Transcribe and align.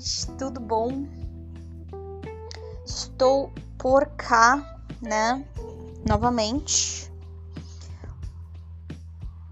gente, 0.00 0.26
tudo 0.38 0.60
bom? 0.60 1.06
Estou 2.84 3.50
por 3.78 4.06
cá, 4.16 4.80
né? 5.00 5.44
Novamente. 6.06 7.10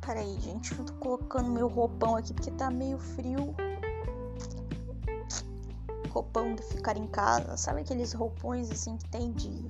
Peraí, 0.01 0.39
gente, 0.41 0.73
eu 0.79 0.85
tô 0.85 0.93
colocando 0.95 1.51
meu 1.51 1.67
roupão 1.67 2.17
aqui 2.17 2.35
porque 2.35 2.51
tá 2.51 2.71
meio 2.71 2.99
frio. 2.99 3.55
Roupão 6.11 6.55
de 6.55 6.63
ficar 6.63 6.97
em 6.97 7.07
casa, 7.09 7.57
sabe 7.57 7.81
aqueles 7.81 8.13
roupões 8.13 8.71
assim 8.71 8.97
que 8.97 9.09
tem 9.09 9.33
de. 9.33 9.67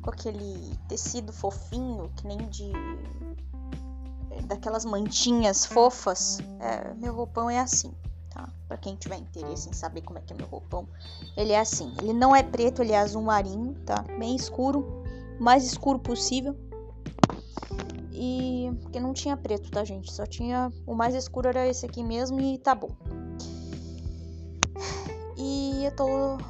com 0.00 0.10
aquele 0.10 0.78
tecido 0.88 1.32
fofinho, 1.32 2.08
que 2.16 2.26
nem 2.26 2.38
de. 2.48 2.70
daquelas 4.46 4.84
mantinhas 4.84 5.64
fofas? 5.66 6.38
É, 6.60 6.94
meu 6.94 7.14
roupão 7.14 7.50
é 7.50 7.58
assim? 7.58 7.92
Para 8.72 8.78
quem 8.78 8.96
tiver 8.96 9.18
interesse 9.18 9.68
em 9.68 9.74
saber 9.74 10.00
como 10.00 10.18
é 10.18 10.22
que 10.22 10.32
é 10.32 10.36
meu 10.36 10.46
roupão, 10.46 10.88
ele 11.36 11.52
é 11.52 11.60
assim. 11.60 11.92
Ele 11.98 12.14
não 12.14 12.34
é 12.34 12.42
preto, 12.42 12.80
ele 12.80 12.92
é 12.92 12.98
azul 12.98 13.20
marinho, 13.20 13.74
tá? 13.84 14.00
Bem 14.18 14.34
escuro, 14.34 15.04
mais 15.38 15.62
escuro 15.62 15.98
possível. 15.98 16.56
E 18.10 18.70
porque 18.80 18.98
não 18.98 19.12
tinha 19.12 19.36
preto, 19.36 19.70
tá, 19.70 19.84
gente? 19.84 20.10
Só 20.10 20.24
tinha 20.24 20.72
o 20.86 20.94
mais 20.94 21.14
escuro 21.14 21.48
era 21.48 21.68
esse 21.68 21.84
aqui 21.84 22.02
mesmo 22.02 22.40
e 22.40 22.56
tá 22.56 22.74
bom. 22.74 22.88
E 25.36 25.84
eu 25.84 25.94
tô 25.94 26.06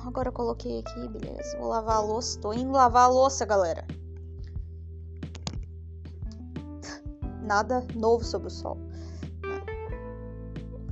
agora 0.06 0.28
eu 0.28 0.32
coloquei 0.32 0.78
aqui, 0.78 1.08
beleza? 1.08 1.58
Vou 1.58 1.70
lavar 1.70 1.96
a 1.96 2.00
louça, 2.00 2.38
tô 2.38 2.52
indo 2.52 2.70
lavar 2.70 3.06
a 3.06 3.08
louça, 3.08 3.44
galera. 3.44 3.84
Nada 7.42 7.84
novo 7.96 8.24
sob 8.24 8.46
o 8.46 8.50
sol. 8.50 8.78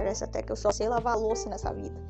Parece 0.00 0.24
até 0.24 0.42
que 0.42 0.50
eu 0.50 0.56
só 0.56 0.70
sei 0.70 0.88
lavar 0.88 1.14
louça 1.14 1.46
nessa 1.50 1.74
vida. 1.74 2.00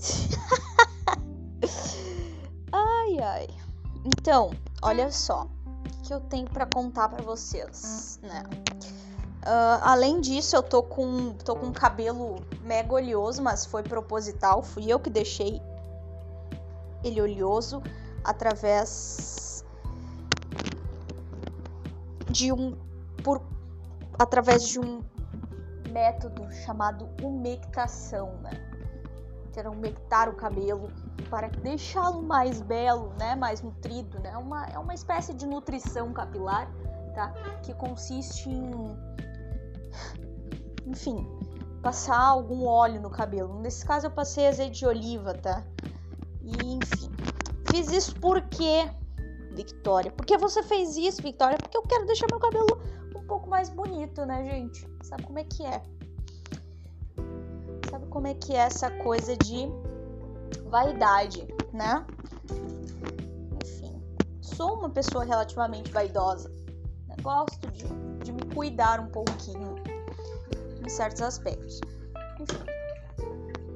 ai, 2.72 3.18
ai. 3.20 3.46
Então, 4.06 4.52
olha 4.80 5.12
só. 5.12 5.42
O 5.42 6.02
que 6.02 6.14
eu 6.14 6.18
tenho 6.18 6.48
para 6.48 6.64
contar 6.64 7.10
para 7.10 7.22
vocês, 7.22 8.18
né? 8.22 8.42
Uh, 9.42 9.82
além 9.82 10.18
disso, 10.22 10.56
eu 10.56 10.62
tô 10.62 10.82
com, 10.82 11.34
tô 11.34 11.54
com 11.56 11.70
cabelo 11.74 12.36
mega 12.62 12.94
oleoso, 12.94 13.42
mas 13.42 13.66
foi 13.66 13.82
proposital. 13.82 14.62
Fui 14.62 14.90
eu 14.90 14.98
que 14.98 15.10
deixei 15.10 15.60
ele 17.04 17.20
oleoso 17.20 17.82
através 18.24 19.62
de 22.30 22.50
um 22.50 22.74
por 23.22 23.42
através 24.18 24.66
de 24.66 24.80
um 24.80 25.02
método 25.90 26.50
chamado 26.52 27.08
umectação, 27.22 28.36
né? 28.42 28.50
Que 29.52 29.58
era 29.58 29.70
umectar 29.70 30.28
o 30.28 30.34
cabelo 30.34 30.90
para 31.30 31.48
deixá-lo 31.48 32.22
mais 32.22 32.60
belo, 32.60 33.12
né? 33.18 33.34
Mais 33.34 33.60
nutrido, 33.60 34.18
né? 34.20 34.36
Uma, 34.36 34.66
é 34.66 34.78
uma 34.78 34.94
espécie 34.94 35.34
de 35.34 35.46
nutrição 35.46 36.12
capilar, 36.12 36.70
tá? 37.14 37.32
Que 37.62 37.74
consiste 37.74 38.48
em, 38.48 38.96
enfim, 40.86 41.26
passar 41.82 42.18
algum 42.18 42.66
óleo 42.66 43.00
no 43.00 43.10
cabelo. 43.10 43.58
Nesse 43.60 43.84
caso 43.84 44.06
eu 44.06 44.10
passei 44.10 44.48
azeite 44.48 44.78
de 44.78 44.86
oliva, 44.86 45.34
tá? 45.34 45.64
E 46.42 46.74
enfim, 46.74 47.10
fiz 47.70 47.90
isso 47.90 48.14
porque 48.20 48.88
Victoria. 49.58 50.12
Por 50.12 50.24
que 50.24 50.38
você 50.38 50.62
fez 50.62 50.96
isso, 50.96 51.20
Victoria? 51.20 51.58
Porque 51.58 51.76
eu 51.76 51.82
quero 51.82 52.06
deixar 52.06 52.26
meu 52.30 52.38
cabelo 52.38 52.80
pouco 53.28 53.48
mais 53.48 53.68
bonito, 53.68 54.24
né, 54.24 54.42
gente? 54.44 54.88
Sabe 55.02 55.22
como 55.22 55.38
é 55.38 55.44
que 55.44 55.64
é? 55.64 55.82
Sabe 57.90 58.06
como 58.06 58.26
é 58.26 58.34
que 58.34 58.54
é 58.54 58.60
essa 58.60 58.90
coisa 58.90 59.36
de 59.36 59.68
vaidade, 60.68 61.46
né? 61.72 62.04
Enfim, 63.62 64.02
sou 64.40 64.78
uma 64.78 64.90
pessoa 64.90 65.24
relativamente 65.24 65.92
vaidosa. 65.92 66.48
Né? 67.06 67.16
Gosto 67.22 67.70
de, 67.70 67.84
de 68.24 68.32
me 68.32 68.42
cuidar 68.54 68.98
um 68.98 69.08
pouquinho 69.08 69.76
em 70.84 70.88
certos 70.88 71.20
aspectos. 71.20 71.80
Enfim. 72.40 72.64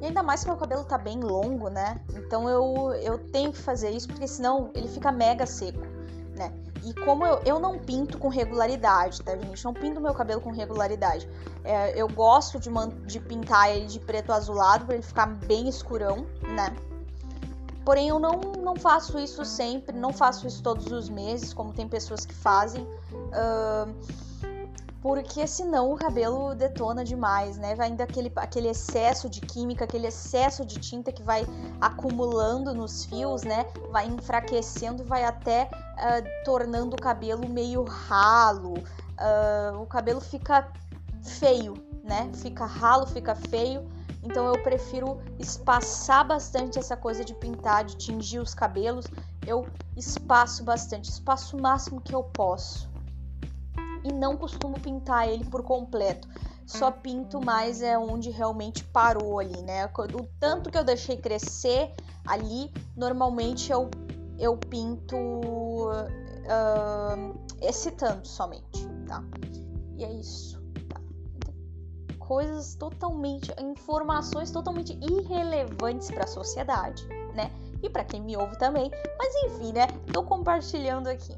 E 0.00 0.06
ainda 0.06 0.22
mais 0.22 0.42
que 0.42 0.48
meu 0.48 0.56
cabelo 0.56 0.84
tá 0.84 0.98
bem 0.98 1.20
longo, 1.20 1.68
né? 1.68 2.02
Então 2.16 2.48
eu, 2.48 2.92
eu 2.94 3.18
tenho 3.30 3.52
que 3.52 3.58
fazer 3.58 3.90
isso, 3.90 4.08
porque 4.08 4.26
senão 4.26 4.72
ele 4.74 4.88
fica 4.88 5.12
mega 5.12 5.46
seco, 5.46 5.82
né? 6.36 6.52
E 6.84 6.92
como 6.94 7.24
eu, 7.24 7.40
eu 7.44 7.60
não 7.60 7.78
pinto 7.78 8.18
com 8.18 8.28
regularidade, 8.28 9.22
tá, 9.22 9.36
gente? 9.36 9.64
Não 9.64 9.72
pinto 9.72 10.00
meu 10.00 10.14
cabelo 10.14 10.40
com 10.40 10.50
regularidade. 10.50 11.28
É, 11.62 12.00
eu 12.00 12.08
gosto 12.08 12.58
de, 12.58 12.70
de 13.06 13.20
pintar 13.20 13.70
ele 13.70 13.86
de 13.86 14.00
preto 14.00 14.32
azulado 14.32 14.84
para 14.84 14.94
ele 14.94 15.02
ficar 15.02 15.26
bem 15.26 15.68
escurão, 15.68 16.26
né? 16.42 16.74
Porém, 17.84 18.08
eu 18.08 18.18
não, 18.18 18.40
não 18.58 18.76
faço 18.76 19.18
isso 19.18 19.44
sempre, 19.44 19.96
não 19.96 20.12
faço 20.12 20.46
isso 20.46 20.62
todos 20.62 20.90
os 20.90 21.08
meses, 21.08 21.52
como 21.52 21.72
tem 21.72 21.88
pessoas 21.88 22.24
que 22.24 22.34
fazem. 22.34 22.82
Uh, 23.12 23.92
porque 25.02 25.48
senão 25.48 25.92
o 25.92 25.96
cabelo 25.96 26.54
detona 26.54 27.02
demais, 27.02 27.58
né? 27.58 27.74
Vai 27.74 27.88
ainda 27.88 28.04
aquele, 28.04 28.32
aquele 28.36 28.68
excesso 28.68 29.28
de 29.28 29.40
química, 29.40 29.84
aquele 29.84 30.06
excesso 30.06 30.64
de 30.64 30.78
tinta 30.78 31.10
que 31.10 31.24
vai 31.24 31.44
acumulando 31.80 32.72
nos 32.72 33.04
fios, 33.04 33.42
né? 33.42 33.66
Vai 33.90 34.06
enfraquecendo, 34.06 35.04
vai 35.04 35.24
até 35.24 35.64
uh, 35.64 36.44
tornando 36.44 36.94
o 36.94 37.00
cabelo 37.00 37.48
meio 37.48 37.82
ralo. 37.82 38.74
Uh, 38.74 39.82
o 39.82 39.86
cabelo 39.86 40.20
fica 40.20 40.68
feio, 41.20 41.74
né? 42.04 42.30
Fica 42.34 42.64
ralo, 42.64 43.04
fica 43.04 43.34
feio. 43.34 43.90
Então 44.22 44.46
eu 44.46 44.62
prefiro 44.62 45.20
espaçar 45.36 46.24
bastante 46.24 46.78
essa 46.78 46.96
coisa 46.96 47.24
de 47.24 47.34
pintar, 47.34 47.84
de 47.84 47.96
tingir 47.96 48.38
os 48.38 48.54
cabelos. 48.54 49.06
Eu 49.44 49.66
espaço 49.96 50.62
bastante, 50.62 51.10
espaço 51.10 51.56
o 51.56 51.60
máximo 51.60 52.00
que 52.00 52.14
eu 52.14 52.22
posso 52.22 52.91
e 54.04 54.12
não 54.12 54.36
costumo 54.36 54.78
pintar 54.80 55.28
ele 55.28 55.44
por 55.44 55.62
completo. 55.62 56.28
Só 56.66 56.90
pinto 56.90 57.44
mais 57.44 57.82
é 57.82 57.98
onde 57.98 58.30
realmente 58.30 58.84
parou 58.84 59.38
ali, 59.38 59.60
né? 59.62 59.86
O 59.86 60.26
tanto 60.38 60.70
que 60.70 60.78
eu 60.78 60.84
deixei 60.84 61.16
crescer 61.16 61.92
ali, 62.26 62.72
normalmente 62.96 63.70
eu, 63.70 63.90
eu 64.38 64.56
pinto 64.56 65.16
uh, 66.42 67.34
esse 67.60 67.90
tanto 67.92 68.28
somente, 68.28 68.88
tá? 69.06 69.22
E 69.96 70.04
é 70.04 70.12
isso. 70.12 70.62
Tá? 70.88 71.00
Coisas 72.18 72.74
totalmente, 72.76 73.52
informações 73.60 74.50
totalmente 74.50 74.98
irrelevantes 75.02 76.10
para 76.10 76.24
a 76.24 76.28
sociedade, 76.28 77.06
né? 77.34 77.50
E 77.82 77.90
para 77.90 78.04
quem 78.04 78.22
me 78.22 78.36
ouve 78.36 78.56
também. 78.56 78.90
Mas 79.18 79.34
enfim, 79.44 79.72
né? 79.72 79.88
Tô 80.12 80.22
compartilhando 80.22 81.08
aqui. 81.08 81.36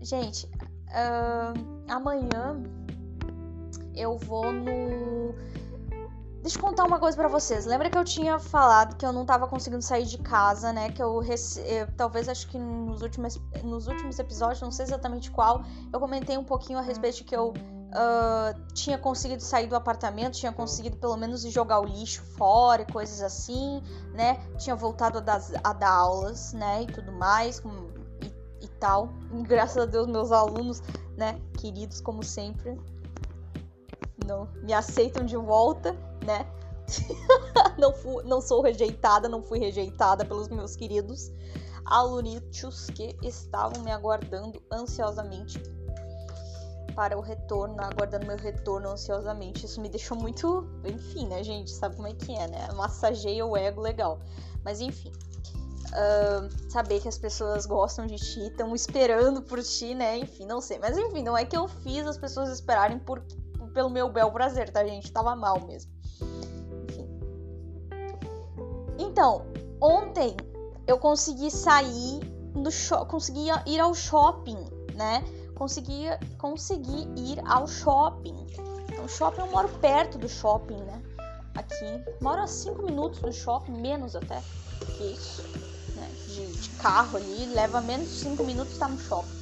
Gente, 0.00 0.48
Uh, 0.88 1.84
amanhã 1.88 2.62
eu 3.94 4.16
vou 4.16 4.52
no. 4.52 5.34
Deixa 6.40 6.56
eu 6.56 6.62
contar 6.62 6.84
uma 6.84 6.98
coisa 6.98 7.16
para 7.16 7.28
vocês. 7.28 7.66
Lembra 7.66 7.90
que 7.90 7.98
eu 7.98 8.04
tinha 8.04 8.38
falado 8.38 8.96
que 8.96 9.04
eu 9.04 9.12
não 9.12 9.26
tava 9.26 9.48
conseguindo 9.48 9.82
sair 9.82 10.04
de 10.04 10.18
casa, 10.18 10.72
né? 10.72 10.90
Que 10.90 11.02
eu, 11.02 11.18
rece... 11.18 11.60
eu 11.60 11.88
talvez 11.96 12.28
acho 12.28 12.46
que 12.48 12.56
nos 12.56 13.02
últimos, 13.02 13.40
nos 13.62 13.88
últimos 13.88 14.18
episódios, 14.18 14.60
não 14.62 14.70
sei 14.70 14.84
exatamente 14.84 15.30
qual, 15.30 15.62
eu 15.92 15.98
comentei 15.98 16.38
um 16.38 16.44
pouquinho 16.44 16.78
a 16.78 16.82
respeito 16.82 17.16
de 17.16 17.24
que 17.24 17.36
eu 17.36 17.48
uh, 17.48 18.72
tinha 18.72 18.96
conseguido 18.96 19.42
sair 19.42 19.66
do 19.66 19.76
apartamento, 19.76 20.38
tinha 20.38 20.52
conseguido 20.52 20.96
pelo 20.96 21.16
menos 21.16 21.42
jogar 21.42 21.80
o 21.80 21.84
lixo 21.84 22.22
fora 22.36 22.82
e 22.82 22.86
coisas 22.86 23.20
assim, 23.20 23.82
né? 24.14 24.40
Tinha 24.58 24.76
voltado 24.76 25.18
a 25.18 25.20
dar, 25.20 25.42
a 25.64 25.72
dar 25.72 25.90
aulas, 25.90 26.52
né? 26.52 26.82
E 26.82 26.86
tudo 26.86 27.12
mais, 27.12 27.60
com 27.60 27.87
tal. 28.78 29.10
Graças 29.42 29.76
a 29.76 29.86
Deus, 29.86 30.06
meus 30.06 30.32
alunos, 30.32 30.82
né, 31.16 31.40
queridos 31.58 32.00
como 32.00 32.22
sempre, 32.22 32.78
não 34.26 34.48
me 34.62 34.72
aceitam 34.72 35.24
de 35.24 35.36
volta, 35.36 35.92
né? 36.24 36.46
não, 37.78 37.92
fui, 37.92 38.22
não 38.24 38.40
sou 38.40 38.62
rejeitada, 38.62 39.28
não 39.28 39.42
fui 39.42 39.58
rejeitada 39.58 40.24
pelos 40.24 40.48
meus 40.48 40.74
queridos 40.74 41.30
alunitos 41.84 42.86
que 42.90 43.16
estavam 43.22 43.82
me 43.82 43.90
aguardando 43.90 44.62
ansiosamente 44.70 45.60
para 46.94 47.16
o 47.16 47.20
retorno, 47.20 47.76
aguardando 47.80 48.26
meu 48.26 48.36
retorno 48.36 48.90
ansiosamente. 48.90 49.64
Isso 49.64 49.80
me 49.80 49.88
deixou 49.88 50.16
muito, 50.16 50.68
enfim, 50.84 51.26
né, 51.26 51.42
gente? 51.44 51.70
Sabe 51.70 51.96
como 51.96 52.08
é 52.08 52.14
que 52.14 52.34
é, 52.34 52.48
né? 52.48 52.68
Massageia 52.74 53.46
o 53.46 53.56
ego 53.56 53.80
legal. 53.80 54.18
Mas 54.64 54.80
enfim 54.80 55.12
uh, 55.90 56.70
saber 56.70 57.00
que 57.00 57.08
as 57.08 57.18
pessoas 57.18 57.66
gostam 57.66 58.06
de 58.06 58.16
ti, 58.16 58.40
estão 58.40 58.74
esperando 58.74 59.42
por 59.42 59.62
ti, 59.62 59.94
né? 59.94 60.18
Enfim, 60.18 60.46
não 60.46 60.60
sei. 60.60 60.78
Mas 60.78 60.96
enfim, 60.96 61.22
não 61.22 61.36
é 61.36 61.44
que 61.44 61.56
eu 61.56 61.68
fiz 61.68 62.06
as 62.06 62.18
pessoas 62.18 62.50
esperarem 62.50 62.98
por, 62.98 63.22
pelo 63.72 63.90
meu 63.90 64.10
bel 64.10 64.30
prazer, 64.30 64.70
tá, 64.70 64.84
gente? 64.84 65.12
Tava 65.12 65.34
mal 65.36 65.66
mesmo. 65.66 65.90
Enfim. 66.88 67.08
Então, 68.98 69.46
ontem 69.80 70.36
eu 70.86 70.98
consegui 70.98 71.50
sair 71.50 72.20
do 72.54 72.70
consegui 73.06 73.48
ir 73.66 73.80
ao 73.80 73.94
shopping, 73.94 74.58
né? 74.94 75.24
Consegui, 75.54 76.04
consegui 76.38 77.08
ir 77.16 77.40
ao 77.46 77.66
shopping. 77.66 78.46
O 79.04 79.08
shopping 79.08 79.40
eu 79.40 79.46
moro 79.48 79.68
perto 79.80 80.18
do 80.18 80.28
shopping, 80.28 80.76
né? 80.82 81.02
aqui. 81.58 82.02
Moro 82.20 82.42
a 82.42 82.46
5 82.46 82.82
minutos 82.82 83.20
do 83.20 83.32
shopping, 83.32 83.72
menos 83.72 84.14
até 84.14 84.40
que 84.96 85.04
isso. 85.04 85.42
Né? 85.98 86.08
De, 86.26 86.46
de, 86.46 86.68
carro 86.70 87.16
ali, 87.16 87.46
leva 87.46 87.80
menos 87.80 88.08
de 88.08 88.14
5 88.16 88.44
minutos 88.44 88.78
tá 88.78 88.88
no 88.88 88.98
shopping. 88.98 89.38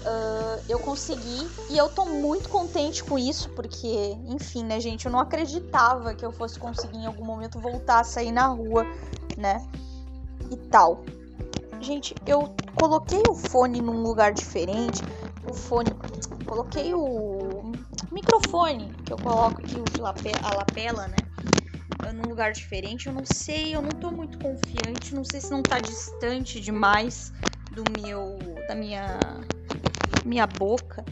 Uh, 0.00 0.62
eu 0.66 0.78
consegui 0.78 1.46
e 1.68 1.76
eu 1.76 1.88
tô 1.90 2.06
muito 2.06 2.48
contente 2.48 3.04
com 3.04 3.18
isso, 3.18 3.50
porque, 3.50 4.16
enfim, 4.26 4.64
né, 4.64 4.80
gente, 4.80 5.04
eu 5.04 5.12
não 5.12 5.18
acreditava 5.18 6.14
que 6.14 6.24
eu 6.24 6.32
fosse 6.32 6.58
conseguir 6.58 6.96
em 6.96 7.06
algum 7.06 7.24
momento 7.24 7.60
voltar 7.60 8.00
a 8.00 8.04
sair 8.04 8.32
na 8.32 8.46
rua, 8.46 8.86
né? 9.36 9.66
E 10.50 10.56
tal. 10.56 11.04
Gente, 11.80 12.14
eu 12.26 12.54
coloquei 12.74 13.22
o 13.28 13.34
fone 13.34 13.80
num 13.80 14.02
lugar 14.02 14.32
diferente. 14.32 15.02
O 15.48 15.52
fone. 15.52 15.90
Coloquei 16.46 16.94
o 16.94 17.72
microfone 18.10 18.92
que 19.04 19.12
eu 19.12 19.16
coloco 19.18 19.60
aqui, 19.60 19.76
o 19.76 20.06
a 20.06 20.54
lapela, 20.56 21.08
né? 21.08 21.16
Num 22.12 22.28
lugar 22.28 22.52
diferente. 22.52 23.06
Eu 23.06 23.12
não 23.12 23.24
sei, 23.24 23.74
eu 23.74 23.82
não 23.82 23.90
tô 23.90 24.10
muito 24.10 24.38
confiante. 24.38 25.14
Não 25.14 25.24
sei 25.24 25.40
se 25.40 25.50
não 25.50 25.62
tá 25.62 25.78
distante 25.78 26.60
demais 26.60 27.32
do 27.72 27.84
meu. 28.00 28.38
da 28.68 28.74
minha. 28.74 29.18
minha 30.24 30.46
boca. 30.46 31.04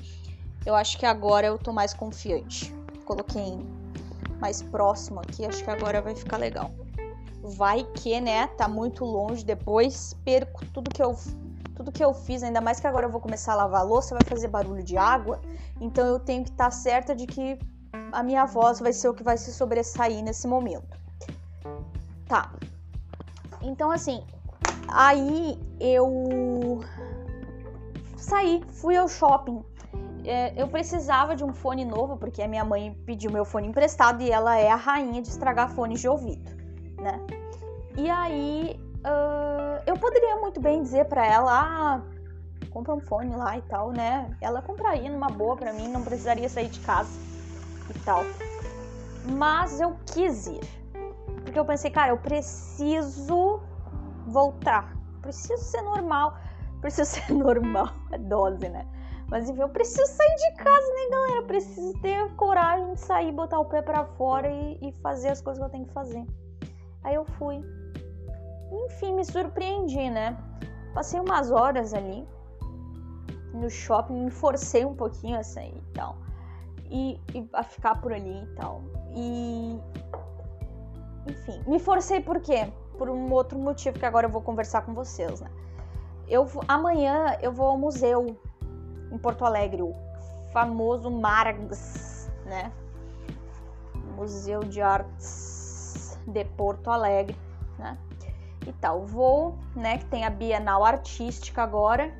Eu 0.67 0.75
acho 0.75 0.99
que 0.99 1.07
agora 1.07 1.47
eu 1.47 1.59
tô 1.59 1.73
mais 1.73 1.95
confiante. 1.95 2.75
Coloquei 3.05 3.59
mais 4.41 4.63
próximo 4.63 5.21
aqui, 5.21 5.45
acho 5.45 5.65
que 5.65 5.71
agora 5.71 6.01
vai 6.01 6.15
ficar 6.15 6.37
legal 6.37 6.73
vai 7.43 7.85
que, 7.95 8.21
né, 8.21 8.47
tá 8.49 8.69
muito 8.69 9.05
longe 9.05 9.45
depois, 9.45 10.15
perco 10.25 10.65
tudo 10.67 10.91
que 10.91 11.03
eu 11.03 11.17
tudo 11.75 11.93
que 11.93 12.05
eu 12.05 12.13
fiz, 12.13 12.43
ainda 12.43 12.61
mais 12.61 12.81
que 12.81 12.89
agora 12.89 13.07
eu 13.07 13.11
vou 13.11 13.21
começar 13.21 13.53
a 13.53 13.55
lavar 13.55 13.83
a 13.83 13.85
louça, 13.85 14.13
vai 14.13 14.25
fazer 14.27 14.49
barulho 14.49 14.83
de 14.83 14.97
água, 14.97 15.41
então 15.81 16.05
eu 16.05 16.19
tenho 16.19 16.43
que 16.43 16.51
estar 16.51 16.65
tá 16.65 16.71
certa 16.73 17.15
de 17.15 17.25
que 17.25 17.57
a 18.13 18.23
minha 18.23 18.45
voz 18.45 18.81
vai 18.81 18.93
ser 18.93 19.09
o 19.09 19.15
que 19.15 19.23
vai 19.23 19.37
se 19.37 19.53
sobressair 19.53 20.23
nesse 20.23 20.47
momento. 20.47 20.99
Tá. 22.27 22.53
Então 23.63 23.91
assim, 23.91 24.25
aí 24.89 25.59
eu 25.81 26.81
saí, 28.17 28.63
fui 28.73 28.97
ao 28.97 29.09
shopping. 29.09 29.63
É, 30.25 30.53
eu 30.61 30.69
precisava 30.69 31.35
de 31.35 31.43
um 31.43 31.55
fone 31.55 31.85
novo 31.85 32.17
porque 32.17 32.43
a 32.43 32.49
minha 32.49 32.65
mãe 32.65 32.93
pediu 33.07 33.31
meu 33.31 33.45
fone 33.45 33.69
emprestado 33.69 34.23
e 34.23 34.31
ela 34.31 34.59
é 34.59 34.71
a 34.71 34.77
rainha 34.77 35.23
de 35.23 35.29
estragar 35.29 35.71
fones 35.71 36.01
de 36.01 36.09
ouvido, 36.09 36.51
né? 37.01 37.19
E 37.97 38.11
aí 38.11 38.79
uh, 38.99 39.83
eu 39.87 39.97
poderia 39.97 40.37
muito 40.37 40.61
bem 40.61 40.83
dizer 40.83 41.07
para 41.07 41.27
ela, 41.27 41.51
ah, 41.51 42.01
compra 42.69 42.95
um 42.95 43.01
fone 43.01 43.35
lá 43.35 43.57
e 43.57 43.63
tal, 43.63 43.91
né? 43.91 44.37
Ela 44.41 44.61
compraria 44.61 45.09
numa 45.09 45.29
boa 45.29 45.57
para 45.57 45.73
mim, 45.73 45.89
não 45.89 46.03
precisaria 46.03 46.49
sair 46.49 46.69
de 46.69 46.81
casa 46.81 47.38
tal. 48.05 48.25
Mas 49.25 49.81
eu 49.81 49.97
quis 50.07 50.47
ir. 50.47 50.61
Porque 51.45 51.59
eu 51.59 51.65
pensei, 51.65 51.91
cara, 51.91 52.13
eu 52.13 52.19
preciso 52.19 53.61
voltar. 54.27 54.97
Preciso 55.23 55.63
ser 55.63 55.83
normal. 55.83 56.39
Preciso 56.81 57.11
ser 57.11 57.33
normal. 57.33 57.89
É 58.13 58.19
dose, 58.19 58.69
né? 58.69 58.87
Mas 59.31 59.49
enfim, 59.49 59.61
eu 59.61 59.69
preciso 59.69 60.07
sair 60.07 60.37
de 60.37 60.63
casa, 60.63 60.87
né, 60.87 61.11
galera? 61.11 61.37
Eu 61.37 61.47
preciso 61.47 61.93
ter 62.01 62.35
coragem 62.37 62.95
de 62.95 63.01
sair, 63.01 63.31
botar 63.31 63.59
o 63.59 63.65
pé 63.67 63.83
para 63.83 64.05
fora 64.05 64.49
e, 64.49 64.79
e 64.81 64.93
fazer 65.03 65.29
as 65.29 65.43
coisas 65.43 65.61
que 65.61 65.67
eu 65.67 65.71
tenho 65.71 65.87
que 65.87 65.93
fazer. 65.93 66.25
Aí 67.05 67.15
eu 67.15 67.25
fui. 67.25 67.63
Enfim, 68.87 69.15
me 69.15 69.25
surpreendi, 69.25 70.09
né? 70.09 70.37
Passei 70.95 71.21
umas 71.21 71.51
horas 71.51 71.93
ali 71.93 72.27
no 73.53 73.69
shopping, 73.69 74.25
me 74.25 74.31
forcei 74.31 74.85
um 74.85 74.95
pouquinho 74.95 75.39
a 75.39 75.43
sair 75.43 75.77
e 75.77 75.93
tal. 75.93 76.17
E, 76.91 77.21
e 77.35 77.49
a 77.53 77.63
ficar 77.63 78.01
por 78.01 78.13
ali 78.13 78.43
e 78.43 78.47
tal. 78.55 78.83
E. 79.15 79.79
Enfim, 81.27 81.63
me 81.67 81.79
forcei 81.79 82.21
por 82.21 82.41
quê? 82.41 82.73
Por 82.97 83.11
um 83.11 83.31
outro 83.33 83.59
motivo 83.59 83.99
que 83.99 84.07
agora 84.07 84.27
eu 84.27 84.31
vou 84.31 84.41
conversar 84.41 84.83
com 84.83 84.95
vocês, 84.95 85.41
né? 85.41 85.51
Eu, 86.27 86.47
amanhã 86.67 87.37
eu 87.43 87.53
vou 87.53 87.69
ao 87.69 87.79
museu 87.79 88.39
em 89.11 89.19
Porto 89.19 89.45
Alegre, 89.45 89.83
o 89.83 89.95
famoso 90.53 91.11
Margs, 91.11 92.31
né? 92.45 92.73
Museu 94.17 94.61
de 94.61 94.81
Artes 94.81 96.19
de 96.27 96.45
Porto 96.45 96.91
Alegre, 96.91 97.37
né? 97.79 97.97
E 98.67 98.73
tal. 98.73 99.05
Vou, 99.05 99.57
né, 99.75 99.99
que 99.99 100.07
tem 100.07 100.25
a 100.25 100.31
Bienal 100.31 100.85
Artística 100.85 101.63
agora. 101.63 102.13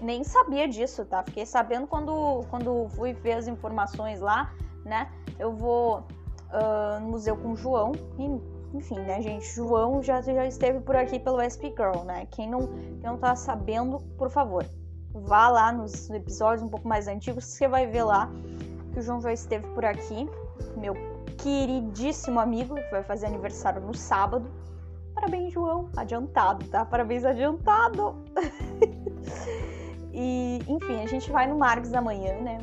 Nem 0.00 0.24
sabia 0.24 0.66
disso, 0.68 1.04
tá? 1.04 1.22
Fiquei 1.22 1.44
sabendo 1.44 1.86
quando, 1.86 2.44
quando 2.48 2.88
fui 2.90 3.12
ver 3.12 3.32
as 3.32 3.46
informações 3.46 4.20
lá, 4.20 4.52
né? 4.84 5.10
Eu 5.38 5.52
vou 5.52 5.98
uh, 5.98 7.00
no 7.00 7.08
museu 7.08 7.36
com 7.36 7.52
o 7.52 7.56
João. 7.56 7.92
E, 8.18 8.76
enfim, 8.76 8.98
né, 9.00 9.20
gente? 9.20 9.46
João 9.54 10.02
já, 10.02 10.20
já 10.20 10.46
esteve 10.46 10.80
por 10.80 10.96
aqui 10.96 11.18
pelo 11.18 11.40
SP 11.40 11.74
Girl, 11.76 12.04
né? 12.04 12.26
Quem 12.30 12.48
não, 12.48 12.66
quem 12.66 13.02
não 13.02 13.18
tá 13.18 13.34
sabendo, 13.34 13.98
por 14.16 14.30
favor, 14.30 14.64
vá 15.12 15.48
lá 15.48 15.72
nos 15.72 16.08
episódios 16.10 16.62
um 16.62 16.68
pouco 16.68 16.86
mais 16.86 17.08
antigos, 17.08 17.44
você 17.44 17.66
vai 17.68 17.86
ver 17.86 18.04
lá 18.04 18.30
que 18.92 18.98
o 18.98 19.02
João 19.02 19.20
já 19.20 19.32
esteve 19.32 19.66
por 19.68 19.84
aqui, 19.84 20.28
meu 20.76 20.94
queridíssimo 21.38 22.38
amigo, 22.38 22.74
que 22.74 22.90
vai 22.90 23.02
fazer 23.02 23.26
aniversário 23.26 23.80
no 23.80 23.94
sábado. 23.94 24.50
Parabéns, 25.14 25.52
João. 25.52 25.88
Adiantado, 25.96 26.66
tá? 26.66 26.84
Parabéns 26.84 27.24
adiantado. 27.24 28.16
e, 30.12 30.58
enfim, 30.66 31.02
a 31.02 31.06
gente 31.06 31.30
vai 31.30 31.46
no 31.46 31.58
Marques 31.58 31.92
amanhã, 31.94 32.34
né? 32.40 32.58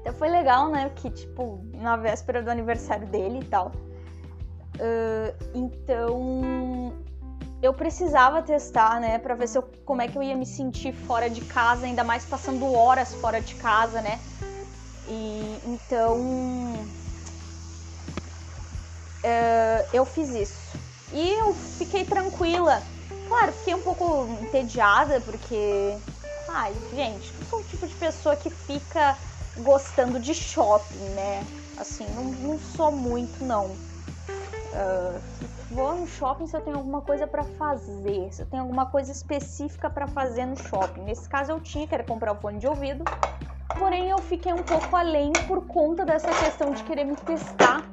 Então 0.00 0.12
foi 0.14 0.28
legal, 0.28 0.68
né? 0.68 0.90
Que, 0.94 1.10
tipo, 1.10 1.64
na 1.74 1.96
véspera 1.96 2.42
do 2.42 2.50
aniversário 2.50 3.06
dele 3.06 3.40
e 3.40 3.44
tal. 3.44 3.72
Uh, 4.76 5.34
então, 5.54 6.92
eu 7.62 7.72
precisava 7.72 8.42
testar, 8.42 9.00
né? 9.00 9.18
Pra 9.18 9.34
ver 9.34 9.48
se 9.48 9.56
eu, 9.56 9.62
como 9.84 10.02
é 10.02 10.08
que 10.08 10.16
eu 10.16 10.22
ia 10.22 10.36
me 10.36 10.44
sentir 10.44 10.92
fora 10.92 11.30
de 11.30 11.40
casa, 11.42 11.86
ainda 11.86 12.04
mais 12.04 12.24
passando 12.24 12.70
horas 12.72 13.14
fora 13.14 13.40
de 13.40 13.54
casa, 13.54 14.02
né? 14.02 14.18
E 15.08 15.60
então 15.66 16.20
uh, 19.24 19.88
eu 19.92 20.04
fiz 20.04 20.28
isso. 20.30 20.78
E 21.12 21.30
eu 21.40 21.54
fiquei 21.54 22.04
tranquila. 22.04 22.82
Claro, 23.28 23.52
fiquei 23.52 23.74
um 23.74 23.82
pouco 23.82 24.26
entediada, 24.42 25.20
porque. 25.20 25.98
Ai, 26.48 26.74
gente, 26.92 27.34
eu 27.38 27.44
sou 27.46 27.60
o 27.60 27.64
tipo 27.64 27.86
de 27.86 27.94
pessoa 27.96 28.36
que 28.36 28.50
fica 28.50 29.16
gostando 29.58 30.18
de 30.18 30.34
shopping, 30.34 31.08
né? 31.10 31.44
Assim, 31.76 32.06
não, 32.14 32.24
não 32.24 32.58
sou 32.58 32.92
muito, 32.92 33.44
não. 33.44 33.66
Uh, 33.66 35.20
vou 35.70 35.94
no 35.94 36.06
shopping 36.06 36.46
se 36.46 36.56
eu 36.56 36.60
tenho 36.60 36.76
alguma 36.76 37.00
coisa 37.00 37.26
para 37.26 37.42
fazer, 37.42 38.32
se 38.32 38.42
eu 38.42 38.46
tenho 38.46 38.62
alguma 38.62 38.86
coisa 38.86 39.10
específica 39.10 39.88
para 39.88 40.06
fazer 40.06 40.46
no 40.46 40.56
shopping. 40.56 41.02
Nesse 41.02 41.28
caso 41.28 41.52
eu 41.52 41.60
tinha, 41.60 41.86
que 41.86 41.94
era 41.94 42.04
comprar 42.04 42.32
o 42.32 42.36
fone 42.36 42.58
de 42.58 42.66
ouvido, 42.66 43.04
porém 43.78 44.10
eu 44.10 44.18
fiquei 44.18 44.52
um 44.52 44.62
pouco 44.62 44.94
além 44.94 45.32
por 45.46 45.66
conta 45.66 46.04
dessa 46.04 46.28
questão 46.28 46.72
de 46.72 46.82
querer 46.84 47.04
me 47.04 47.16
testar 47.16 47.84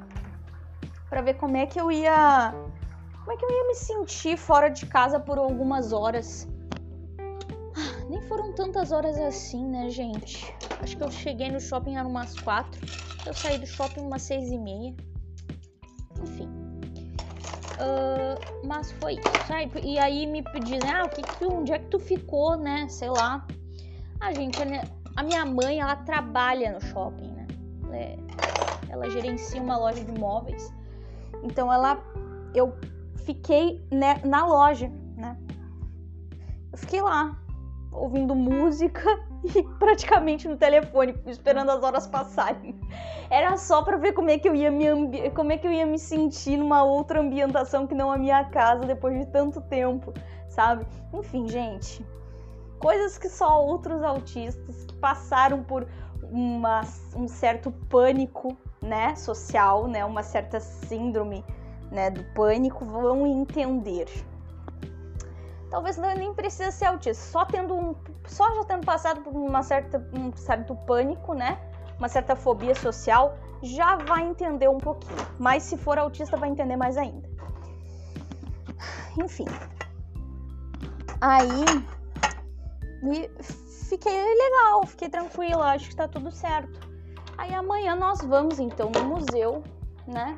para 1.08 1.20
ver 1.22 1.34
como 1.34 1.56
é 1.56 1.66
que 1.66 1.80
eu 1.80 1.90
ia 1.90 2.54
como 3.22 3.32
é 3.32 3.36
que 3.36 3.44
eu 3.44 3.50
ia 3.50 3.68
me 3.68 3.74
sentir 3.74 4.36
fora 4.36 4.68
de 4.68 4.84
casa 4.84 5.20
por 5.20 5.38
algumas 5.38 5.92
horas. 5.92 6.48
Ah, 7.76 8.04
nem 8.08 8.20
foram 8.22 8.52
tantas 8.52 8.90
horas 8.90 9.16
assim, 9.16 9.64
né, 9.64 9.88
gente? 9.88 10.52
Acho 10.80 10.96
que 10.96 11.04
eu 11.04 11.10
cheguei 11.10 11.48
no 11.48 11.60
shopping 11.60 11.96
eram 11.96 12.10
umas 12.10 12.36
quatro. 12.40 12.80
Eu 13.24 13.32
saí 13.32 13.58
do 13.58 13.66
shopping 13.66 14.00
umas 14.00 14.22
seis 14.22 14.50
e 14.50 14.58
meia. 14.58 14.92
Enfim. 16.20 16.48
Uh, 17.78 18.66
mas 18.66 18.90
foi 18.92 19.14
isso, 19.14 19.46
sabe? 19.46 19.70
E 19.84 20.00
aí 20.00 20.26
me 20.26 20.42
dizem, 20.64 20.90
ah, 20.90 21.04
o 21.04 21.08
que 21.08 21.22
que 21.22 21.44
onde 21.46 21.72
é 21.72 21.78
que 21.78 21.86
tu 21.86 22.00
ficou, 22.00 22.56
né? 22.56 22.88
Sei 22.88 23.08
lá. 23.08 23.46
Ah, 24.20 24.32
gente, 24.32 24.60
a 25.16 25.22
minha 25.22 25.44
mãe, 25.44 25.78
ela 25.80 25.94
trabalha 25.94 26.72
no 26.72 26.80
shopping, 26.80 27.30
né? 27.30 27.46
Ela, 27.84 27.96
é, 27.96 28.18
ela 28.88 29.10
gerencia 29.10 29.62
uma 29.62 29.76
loja 29.76 30.04
de 30.04 30.12
móveis. 30.12 30.74
Então 31.44 31.72
ela 31.72 32.02
eu 32.54 32.76
fiquei 33.24 33.84
né, 33.90 34.20
na 34.24 34.46
loja, 34.46 34.90
né? 35.16 35.36
Eu 36.72 36.78
fiquei 36.78 37.00
lá 37.00 37.38
ouvindo 37.92 38.34
música 38.34 39.02
e 39.44 39.62
praticamente 39.78 40.48
no 40.48 40.56
telefone, 40.56 41.14
esperando 41.26 41.70
as 41.70 41.82
horas 41.82 42.06
passarem. 42.06 42.78
Era 43.30 43.56
só 43.56 43.82
para 43.82 43.96
ver 43.96 44.12
como 44.12 44.30
é 44.30 44.38
que 44.38 44.48
eu 44.48 44.54
ia 44.54 44.70
me 44.70 44.86
ambi... 44.86 45.30
como 45.30 45.52
é 45.52 45.58
que 45.58 45.66
eu 45.66 45.72
ia 45.72 45.86
me 45.86 45.98
sentir 45.98 46.56
numa 46.56 46.82
outra 46.82 47.20
ambientação 47.20 47.86
que 47.86 47.94
não 47.94 48.10
a 48.10 48.18
minha 48.18 48.44
casa 48.44 48.82
depois 48.82 49.18
de 49.18 49.26
tanto 49.26 49.60
tempo, 49.60 50.12
sabe? 50.48 50.86
Enfim, 51.12 51.46
gente, 51.48 52.04
coisas 52.78 53.18
que 53.18 53.28
só 53.28 53.64
outros 53.64 54.02
autistas 54.02 54.84
que 54.86 54.94
passaram 54.94 55.62
por 55.62 55.86
uma, 56.30 56.80
um 57.14 57.28
certo 57.28 57.70
pânico 57.70 58.56
né, 58.80 59.14
social, 59.14 59.86
né, 59.86 60.04
uma 60.04 60.22
certa 60.22 60.58
síndrome, 60.58 61.44
né, 61.92 62.10
do 62.10 62.24
pânico 62.32 62.84
vão 62.84 63.26
entender. 63.26 64.08
Talvez 65.70 65.96
nem 65.96 66.34
precisa 66.34 66.70
ser 66.70 66.86
autista, 66.86 67.22
só 67.22 67.44
tendo 67.44 67.74
um, 67.74 67.94
só 68.26 68.52
já 68.54 68.64
tendo 68.64 68.84
passado 68.84 69.20
por 69.20 69.32
uma 69.34 69.62
certa 69.62 69.98
um 70.12 70.34
certo 70.34 70.74
pânico, 70.74 71.34
né, 71.34 71.58
uma 71.98 72.08
certa 72.08 72.34
fobia 72.34 72.74
social, 72.74 73.36
já 73.62 73.96
vai 73.96 74.22
entender 74.22 74.68
um 74.68 74.78
pouquinho. 74.78 75.16
Mas 75.38 75.62
se 75.62 75.76
for 75.76 75.98
autista, 75.98 76.36
vai 76.36 76.48
entender 76.48 76.76
mais 76.76 76.96
ainda. 76.96 77.30
Enfim. 79.18 79.46
Aí 81.20 81.64
me 83.02 83.30
fiquei 83.88 84.34
legal, 84.34 84.86
fiquei 84.86 85.08
tranquila, 85.08 85.72
acho 85.72 85.90
que 85.90 85.96
tá 85.96 86.08
tudo 86.08 86.30
certo. 86.30 86.80
Aí 87.38 87.54
amanhã 87.54 87.94
nós 87.94 88.20
vamos 88.22 88.58
então 88.58 88.90
no 88.90 89.04
museu, 89.04 89.62
né? 90.06 90.36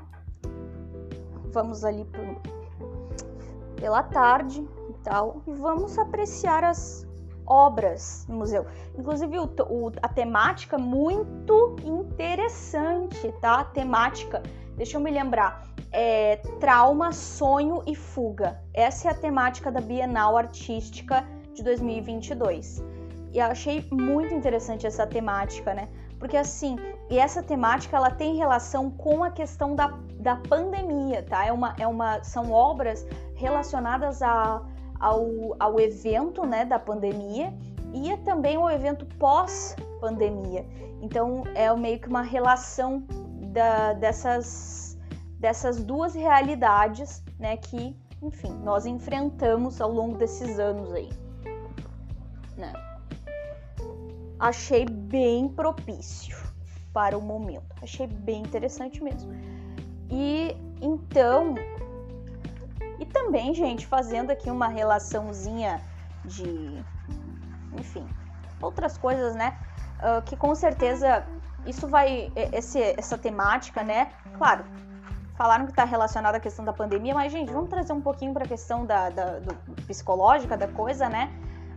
Vamos 1.54 1.84
ali 1.84 2.04
pro, 2.04 2.36
pela 3.76 4.02
tarde 4.02 4.60
e 4.90 4.92
tal, 5.04 5.40
e 5.46 5.52
vamos 5.52 5.96
apreciar 5.98 6.64
as 6.64 7.06
obras 7.46 8.26
no 8.28 8.38
museu. 8.38 8.66
Inclusive 8.98 9.38
o, 9.38 9.44
o, 9.44 9.92
a 10.02 10.08
temática 10.08 10.76
muito 10.76 11.76
interessante, 11.84 13.32
tá? 13.40 13.60
A 13.60 13.64
temática, 13.64 14.42
deixa 14.76 14.96
eu 14.96 15.00
me 15.00 15.10
lembrar, 15.10 15.66
é 15.92 16.36
trauma, 16.58 17.12
sonho 17.12 17.82
e 17.86 17.94
fuga. 17.94 18.60
Essa 18.72 19.08
é 19.08 19.10
a 19.12 19.14
temática 19.14 19.70
da 19.70 19.80
Bienal 19.80 20.36
Artística 20.36 21.24
de 21.54 21.62
2022. 21.62 22.82
E 23.32 23.38
eu 23.38 23.46
achei 23.46 23.86
muito 23.92 24.34
interessante 24.34 24.86
essa 24.86 25.06
temática, 25.06 25.72
né? 25.72 25.88
Porque 26.18 26.36
assim, 26.36 26.76
e 27.10 27.18
essa 27.18 27.42
temática 27.42 27.96
ela 27.96 28.10
tem 28.10 28.36
relação 28.36 28.90
com 28.90 29.22
a 29.22 29.30
questão 29.30 29.74
da, 29.74 29.92
da 30.24 30.36
pandemia, 30.36 31.22
tá? 31.22 31.46
É 31.46 31.52
uma, 31.52 31.76
é 31.78 31.86
uma, 31.86 32.24
são 32.24 32.50
obras 32.50 33.06
relacionadas 33.36 34.22
a 34.22 34.60
ao, 35.04 35.54
ao 35.58 35.78
evento 35.78 36.46
né, 36.46 36.64
da 36.64 36.78
pandemia 36.78 37.52
e 37.92 38.10
é 38.10 38.16
também 38.16 38.56
o 38.56 38.70
evento 38.70 39.04
pós-pandemia. 39.18 40.66
Então 41.02 41.44
é 41.54 41.72
meio 41.76 42.00
que 42.00 42.08
uma 42.08 42.22
relação 42.22 43.04
da, 43.52 43.92
dessas, 43.92 44.98
dessas 45.38 45.84
duas 45.84 46.14
realidades 46.14 47.22
né, 47.38 47.58
que, 47.58 47.94
enfim, 48.22 48.52
nós 48.62 48.86
enfrentamos 48.86 49.80
ao 49.80 49.92
longo 49.92 50.16
desses 50.16 50.58
anos 50.58 50.90
aí. 50.92 51.10
Né? 52.56 52.72
Achei 54.38 54.86
bem 54.86 55.48
propício 55.48 56.36
para 56.94 57.16
o 57.18 57.20
momento. 57.20 57.74
Achei 57.82 58.06
bem 58.06 58.40
interessante 58.40 59.02
mesmo. 59.02 59.30
E 60.10 60.56
então 60.80 61.54
e 62.98 63.04
também, 63.06 63.54
gente, 63.54 63.86
fazendo 63.86 64.30
aqui 64.30 64.50
uma 64.50 64.68
relaçãozinha 64.68 65.80
de, 66.24 66.84
enfim, 67.78 68.06
outras 68.60 68.96
coisas, 68.96 69.34
né? 69.34 69.58
Uh, 69.98 70.22
que 70.22 70.36
com 70.36 70.54
certeza 70.54 71.24
isso 71.66 71.88
vai, 71.88 72.32
esse, 72.52 72.80
essa 72.80 73.18
temática, 73.18 73.82
né? 73.82 74.10
Claro, 74.38 74.64
falaram 75.34 75.64
que 75.64 75.72
está 75.72 75.84
relacionada 75.84 76.36
à 76.36 76.40
questão 76.40 76.64
da 76.64 76.72
pandemia, 76.72 77.14
mas, 77.14 77.32
gente, 77.32 77.52
vamos 77.52 77.68
trazer 77.68 77.92
um 77.92 78.00
pouquinho 78.00 78.32
para 78.32 78.44
a 78.44 78.48
questão 78.48 78.86
da, 78.86 79.10
da 79.10 79.40
psicológica 79.86 80.56
da 80.56 80.68
coisa, 80.68 81.08
né? 81.08 81.30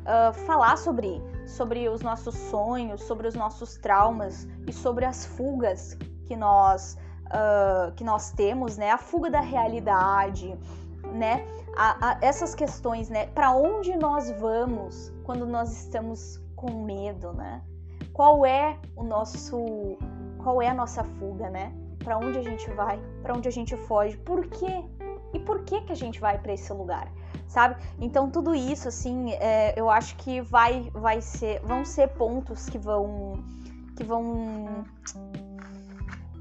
Uh, 0.03 0.34
falar 0.46 0.77
sobre, 0.77 1.22
sobre 1.46 1.89
os 1.89 2.01
nossos 2.01 2.36
sonhos, 2.36 3.03
sobre 3.03 3.27
os 3.27 3.36
nossos 3.36 3.77
traumas 3.77 4.48
e 4.65 4.72
sobre 4.72 5.03
as 5.03 5.25
fugas 5.25 5.98
que 6.25 6.36
nós, 6.36 6.98
uh, 7.27 7.91
que 7.93 8.03
nós 8.03 8.31
temos, 8.31 8.77
né? 8.77 8.91
A 8.91 8.98
fuga 8.98 9.29
da 9.29 9.41
realidade, 9.41 10.57
né? 11.13 11.46
A, 11.75 12.12
a, 12.12 12.17
essas 12.22 12.55
questões, 12.55 13.10
né? 13.10 13.27
Para 13.27 13.51
onde 13.51 13.96
nós 13.96 14.31
vamos 14.39 15.13
quando 15.24 15.46
nós 15.46 15.72
estamos 15.72 16.41
com 16.55 16.84
medo, 16.84 17.34
né? 17.34 17.62
Qual 18.13 18.46
é 18.46 18.77
o 18.96 19.03
nosso, 19.03 19.98
qual 20.41 20.62
é 20.62 20.69
a 20.69 20.74
nossa 20.74 21.03
fuga, 21.03 21.50
né? 21.50 21.74
Para 22.03 22.17
onde 22.17 22.39
a 22.39 22.41
gente 22.41 22.69
vai? 22.72 23.00
Para 23.22 23.36
onde 23.36 23.48
a 23.48 23.51
gente 23.51 23.75
foge? 23.75 24.17
Por 24.17 24.48
quê? 24.48 24.84
E 25.34 25.39
por 25.39 25.63
que 25.63 25.81
que 25.81 25.91
a 25.91 25.96
gente 25.96 26.19
vai 26.19 26.38
para 26.39 26.53
esse 26.53 26.72
lugar? 26.74 27.12
Sabe? 27.48 27.75
Então 28.00 28.29
tudo 28.29 28.55
isso, 28.55 28.88
assim, 28.88 29.31
é, 29.34 29.74
eu 29.77 29.89
acho 29.89 30.15
que 30.17 30.41
vai, 30.41 30.89
vai 30.93 31.22
ser, 31.22 31.62
vão 31.62 31.86
ser 31.86 32.07
pontos 32.10 32.67
que 32.69 32.77
vão, 32.77 33.43
que 33.96 34.03
vão 34.03 34.86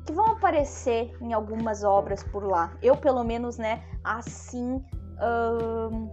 que 0.06 0.12
vão 0.12 0.26
aparecer 0.26 1.12
em 1.20 1.32
algumas 1.32 1.82
obras 1.82 2.22
por 2.22 2.44
lá. 2.44 2.72
Eu, 2.80 2.96
pelo 2.96 3.24
menos, 3.24 3.58
né, 3.58 3.82
assim 4.04 4.82
hum, 5.20 6.08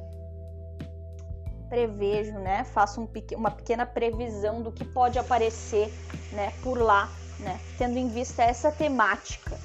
prevejo, 1.69 2.33
né, 2.39 2.63
faço 2.63 3.00
um, 3.00 3.07
uma 3.35 3.51
pequena 3.51 3.85
previsão 3.85 4.62
do 4.62 4.71
que 4.71 4.83
pode 4.83 5.19
aparecer, 5.19 5.93
né, 6.31 6.51
por 6.63 6.79
lá, 6.79 7.09
né, 7.39 7.59
tendo 7.77 7.97
em 7.97 8.09
vista 8.09 8.43
essa 8.43 8.71
temática. 8.71 9.57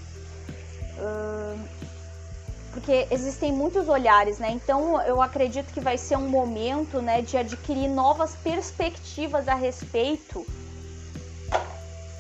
Hum, 0.99 1.65
porque 2.71 3.09
existem 3.11 3.51
muitos 3.51 3.89
olhares, 3.89 4.39
né? 4.39 4.51
Então 4.51 5.01
eu 5.03 5.23
acredito 5.23 5.73
que 5.73 5.81
vai 5.81 5.97
ser 5.97 6.17
um 6.17 6.29
momento, 6.29 7.01
né, 7.01 7.23
de 7.23 7.37
adquirir 7.37 7.89
novas 7.89 8.37
perspectivas 8.37 9.49
a 9.49 9.55
respeito 9.55 10.47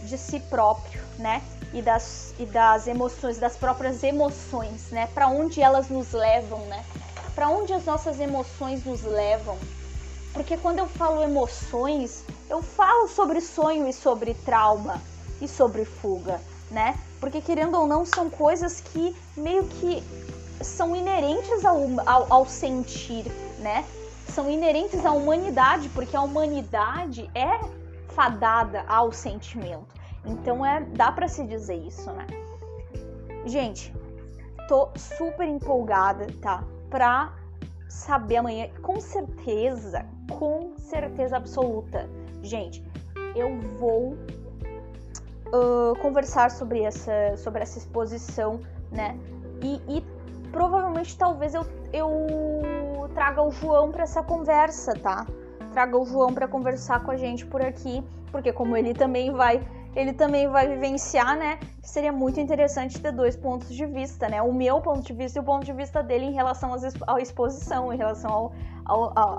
de 0.02 0.16
si 0.16 0.40
próprio, 0.40 1.00
né? 1.18 1.42
E 1.72 1.82
das, 1.82 2.34
e 2.38 2.46
das 2.46 2.86
emoções, 2.86 3.38
das 3.38 3.56
próprias 3.56 4.02
emoções, 4.02 4.90
né? 4.90 5.08
Para 5.14 5.28
onde 5.28 5.60
elas 5.60 5.88
nos 5.88 6.12
levam, 6.12 6.60
né? 6.66 6.84
Para 7.34 7.48
onde 7.48 7.72
as 7.72 7.84
nossas 7.84 8.18
emoções 8.20 8.84
nos 8.84 9.02
levam. 9.02 9.58
Porque 10.32 10.56
quando 10.56 10.78
eu 10.78 10.86
falo 10.86 11.22
emoções, 11.22 12.24
eu 12.48 12.62
falo 12.62 13.08
sobre 13.08 13.40
sonho 13.40 13.86
e 13.88 13.92
sobre 13.92 14.34
trauma 14.34 15.00
e 15.40 15.48
sobre 15.48 15.84
fuga, 15.84 16.40
né? 16.70 16.98
Porque 17.20 17.40
querendo 17.40 17.76
ou 17.78 17.86
não, 17.86 18.04
são 18.04 18.30
coisas 18.30 18.80
que 18.80 19.16
meio 19.36 19.64
que 19.64 20.02
são 20.62 20.94
inerentes 20.94 21.64
ao, 21.64 21.78
ao, 22.06 22.26
ao 22.32 22.46
sentir, 22.46 23.24
né? 23.58 23.84
São 24.28 24.50
inerentes 24.50 25.04
à 25.04 25.12
humanidade, 25.12 25.88
porque 25.90 26.16
a 26.16 26.22
humanidade 26.22 27.28
é 27.34 27.58
fadada 28.14 28.84
ao 28.88 29.12
sentimento. 29.12 29.97
Então 30.24 30.64
é, 30.64 30.80
dá 30.80 31.10
para 31.12 31.28
se 31.28 31.44
dizer 31.44 31.76
isso, 31.76 32.10
né? 32.12 32.26
Gente, 33.44 33.94
tô 34.68 34.90
super 34.96 35.46
empolgada, 35.46 36.26
tá? 36.42 36.62
Pra 36.90 37.32
saber 37.88 38.36
amanhã, 38.36 38.68
com 38.82 39.00
certeza, 39.00 40.04
com 40.30 40.74
certeza 40.76 41.36
absoluta. 41.36 42.08
Gente, 42.42 42.84
eu 43.34 43.58
vou 43.78 44.16
uh, 45.48 45.98
conversar 46.00 46.50
sobre 46.50 46.82
essa, 46.82 47.36
sobre 47.36 47.62
essa 47.62 47.78
exposição, 47.78 48.60
né? 48.90 49.18
E, 49.62 49.80
e 49.88 50.04
provavelmente 50.52 51.16
talvez 51.16 51.54
eu, 51.54 51.66
eu 51.92 53.08
traga 53.14 53.42
o 53.42 53.50
João 53.50 53.90
para 53.90 54.02
essa 54.02 54.22
conversa, 54.22 54.94
tá? 54.94 55.26
Traga 55.72 55.96
o 55.96 56.04
João 56.04 56.32
para 56.32 56.46
conversar 56.46 57.02
com 57.02 57.10
a 57.10 57.16
gente 57.16 57.46
por 57.46 57.62
aqui, 57.62 58.02
porque 58.30 58.52
como 58.52 58.76
ele 58.76 58.94
também 58.94 59.32
vai 59.32 59.60
ele 59.96 60.12
também 60.12 60.48
vai 60.48 60.68
vivenciar, 60.68 61.36
né? 61.36 61.58
Seria 61.82 62.12
muito 62.12 62.38
interessante 62.38 63.00
ter 63.00 63.12
dois 63.12 63.36
pontos 63.36 63.68
de 63.74 63.86
vista, 63.86 64.28
né? 64.28 64.42
O 64.42 64.52
meu 64.52 64.80
ponto 64.80 65.02
de 65.02 65.12
vista 65.12 65.38
e 65.38 65.42
o 65.42 65.44
ponto 65.44 65.64
de 65.64 65.72
vista 65.72 66.02
dele 66.02 66.26
em 66.26 66.32
relação 66.32 66.74
à 67.06 67.20
exposição, 67.20 67.92
em 67.92 67.96
relação 67.96 68.52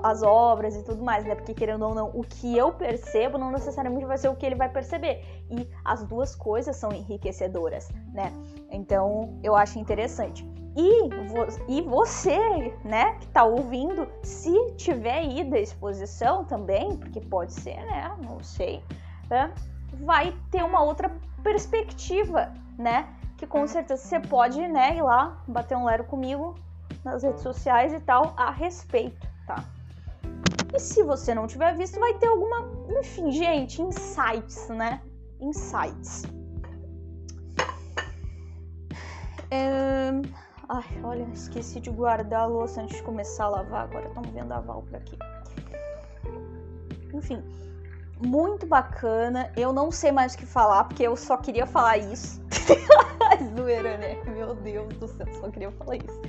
às 0.02 0.22
obras 0.22 0.76
e 0.76 0.82
tudo 0.82 1.02
mais, 1.02 1.24
né? 1.24 1.34
Porque 1.34 1.54
querendo 1.54 1.86
ou 1.86 1.94
não, 1.94 2.08
o 2.08 2.22
que 2.22 2.56
eu 2.56 2.72
percebo 2.72 3.38
não 3.38 3.50
necessariamente 3.50 4.04
vai 4.04 4.18
ser 4.18 4.28
o 4.28 4.36
que 4.36 4.44
ele 4.44 4.54
vai 4.54 4.68
perceber. 4.68 5.24
E 5.50 5.68
as 5.84 6.02
duas 6.04 6.34
coisas 6.34 6.76
são 6.76 6.92
enriquecedoras, 6.92 7.88
né? 8.12 8.32
Então 8.70 9.38
eu 9.42 9.54
acho 9.54 9.78
interessante. 9.78 10.48
E, 10.76 11.08
e 11.68 11.82
você, 11.82 12.38
né, 12.84 13.16
que 13.18 13.26
tá 13.28 13.44
ouvindo, 13.44 14.06
se 14.22 14.52
tiver 14.76 15.24
ido 15.24 15.56
à 15.56 15.58
exposição 15.58 16.44
também, 16.44 16.96
porque 16.96 17.20
pode 17.20 17.52
ser, 17.52 17.76
né? 17.86 18.16
Não 18.22 18.42
sei. 18.42 18.82
Né? 19.28 19.52
Vai 20.04 20.36
ter 20.50 20.62
uma 20.62 20.82
outra 20.82 21.10
perspectiva, 21.42 22.52
né? 22.78 23.08
Que 23.36 23.46
com 23.46 23.66
certeza 23.66 24.02
você 24.02 24.20
pode, 24.20 24.60
né, 24.68 24.96
ir 24.96 25.02
lá 25.02 25.42
bater 25.46 25.76
um 25.76 25.84
lero 25.84 26.04
comigo 26.04 26.54
nas 27.04 27.22
redes 27.22 27.42
sociais 27.42 27.92
e 27.92 28.00
tal 28.00 28.34
a 28.36 28.50
respeito, 28.50 29.26
tá? 29.46 29.64
E 30.74 30.78
se 30.78 31.02
você 31.02 31.34
não 31.34 31.46
tiver 31.46 31.74
visto, 31.76 31.98
vai 31.98 32.14
ter 32.14 32.26
alguma, 32.26 32.68
enfim, 33.00 33.30
gente, 33.30 33.82
insights, 33.82 34.68
né? 34.68 35.00
Insights. 35.40 36.22
É... 39.50 40.10
Ai, 40.68 40.84
olha, 41.02 41.26
esqueci 41.32 41.80
de 41.80 41.90
guardar 41.90 42.42
a 42.42 42.46
louça 42.46 42.80
antes 42.80 42.98
de 42.98 43.02
começar 43.02 43.46
a 43.46 43.48
lavar. 43.48 43.84
Agora 43.84 44.06
estão 44.06 44.22
vendo 44.22 44.52
a 44.52 44.60
Val 44.60 44.82
por 44.82 44.94
aqui. 44.94 45.18
Enfim, 47.12 47.42
muito 48.20 48.66
bacana. 48.66 49.50
Eu 49.56 49.72
não 49.72 49.90
sei 49.90 50.12
mais 50.12 50.34
o 50.34 50.38
que 50.38 50.46
falar, 50.46 50.84
porque 50.84 51.02
eu 51.02 51.16
só 51.16 51.36
queria 51.36 51.66
falar 51.66 51.98
isso. 51.98 52.40
Zoeira, 53.56 53.96
né? 53.96 54.22
Meu 54.24 54.54
Deus 54.54 54.92
do 54.94 55.08
céu, 55.08 55.26
só 55.40 55.50
queria 55.50 55.70
falar 55.72 55.96
isso. 55.96 56.20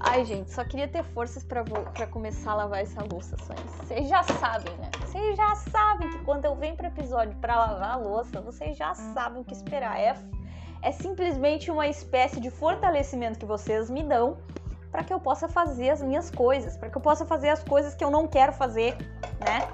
Ai, 0.00 0.24
gente, 0.24 0.52
só 0.52 0.64
queria 0.64 0.86
ter 0.86 1.02
forças 1.02 1.42
para 1.42 2.06
começar 2.06 2.52
a 2.52 2.54
lavar 2.54 2.80
essa 2.80 3.02
louça 3.10 3.36
só 3.38 3.54
isso. 3.54 3.86
Vocês 3.86 4.08
já 4.08 4.22
sabem, 4.22 4.72
né? 4.76 4.90
Vocês 5.00 5.36
já 5.36 5.54
sabem 5.56 6.10
que 6.10 6.18
quando 6.24 6.44
eu 6.44 6.54
venho 6.54 6.76
para 6.76 6.88
episódio 6.88 7.36
para 7.40 7.56
lavar 7.56 7.90
a 7.92 7.96
louça, 7.96 8.40
vocês 8.40 8.76
já 8.76 8.94
sabem 8.94 9.42
o 9.42 9.44
que 9.44 9.54
esperar. 9.54 9.98
É, 9.98 10.14
é 10.82 10.92
simplesmente 10.92 11.70
uma 11.70 11.88
espécie 11.88 12.40
de 12.40 12.50
fortalecimento 12.50 13.38
que 13.38 13.46
vocês 13.46 13.90
me 13.90 14.02
dão 14.02 14.38
para 14.92 15.02
que 15.02 15.12
eu 15.12 15.20
possa 15.20 15.48
fazer 15.48 15.90
as 15.90 16.00
minhas 16.00 16.30
coisas, 16.30 16.76
para 16.76 16.88
que 16.88 16.96
eu 16.96 17.02
possa 17.02 17.26
fazer 17.26 17.48
as 17.48 17.62
coisas 17.62 17.94
que 17.94 18.04
eu 18.04 18.10
não 18.10 18.26
quero 18.26 18.52
fazer, 18.52 18.96
né? 19.44 19.68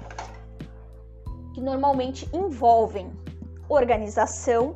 Que 1.53 1.61
normalmente 1.61 2.27
envolvem 2.33 3.11
organização, 3.69 4.75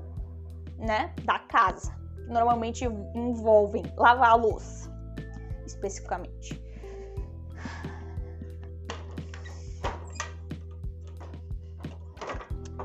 né, 0.78 1.14
da 1.24 1.40
casa. 1.40 1.96
Normalmente 2.28 2.86
envolvem 3.16 3.84
lavar 3.96 4.32
a 4.32 4.36
louça, 4.36 4.92
especificamente. 5.66 6.62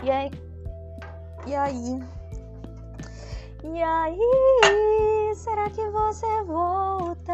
E 0.03 0.11
aí, 0.11 0.31
e 1.47 1.55
aí, 1.55 2.03
e 3.65 3.83
aí, 3.83 5.33
será 5.37 5.71
que 5.71 5.89
você 5.91 6.43
volta? 6.43 7.33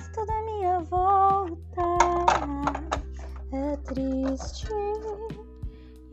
Se 0.00 0.12
toda 0.12 0.42
minha 0.42 0.80
volta 0.82 1.82
é 3.52 3.76
triste. 3.78 4.68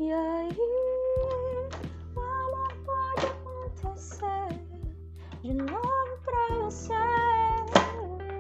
E 0.04 0.12
aí, 0.12 0.50
o 2.14 2.20
amor 2.20 2.76
pode 2.86 3.26
acontecer 3.26 4.60
de 5.42 5.54
novo 5.54 6.18
pra 6.26 6.56
você. 6.60 6.94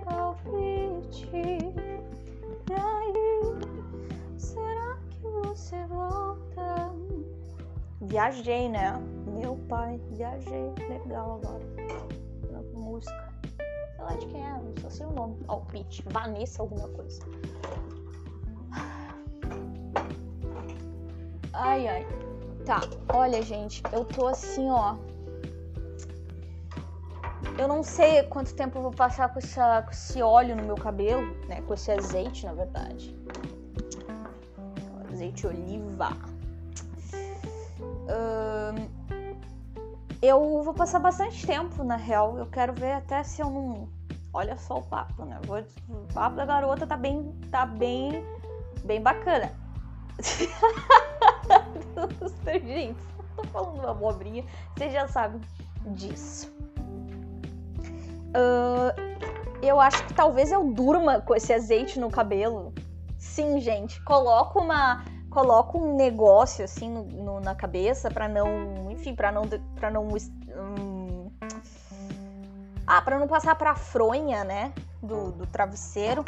Palpite. 0.03 1.29
E 1.33 2.73
aí, 2.73 4.37
será 4.37 4.97
que 5.09 5.21
você 5.21 5.85
volta? 5.85 6.91
Viajei, 8.01 8.67
né? 8.67 9.01
Meu 9.25 9.55
pai, 9.69 10.01
viajei. 10.11 10.73
Legal 10.89 11.39
agora. 11.41 11.63
Música. 12.73 13.33
Sei 13.95 14.03
lá 14.03 14.15
de 14.17 14.25
quem 14.25 14.45
é, 14.45 14.51
não 14.51 14.75
sei 14.81 14.89
se 14.89 15.05
o 15.05 15.13
nome. 15.13 15.41
Palpite. 15.45 16.03
Vanessa, 16.09 16.61
alguma 16.61 16.89
coisa. 16.89 17.21
Ai, 21.53 21.87
ai. 21.87 22.07
Tá, 22.65 22.81
olha, 23.13 23.41
gente, 23.41 23.83
eu 23.91 24.03
tô 24.03 24.27
assim, 24.27 24.69
ó. 24.69 24.95
Eu 27.57 27.67
não 27.67 27.83
sei 27.83 28.23
quanto 28.23 28.55
tempo 28.55 28.79
eu 28.79 28.81
vou 28.81 28.91
passar 28.91 29.29
com, 29.29 29.37
essa, 29.37 29.83
com 29.83 29.91
esse 29.91 30.21
óleo 30.21 30.55
no 30.55 30.63
meu 30.63 30.75
cabelo, 30.75 31.21
né? 31.47 31.61
Com 31.61 31.73
esse 31.73 31.91
azeite, 31.91 32.45
na 32.45 32.53
verdade. 32.53 33.15
Azeite 35.11 35.45
oliva. 35.45 36.09
Uh, 37.81 38.89
eu 40.21 40.63
vou 40.63 40.73
passar 40.73 40.99
bastante 40.99 41.45
tempo, 41.45 41.83
na 41.83 41.95
real. 41.95 42.37
Eu 42.37 42.47
quero 42.47 42.73
ver 42.73 42.93
até 42.93 43.21
se 43.23 43.41
eu 43.41 43.49
não. 43.49 43.87
Olha 44.33 44.57
só 44.57 44.79
o 44.79 44.83
papo, 44.83 45.25
né? 45.25 45.39
O 45.47 46.13
papo 46.13 46.35
da 46.35 46.45
garota 46.45 46.87
tá 46.87 46.97
bem. 46.97 47.31
tá 47.51 47.65
bem. 47.65 48.25
bem 48.83 49.01
bacana. 49.01 49.51
Gente, 52.65 52.99
tô 53.35 53.43
falando 53.45 53.87
abobrinha, 53.87 54.43
vocês 54.75 54.93
já 54.93 55.07
sabem 55.07 55.41
disso. 55.87 56.53
Uh, 58.35 58.93
eu 59.61 59.79
acho 59.79 60.03
que 60.05 60.13
talvez 60.13 60.51
eu 60.51 60.63
durma 60.63 61.21
com 61.21 61.35
esse 61.35 61.53
azeite 61.53 61.99
no 61.99 62.09
cabelo. 62.09 62.73
Sim, 63.17 63.59
gente, 63.59 64.01
coloco 64.03 64.59
uma 64.59 65.03
coloco 65.29 65.79
um 65.79 65.95
negócio 65.95 66.63
assim 66.63 66.87
no, 66.87 67.03
no, 67.05 67.39
na 67.39 67.55
cabeça 67.55 68.11
para 68.11 68.27
não, 68.27 68.91
enfim, 68.91 69.15
para 69.15 69.31
não 69.31 69.43
para 69.75 69.89
não 69.89 70.07
hum, 70.07 71.31
ah, 72.85 73.01
para 73.01 73.17
não 73.17 73.27
passar 73.27 73.55
para 73.55 73.73
fronha, 73.73 74.43
né, 74.43 74.73
do, 75.01 75.31
do 75.31 75.47
travesseiro 75.47 76.23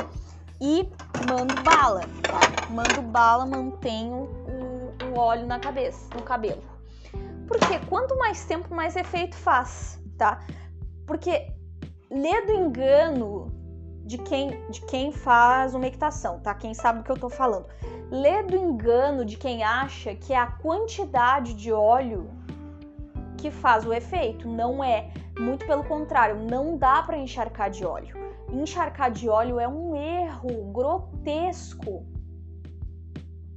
e 0.59 0.89
mando 1.27 1.53
bala, 1.61 2.01
tá? 2.23 2.71
Mando 2.71 3.01
bala, 3.01 3.45
mantenho 3.45 4.27
o 5.15 5.19
óleo 5.19 5.45
na 5.45 5.59
cabeça, 5.59 6.09
no 6.15 6.21
cabelo. 6.21 6.63
Porque 7.47 7.79
quanto 7.87 8.17
mais 8.17 8.45
tempo, 8.45 8.73
mais 8.73 8.95
efeito 8.95 9.35
faz, 9.35 10.01
tá? 10.17 10.41
Porque 11.05 11.53
lê 12.09 12.41
do 12.45 12.51
engano 12.51 13.51
de 14.05 14.17
quem, 14.17 14.69
de 14.69 14.81
quem 14.81 15.11
faz 15.11 15.73
uma 15.73 15.87
equitação, 15.87 16.39
tá? 16.39 16.53
Quem 16.53 16.73
sabe 16.73 16.99
o 16.99 17.03
que 17.03 17.11
eu 17.11 17.17
tô 17.17 17.29
falando. 17.29 17.67
Lê 18.11 18.43
do 18.43 18.55
engano 18.55 19.25
de 19.25 19.37
quem 19.37 19.63
acha 19.63 20.13
que 20.15 20.33
é 20.33 20.37
a 20.37 20.47
quantidade 20.47 21.53
de 21.53 21.71
óleo 21.71 22.29
que 23.37 23.49
faz 23.49 23.85
o 23.85 23.93
efeito. 23.93 24.47
Não 24.47 24.83
é. 24.83 25.11
Muito 25.39 25.65
pelo 25.65 25.83
contrário, 25.83 26.37
não 26.49 26.77
dá 26.77 27.03
para 27.03 27.17
encharcar 27.17 27.69
de 27.69 27.85
óleo. 27.85 28.15
Encharcar 28.51 29.11
de 29.11 29.27
óleo 29.27 29.59
é 29.59 29.67
um 29.67 29.95
erro 29.95 30.71
grotesco 30.71 32.05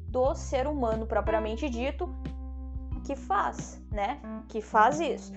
do 0.09 0.35
ser 0.35 0.67
humano 0.67 1.07
propriamente 1.07 1.69
dito 1.69 2.09
que 3.05 3.15
faz, 3.15 3.81
né? 3.91 4.21
Que 4.49 4.61
faz 4.61 5.01
isso. 5.01 5.33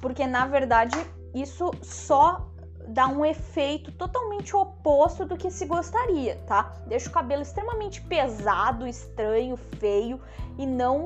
Porque 0.00 0.26
na 0.26 0.46
verdade 0.46 0.96
isso 1.34 1.70
só 1.82 2.48
dá 2.88 3.06
um 3.06 3.24
efeito 3.24 3.92
totalmente 3.92 4.54
oposto 4.56 5.24
do 5.24 5.36
que 5.36 5.50
se 5.50 5.66
gostaria, 5.66 6.36
tá? 6.46 6.74
Deixa 6.86 7.08
o 7.08 7.12
cabelo 7.12 7.42
extremamente 7.42 8.00
pesado, 8.02 8.86
estranho, 8.86 9.56
feio 9.78 10.20
e 10.58 10.66
não, 10.66 11.04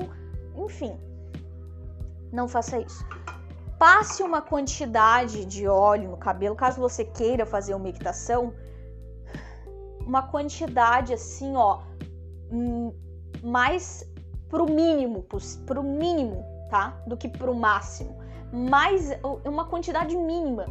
enfim, 0.55 0.97
não 2.31 2.47
faça 2.47 2.79
isso. 2.79 3.05
Passe 3.77 4.23
uma 4.23 4.41
quantidade 4.41 5.45
de 5.45 5.67
óleo 5.67 6.09
no 6.09 6.17
cabelo, 6.17 6.55
caso 6.55 6.81
você 6.81 7.05
queira 7.05 7.45
fazer 7.45 7.75
uma 7.75 7.89
equitação, 7.89 8.53
uma 10.01 10.23
quantidade 10.23 11.13
assim, 11.13 11.55
ó, 11.55 11.81
hum, 12.51 12.91
mais 13.43 14.03
pro 14.49 14.65
mínimo, 14.65 15.25
pro 15.65 15.83
mínimo, 15.83 16.45
tá? 16.69 17.01
Do 17.05 17.17
que 17.17 17.27
pro 17.27 17.53
máximo. 17.53 18.17
Mais 18.51 19.09
uma 19.45 19.65
quantidade 19.65 20.15
mínima. 20.15 20.65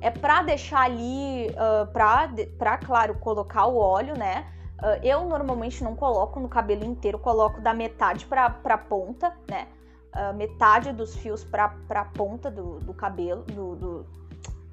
É 0.00 0.10
para 0.10 0.42
deixar 0.42 0.82
ali, 0.82 1.48
uh, 1.50 1.86
pra, 1.92 2.30
pra, 2.56 2.78
claro, 2.78 3.14
colocar 3.16 3.66
o 3.66 3.76
óleo, 3.76 4.16
né? 4.16 4.46
Uh, 4.80 5.04
eu 5.04 5.24
normalmente 5.24 5.82
não 5.82 5.96
coloco 5.96 6.38
no 6.38 6.48
cabelo 6.48 6.84
inteiro, 6.84 7.18
coloco 7.18 7.60
da 7.60 7.74
metade 7.74 8.24
pra, 8.26 8.48
pra 8.48 8.78
ponta, 8.78 9.36
né? 9.50 9.66
Uh, 10.14 10.34
metade 10.36 10.92
dos 10.92 11.16
fios 11.16 11.44
pra, 11.44 11.68
pra 11.88 12.04
ponta 12.04 12.50
do, 12.50 12.78
do 12.78 12.94
cabelo, 12.94 13.42
do, 13.42 13.74
do, 13.76 14.06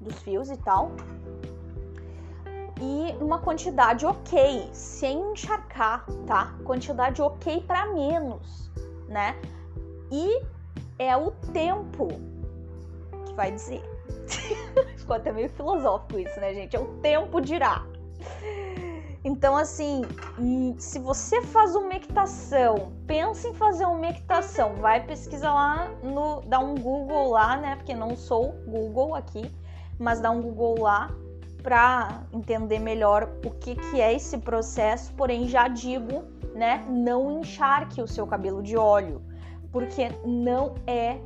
dos 0.00 0.18
fios 0.22 0.48
e 0.48 0.56
tal 0.58 0.92
e 2.80 3.16
uma 3.22 3.38
quantidade 3.38 4.04
ok, 4.04 4.68
sem 4.72 5.18
encharcar, 5.32 6.04
tá? 6.26 6.54
Quantidade 6.64 7.22
ok 7.22 7.62
para 7.62 7.86
menos, 7.86 8.70
né? 9.08 9.34
E 10.10 10.42
é 10.98 11.16
o 11.16 11.30
tempo 11.52 12.08
que 13.24 13.34
vai 13.34 13.50
dizer. 13.50 13.82
Ficou 14.96 15.16
até 15.16 15.32
meio 15.32 15.48
filosófico 15.50 16.18
isso, 16.18 16.38
né, 16.38 16.52
gente? 16.54 16.76
É 16.76 16.80
o 16.80 16.86
tempo 16.98 17.40
dirá. 17.40 17.84
Então, 19.24 19.56
assim, 19.56 20.02
hum, 20.38 20.76
se 20.78 20.98
você 20.98 21.42
faz 21.42 21.74
uma 21.74 21.94
equitação, 21.94 22.92
pensa 23.06 23.48
em 23.48 23.54
fazer 23.54 23.84
uma 23.84 24.06
equitação, 24.06 24.76
vai 24.76 25.04
pesquisar 25.04 25.52
lá 25.52 25.88
no. 26.02 26.42
dá 26.42 26.60
um 26.60 26.76
Google 26.76 27.30
lá, 27.30 27.56
né? 27.56 27.74
Porque 27.74 27.94
não 27.94 28.14
sou 28.14 28.52
Google 28.68 29.14
aqui, 29.16 29.50
mas 29.98 30.20
dá 30.20 30.30
um 30.30 30.40
Google 30.40 30.80
lá 30.80 31.10
para 31.62 32.22
entender 32.32 32.78
melhor 32.78 33.28
o 33.44 33.50
que, 33.50 33.74
que 33.74 34.00
é 34.00 34.14
esse 34.14 34.38
processo, 34.38 35.12
porém 35.14 35.48
já 35.48 35.68
digo, 35.68 36.24
né, 36.54 36.84
não 36.88 37.40
encharque 37.40 38.00
o 38.00 38.08
seu 38.08 38.26
cabelo 38.26 38.62
de 38.62 38.76
óleo, 38.76 39.22
porque 39.72 40.08
não 40.24 40.74
é 40.86 41.18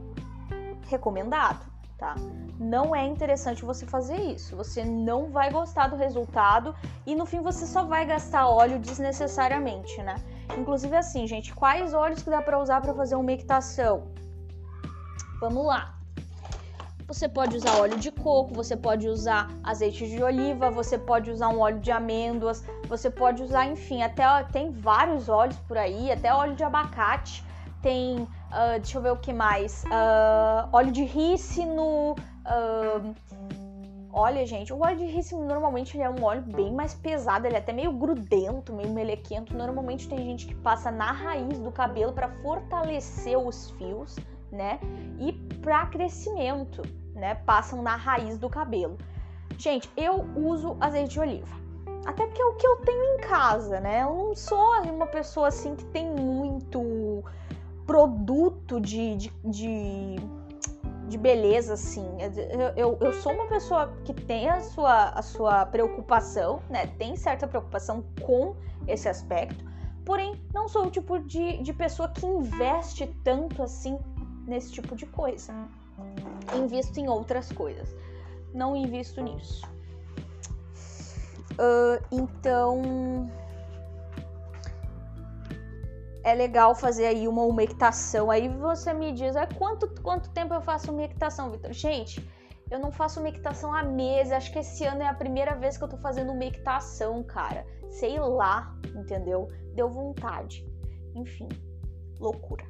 recomendado, 0.88 1.64
tá? 1.96 2.14
Não 2.58 2.94
é 2.94 3.06
interessante 3.06 3.64
você 3.64 3.86
fazer 3.86 4.16
isso. 4.16 4.54
Você 4.56 4.84
não 4.84 5.30
vai 5.30 5.50
gostar 5.50 5.88
do 5.88 5.96
resultado 5.96 6.74
e 7.06 7.14
no 7.14 7.24
fim 7.24 7.40
você 7.40 7.66
só 7.66 7.84
vai 7.84 8.04
gastar 8.04 8.48
óleo 8.48 8.78
desnecessariamente, 8.78 10.02
né? 10.02 10.16
Inclusive 10.58 10.94
assim, 10.96 11.26
gente, 11.26 11.54
quais 11.54 11.94
óleos 11.94 12.22
que 12.22 12.28
dá 12.28 12.42
para 12.42 12.58
usar 12.58 12.80
para 12.80 12.92
fazer 12.92 13.14
uma 13.14 13.32
equitação? 13.32 14.08
Vamos 15.40 15.64
lá. 15.64 15.99
Você 17.10 17.28
pode 17.28 17.56
usar 17.56 17.76
óleo 17.80 17.98
de 17.98 18.12
coco, 18.12 18.54
você 18.54 18.76
pode 18.76 19.08
usar 19.08 19.50
azeite 19.64 20.08
de 20.08 20.22
oliva, 20.22 20.70
você 20.70 20.96
pode 20.96 21.28
usar 21.28 21.48
um 21.48 21.58
óleo 21.58 21.80
de 21.80 21.90
amêndoas, 21.90 22.64
você 22.86 23.10
pode 23.10 23.42
usar, 23.42 23.66
enfim, 23.66 24.00
até 24.00 24.22
tem 24.52 24.70
vários 24.70 25.28
óleos 25.28 25.58
por 25.66 25.76
aí, 25.76 26.12
até 26.12 26.32
óleo 26.32 26.54
de 26.54 26.62
abacate, 26.62 27.44
tem, 27.82 28.20
uh, 28.20 28.28
deixa 28.76 28.96
eu 28.96 29.02
ver 29.02 29.10
o 29.10 29.16
que 29.16 29.32
mais, 29.32 29.82
uh, 29.86 30.68
óleo 30.72 30.92
de 30.92 31.02
rícino, 31.02 32.12
uh, 32.12 33.14
olha, 34.12 34.46
gente, 34.46 34.72
o 34.72 34.80
óleo 34.80 34.98
de 34.98 35.06
rícino 35.06 35.44
normalmente 35.44 35.96
ele 35.96 36.04
é 36.04 36.10
um 36.10 36.22
óleo 36.22 36.42
bem 36.42 36.72
mais 36.72 36.94
pesado, 36.94 37.44
ele 37.44 37.56
é 37.56 37.58
até 37.58 37.72
meio 37.72 37.92
grudento, 37.92 38.72
meio 38.72 38.90
melequento. 38.90 39.52
Normalmente 39.52 40.08
tem 40.08 40.18
gente 40.18 40.46
que 40.46 40.54
passa 40.54 40.92
na 40.92 41.10
raiz 41.10 41.58
do 41.58 41.72
cabelo 41.72 42.12
para 42.12 42.28
fortalecer 42.40 43.36
os 43.36 43.70
fios, 43.72 44.14
né? 44.52 44.78
E 45.18 45.32
para 45.60 45.86
crescimento, 45.86 46.82
né? 47.20 47.36
Passam 47.36 47.82
na 47.82 47.94
raiz 47.94 48.36
do 48.38 48.48
cabelo. 48.48 48.98
Gente, 49.56 49.90
eu 49.96 50.26
uso 50.34 50.76
azeite 50.80 51.10
de 51.10 51.20
oliva. 51.20 51.60
Até 52.06 52.26
porque 52.26 52.40
é 52.40 52.44
o 52.44 52.54
que 52.54 52.66
eu 52.66 52.76
tenho 52.76 53.04
em 53.14 53.18
casa, 53.18 53.78
né? 53.78 54.02
Eu 54.02 54.14
não 54.14 54.34
sou 54.34 54.82
uma 54.84 55.06
pessoa 55.06 55.48
assim 55.48 55.76
que 55.76 55.84
tem 55.86 56.10
muito 56.10 57.22
produto 57.86 58.80
de, 58.80 59.16
de, 59.16 59.32
de, 59.44 60.16
de 61.08 61.18
beleza, 61.18 61.74
assim. 61.74 62.06
Eu, 62.18 62.72
eu, 62.76 62.98
eu, 63.00 63.12
sou 63.12 63.32
uma 63.32 63.46
pessoa 63.46 63.92
que 64.04 64.14
tem 64.14 64.48
a 64.48 64.60
sua, 64.60 65.10
a 65.10 65.20
sua 65.20 65.66
preocupação, 65.66 66.62
né? 66.70 66.86
Tem 66.98 67.14
certa 67.16 67.46
preocupação 67.46 68.02
com 68.22 68.56
esse 68.88 69.08
aspecto. 69.08 69.62
Porém, 70.04 70.40
não 70.54 70.68
sou 70.68 70.86
o 70.86 70.90
tipo 70.90 71.18
de, 71.18 71.62
de 71.62 71.72
pessoa 71.74 72.08
que 72.08 72.24
investe 72.24 73.06
tanto 73.22 73.62
assim 73.62 73.98
nesse 74.46 74.72
tipo 74.72 74.96
de 74.96 75.04
coisa. 75.04 75.52
Invisto 76.56 76.98
em 76.98 77.08
outras 77.08 77.50
coisas. 77.52 77.94
Não 78.52 78.74
invisto 78.74 79.20
nisso. 79.20 79.64
Uh, 81.52 82.02
então 82.10 83.30
é 86.22 86.34
legal 86.34 86.74
fazer 86.74 87.06
aí 87.06 87.26
uma 87.26 87.42
umectação. 87.42 88.30
Aí 88.30 88.48
você 88.48 88.92
me 88.92 89.12
diz, 89.12 89.36
ah, 89.36 89.46
quanto, 89.46 89.88
quanto 90.02 90.30
tempo 90.30 90.54
eu 90.54 90.60
faço 90.60 90.92
umectação, 90.92 91.50
Vitor? 91.50 91.72
Gente, 91.72 92.26
eu 92.70 92.78
não 92.78 92.92
faço 92.92 93.20
umectação 93.20 93.74
há 93.74 93.82
meses. 93.82 94.32
Acho 94.32 94.52
que 94.52 94.58
esse 94.58 94.84
ano 94.84 95.02
é 95.02 95.08
a 95.08 95.14
primeira 95.14 95.54
vez 95.54 95.76
que 95.76 95.84
eu 95.84 95.88
tô 95.88 95.96
fazendo 95.96 96.32
umectação, 96.32 97.22
cara. 97.22 97.66
Sei 97.90 98.18
lá, 98.18 98.74
entendeu? 98.94 99.48
Deu 99.74 99.88
vontade. 99.88 100.64
Enfim, 101.14 101.48
loucura. 102.18 102.64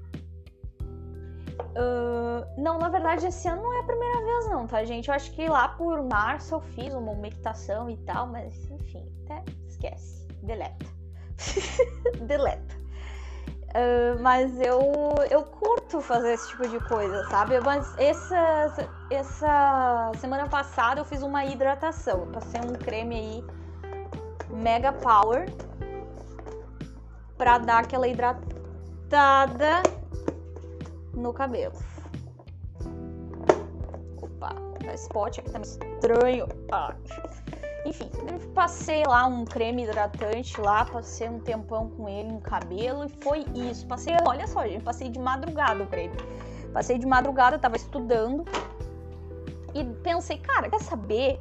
Não, 2.57 2.79
na 2.79 2.89
verdade, 2.89 3.27
esse 3.27 3.49
ano 3.49 3.63
não 3.63 3.75
é 3.75 3.81
a 3.81 3.85
primeira 3.85 4.25
vez, 4.25 4.49
não, 4.49 4.67
tá, 4.67 4.85
gente? 4.85 5.09
Eu 5.09 5.15
acho 5.15 5.33
que 5.33 5.49
lá 5.49 5.69
por 5.69 6.03
março 6.03 6.55
eu 6.55 6.61
fiz 6.61 6.93
uma 6.95 7.13
umectação 7.13 7.89
e 7.89 7.97
tal, 7.99 8.27
mas 8.27 8.71
enfim, 8.71 9.07
até 9.25 9.45
esquece. 9.67 10.27
Deleta. 10.43 10.87
Deleta. 12.27 12.81
Uh, 13.71 14.21
mas 14.21 14.61
eu, 14.61 14.81
eu 15.31 15.45
curto 15.45 16.01
fazer 16.01 16.33
esse 16.33 16.49
tipo 16.49 16.69
de 16.69 16.81
coisa, 16.89 17.25
sabe? 17.29 17.61
Mas 17.61 17.97
essa, 17.99 18.91
essa 19.11 20.11
semana 20.19 20.49
passada 20.49 21.01
eu 21.01 21.05
fiz 21.05 21.23
uma 21.23 21.45
hidratação. 21.45 22.21
Eu 22.21 22.27
passei 22.27 22.61
um 22.61 22.73
creme 22.73 23.15
aí 23.15 23.45
Mega 24.51 24.93
Power 24.93 25.49
pra 27.39 27.59
dar 27.59 27.79
aquela 27.79 28.09
hidratada 28.09 28.43
no 31.15 31.33
cabelo. 31.33 31.75
Opa, 34.23 34.55
esse 34.93 35.09
pote 35.09 35.41
aqui 35.41 35.51
tá 35.51 35.61
estranho. 35.61 36.47
Ah. 36.73 36.95
Enfim, 37.87 38.11
passei 38.55 39.03
lá 39.07 39.27
um 39.27 39.45
creme 39.45 39.85
hidratante 39.85 40.61
lá, 40.61 40.85
passei 40.85 41.29
um 41.29 41.39
tempão 41.39 41.89
com 41.91 42.09
ele 42.09 42.31
no 42.31 42.41
cabelo 42.41 43.07
e 43.07 43.09
foi 43.09 43.47
isso. 43.55 43.87
Passei, 43.87 44.15
olha 44.27 44.47
só, 44.47 44.67
gente, 44.67 44.83
passei 44.83 45.09
de 45.09 45.19
madrugada 45.19 45.83
o 45.83 45.87
creme. 45.87 46.15
Passei 46.73 46.99
de 46.99 47.07
madrugada, 47.07 47.59
tava 47.59 47.77
estudando 47.77 48.45
e 49.75 49.85
pensei, 50.03 50.39
cara, 50.39 50.69
quer 50.69 50.81
saber? 50.81 51.41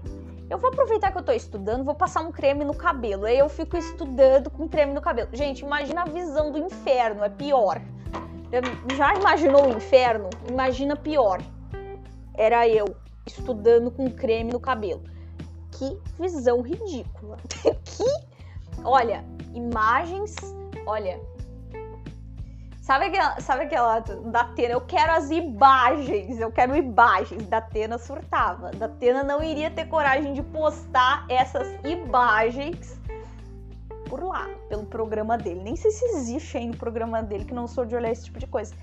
Eu 0.49 0.57
vou 0.57 0.71
aproveitar 0.71 1.11
que 1.11 1.17
eu 1.17 1.23
tô 1.23 1.31
estudando, 1.31 1.83
vou 1.83 1.93
passar 1.93 2.21
um 2.21 2.31
creme 2.31 2.63
no 2.63 2.73
cabelo. 2.73 3.25
Aí 3.25 3.37
eu 3.37 3.49
fico 3.49 3.77
estudando 3.77 4.49
com 4.49 4.67
creme 4.67 4.93
no 4.93 5.01
cabelo. 5.01 5.29
Gente, 5.31 5.59
imagina 5.59 6.01
a 6.01 6.05
visão 6.05 6.51
do 6.51 6.57
inferno, 6.57 7.23
é 7.23 7.29
pior. 7.29 7.79
Já 8.95 9.15
imaginou 9.15 9.67
o 9.67 9.77
inferno? 9.77 10.29
Imagina 10.49 10.95
pior. 10.95 11.41
Era 12.35 12.67
eu 12.67 12.95
estudando 13.25 13.91
com 13.91 14.09
creme 14.09 14.51
no 14.51 14.59
cabelo. 14.59 15.03
Que 15.71 15.97
visão 16.19 16.61
ridícula. 16.61 17.37
que, 17.63 18.83
olha, 18.83 19.23
imagens, 19.53 20.35
olha. 20.85 21.19
Sabe 22.81 23.05
aquela, 23.05 23.39
sabe 23.39 23.63
aquela 23.65 23.99
da 23.99 24.41
Atena? 24.41 24.73
Eu 24.73 24.81
quero 24.81 25.11
as 25.11 25.29
imagens, 25.29 26.39
eu 26.39 26.51
quero 26.51 26.75
imagens. 26.75 27.45
Da 27.45 27.59
Atena 27.59 27.99
surtava. 27.99 28.71
Da 28.71 28.87
Atena 28.87 29.21
não 29.21 29.43
iria 29.43 29.69
ter 29.69 29.85
coragem 29.85 30.33
de 30.33 30.41
postar 30.41 31.23
essas 31.29 31.67
imagens 31.85 32.98
por 34.09 34.23
lá, 34.23 34.47
pelo 34.67 34.85
programa 34.85 35.37
dele. 35.37 35.61
Nem 35.61 35.75
sei 35.75 35.91
se 35.91 36.03
existe 36.05 36.57
ainda 36.57 36.75
o 36.75 36.79
programa 36.79 37.21
dele, 37.21 37.45
que 37.45 37.53
não 37.53 37.67
sou 37.67 37.85
de 37.85 37.95
olhar 37.95 38.11
esse 38.11 38.25
tipo 38.25 38.39
de 38.39 38.47
coisa. 38.47 38.73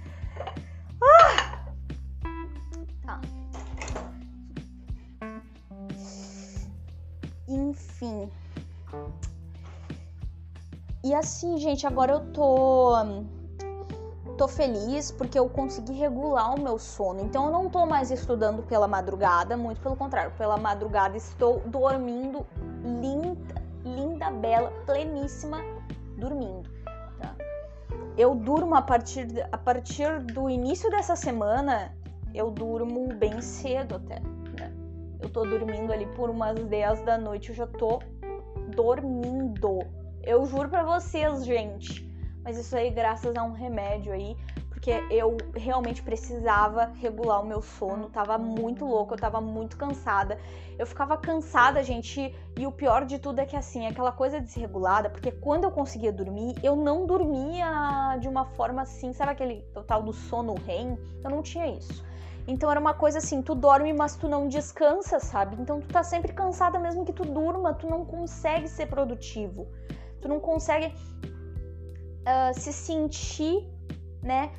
Ah! 1.03 1.67
Tá. 3.05 3.21
Enfim. 7.49 8.31
E 11.05 11.15
assim, 11.15 11.59
gente, 11.59 11.87
agora 11.87 12.13
eu 12.13 12.33
tô 12.33 12.95
tô 14.37 14.47
feliz 14.47 15.11
porque 15.11 15.39
eu 15.39 15.49
consegui 15.49 15.95
regular 15.95 16.55
o 16.55 16.61
meu 16.61 16.79
sono. 16.79 17.21
Então 17.21 17.47
eu 17.47 17.51
não 17.51 17.71
tô 17.71 17.87
mais 17.87 18.11
estudando 18.11 18.63
pela 18.63 18.87
madrugada, 18.87 19.57
muito 19.57 19.81
pelo 19.81 19.97
contrário, 19.97 20.31
pela 20.37 20.57
madrugada 20.57 21.17
estou 21.17 21.61
dormindo 21.67 22.47
linda, 22.83 23.66
linda, 23.97 24.31
bela, 24.31 24.71
pleníssima, 24.85 25.59
dormindo. 26.19 26.71
Tá? 27.19 27.35
Eu 28.17 28.35
durmo 28.35 28.75
a 28.75 28.83
partir, 28.83 29.27
a 29.51 29.59
partir 29.59 30.21
do 30.23 30.49
início 30.51 30.91
dessa 30.91 31.17
semana, 31.17 31.97
eu 32.35 32.51
durmo 32.51 33.09
bem 33.15 33.41
cedo 33.41 33.97
até. 33.97 34.21
Né? 34.21 34.73
Eu 35.21 35.31
tô 35.31 35.45
dormindo 35.45 35.93
ali 35.93 36.07
por 36.15 36.29
umas 36.29 36.63
10 36.63 37.03
da 37.03 37.17
noite, 37.17 37.49
eu 37.49 37.55
já 37.55 37.67
tô 37.67 38.01
dormindo. 38.75 39.79
Eu 40.23 40.45
juro 40.45 40.69
pra 40.69 40.85
vocês, 40.85 41.45
gente. 41.45 42.07
Mas 42.45 42.59
isso 42.59 42.77
aí 42.77 42.91
graças 42.91 43.35
a 43.35 43.43
um 43.43 43.53
remédio 43.53 44.13
aí 44.13 44.37
porque 44.77 44.93
eu 45.11 45.39
realmente 45.55 46.03
precisava 46.03 46.93
regular 47.01 47.41
o 47.41 47.47
meu 47.47 47.63
sono, 47.63 48.11
tava 48.11 48.37
muito 48.37 48.85
louco, 48.85 49.15
eu 49.15 49.19
tava 49.19 49.41
muito 49.41 49.75
cansada. 49.75 50.39
Eu 50.79 50.87
ficava 50.87 51.17
cansada, 51.17 51.83
gente, 51.83 52.35
e 52.59 52.67
o 52.67 52.71
pior 52.71 53.07
de 53.07 53.19
tudo 53.19 53.41
é 53.41 53.47
que 53.47 53.57
assim, 53.57 53.87
aquela 53.87 54.13
coisa 54.13 54.39
desregulada, 54.39 55.09
porque 55.09 55.33
quando 55.33 55.65
eu 55.65 55.71
conseguia 55.71 56.13
dormir, 56.13 56.57
eu 56.63 56.77
não 56.77 57.07
dormia 57.07 58.19
de 58.21 58.29
uma 58.29 58.45
forma 58.45 58.83
assim, 58.83 59.15
sabe 59.15 59.33
aquele 59.33 59.63
total 59.73 60.03
do 60.03 60.13
sono 60.13 60.55
REM? 60.67 60.99
Eu 61.25 61.31
não 61.31 61.43
tinha 61.43 61.67
isso. 61.67 62.05
Então 62.47 62.71
era 62.71 62.79
uma 62.79 62.93
coisa 62.93 63.17
assim, 63.17 63.41
tu 63.41 63.55
dorme, 63.55 63.95
mas 63.95 64.15
tu 64.15 64.29
não 64.29 64.47
descansa, 64.47 65.19
sabe? 65.19 65.57
Então 65.59 65.81
tu 65.81 65.89
tá 65.89 66.03
sempre 66.03 66.35
cansada 66.35 66.79
mesmo 66.79 67.03
que 67.03 67.15
tu 67.15 67.25
durma, 67.25 67.73
tu 67.73 67.89
não 67.89 68.05
consegue 68.05 68.69
ser 68.69 68.87
produtivo. 68.89 69.67
Tu 70.21 70.29
não 70.29 70.39
consegue 70.39 70.95
uh, 72.27 72.53
se 72.53 72.75
sentir, 72.75 73.67
né, 74.23 74.53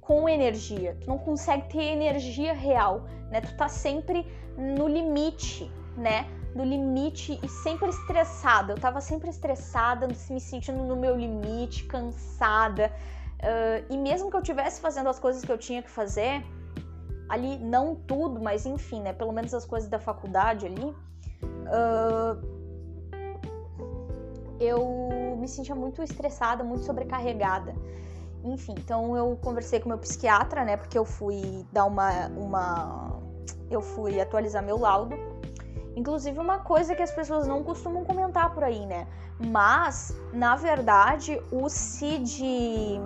com 0.00 0.28
energia. 0.28 0.96
Tu 1.00 1.08
não 1.08 1.18
consegue 1.18 1.68
ter 1.68 1.82
energia 1.82 2.52
real, 2.52 3.04
né? 3.30 3.40
Tu 3.40 3.56
tá 3.56 3.68
sempre 3.68 4.26
no 4.56 4.86
limite, 4.86 5.70
né? 5.96 6.26
No 6.54 6.64
limite 6.64 7.38
e 7.42 7.48
sempre 7.48 7.88
estressada. 7.88 8.72
Eu 8.72 8.78
tava 8.78 9.00
sempre 9.00 9.28
estressada, 9.28 10.06
me 10.06 10.40
sentindo 10.40 10.82
no 10.84 10.96
meu 10.96 11.16
limite, 11.16 11.84
cansada. 11.84 12.92
Uh, 13.36 13.92
e 13.92 13.98
mesmo 13.98 14.30
que 14.30 14.36
eu 14.36 14.42
tivesse 14.42 14.80
fazendo 14.80 15.08
as 15.08 15.18
coisas 15.18 15.44
que 15.44 15.52
eu 15.52 15.58
tinha 15.58 15.82
que 15.82 15.90
fazer, 15.90 16.42
ali, 17.28 17.58
não 17.58 17.94
tudo, 17.94 18.40
mas 18.40 18.64
enfim, 18.64 19.02
né? 19.02 19.12
Pelo 19.12 19.32
menos 19.32 19.52
as 19.52 19.66
coisas 19.66 19.88
da 19.90 19.98
faculdade 19.98 20.66
ali, 20.66 20.94
uh, 21.66 22.56
eu 24.60 25.36
me 25.36 25.48
sentia 25.48 25.74
muito 25.74 26.02
estressada, 26.02 26.64
muito 26.64 26.84
sobrecarregada. 26.84 27.74
Enfim, 28.46 28.74
então 28.78 29.16
eu 29.16 29.36
conversei 29.42 29.80
com 29.80 29.88
meu 29.88 29.98
psiquiatra, 29.98 30.64
né? 30.64 30.76
Porque 30.76 30.96
eu 30.96 31.04
fui 31.04 31.66
dar 31.72 31.84
uma. 31.84 32.28
uma 32.28 33.20
eu 33.68 33.82
fui 33.82 34.20
atualizar 34.20 34.62
meu 34.62 34.78
laudo. 34.78 35.16
Inclusive, 35.96 36.38
uma 36.38 36.60
coisa 36.60 36.94
que 36.94 37.02
as 37.02 37.10
pessoas 37.10 37.48
não 37.48 37.64
costumam 37.64 38.04
comentar 38.04 38.54
por 38.54 38.62
aí, 38.62 38.86
né? 38.86 39.08
Mas, 39.40 40.14
na 40.32 40.54
verdade, 40.54 41.40
o 41.50 41.68
CID. 41.68 43.00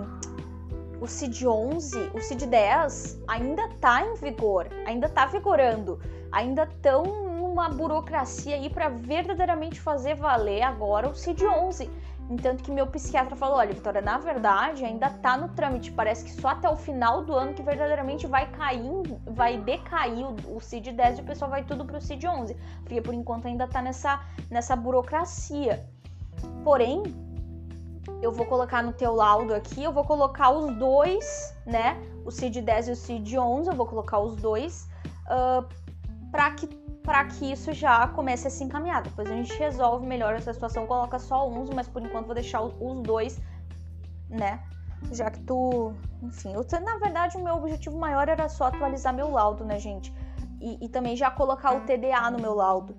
O 0.99 1.07
CID 1.07 1.47
11, 1.47 2.11
o 2.13 2.21
CID 2.21 2.45
10 2.45 3.23
ainda 3.27 3.67
tá 3.79 4.05
em 4.05 4.13
vigor, 4.13 4.67
ainda 4.85 5.09
tá 5.09 5.25
vigorando, 5.25 5.99
ainda 6.31 6.61
estão 6.65 7.30
numa 7.51 7.67
burocracia 7.67 8.55
aí 8.55 8.69
para 8.69 8.87
verdadeiramente 8.87 9.79
fazer 9.79 10.15
valer 10.15 10.61
agora 10.61 11.09
o 11.09 11.13
CID 11.13 11.45
11 11.45 11.89
Entanto 12.31 12.63
que 12.63 12.71
meu 12.71 12.87
psiquiatra 12.87 13.35
falou: 13.35 13.57
olha, 13.57 13.73
Vitória, 13.73 14.01
na 14.01 14.17
verdade 14.17 14.85
ainda 14.85 15.09
tá 15.09 15.35
no 15.35 15.49
trâmite. 15.49 15.91
Parece 15.91 16.23
que 16.23 16.31
só 16.31 16.49
até 16.49 16.69
o 16.69 16.77
final 16.77 17.25
do 17.25 17.33
ano 17.33 17.53
que 17.53 17.61
verdadeiramente 17.61 18.25
vai 18.25 18.49
cair, 18.51 18.81
vai 19.25 19.57
decair 19.57 20.25
o, 20.25 20.55
o 20.55 20.61
CID 20.61 20.93
10 20.93 21.19
e 21.19 21.21
o 21.23 21.25
pessoal 21.25 21.51
vai 21.51 21.65
tudo 21.65 21.83
pro 21.83 21.99
CID 21.99 22.25
11. 22.25 22.55
Porque 22.85 23.01
por 23.01 23.13
enquanto 23.13 23.47
ainda 23.47 23.67
tá 23.67 23.81
nessa, 23.81 24.21
nessa 24.49 24.77
burocracia. 24.77 25.85
Porém, 26.63 27.03
eu 28.21 28.31
vou 28.31 28.45
colocar 28.45 28.81
no 28.81 28.93
teu 28.93 29.13
laudo 29.13 29.53
aqui, 29.53 29.83
eu 29.83 29.91
vou 29.91 30.05
colocar 30.05 30.51
os 30.51 30.73
dois, 30.77 31.53
né? 31.65 32.01
O 32.23 32.31
CID 32.31 32.61
10 32.61 32.87
e 32.87 32.91
o 32.91 32.95
CID 32.95 33.37
11, 33.37 33.69
eu 33.71 33.75
vou 33.75 33.85
colocar 33.85 34.19
os 34.19 34.37
dois 34.37 34.87
uh, 35.25 35.67
para 36.31 36.49
que 36.51 36.80
para 37.03 37.25
que 37.25 37.51
isso 37.51 37.73
já 37.73 38.07
comece 38.07 38.47
a 38.47 38.51
se 38.51 38.63
encaminhar. 38.63 39.01
Depois 39.01 39.29
a 39.29 39.35
gente 39.35 39.53
resolve 39.57 40.05
melhor 40.05 40.35
essa 40.35 40.53
situação, 40.53 40.85
coloca 40.85 41.17
só 41.17 41.49
uns, 41.49 41.69
mas 41.69 41.87
por 41.87 42.01
enquanto 42.01 42.27
vou 42.27 42.35
deixar 42.35 42.61
os 42.61 42.73
dois, 43.01 43.39
né? 44.29 44.63
Já 45.11 45.31
que 45.31 45.39
tu. 45.41 45.93
Enfim, 46.21 46.53
eu, 46.53 46.65
na 46.81 46.97
verdade 46.97 47.37
o 47.37 47.43
meu 47.43 47.55
objetivo 47.55 47.97
maior 47.97 48.29
era 48.29 48.47
só 48.47 48.65
atualizar 48.65 49.13
meu 49.13 49.31
laudo, 49.31 49.65
né, 49.65 49.79
gente? 49.79 50.13
E, 50.59 50.85
e 50.85 50.89
também 50.89 51.15
já 51.15 51.31
colocar 51.31 51.75
o 51.75 51.81
TDA 51.81 52.29
no 52.29 52.39
meu 52.39 52.53
laudo. 52.53 52.95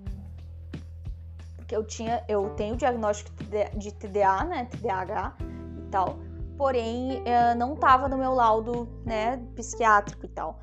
Porque 1.55 1.75
eu 1.75 1.83
tinha. 1.85 2.21
Eu 2.27 2.49
tenho 2.51 2.75
diagnóstico 2.75 3.31
de 3.77 3.91
TDA, 3.93 4.43
né? 4.43 4.65
TDAH 4.65 5.37
e 5.39 5.89
tal. 5.89 6.19
Porém, 6.57 7.23
eh, 7.25 7.55
não 7.55 7.75
tava 7.75 8.07
no 8.07 8.17
meu 8.17 8.33
laudo, 8.33 8.87
né, 9.03 9.37
psiquiátrico 9.55 10.25
e 10.25 10.29
tal. 10.29 10.59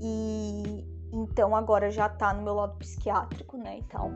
E 0.00 0.84
então 1.14 1.54
agora 1.54 1.90
já 1.90 2.08
tá 2.08 2.34
no 2.34 2.42
meu 2.42 2.54
lado 2.54 2.76
psiquiátrico, 2.76 3.56
né, 3.56 3.78
e 3.78 3.82
tal. 3.84 4.10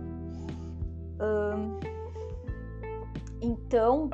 então 3.41 4.11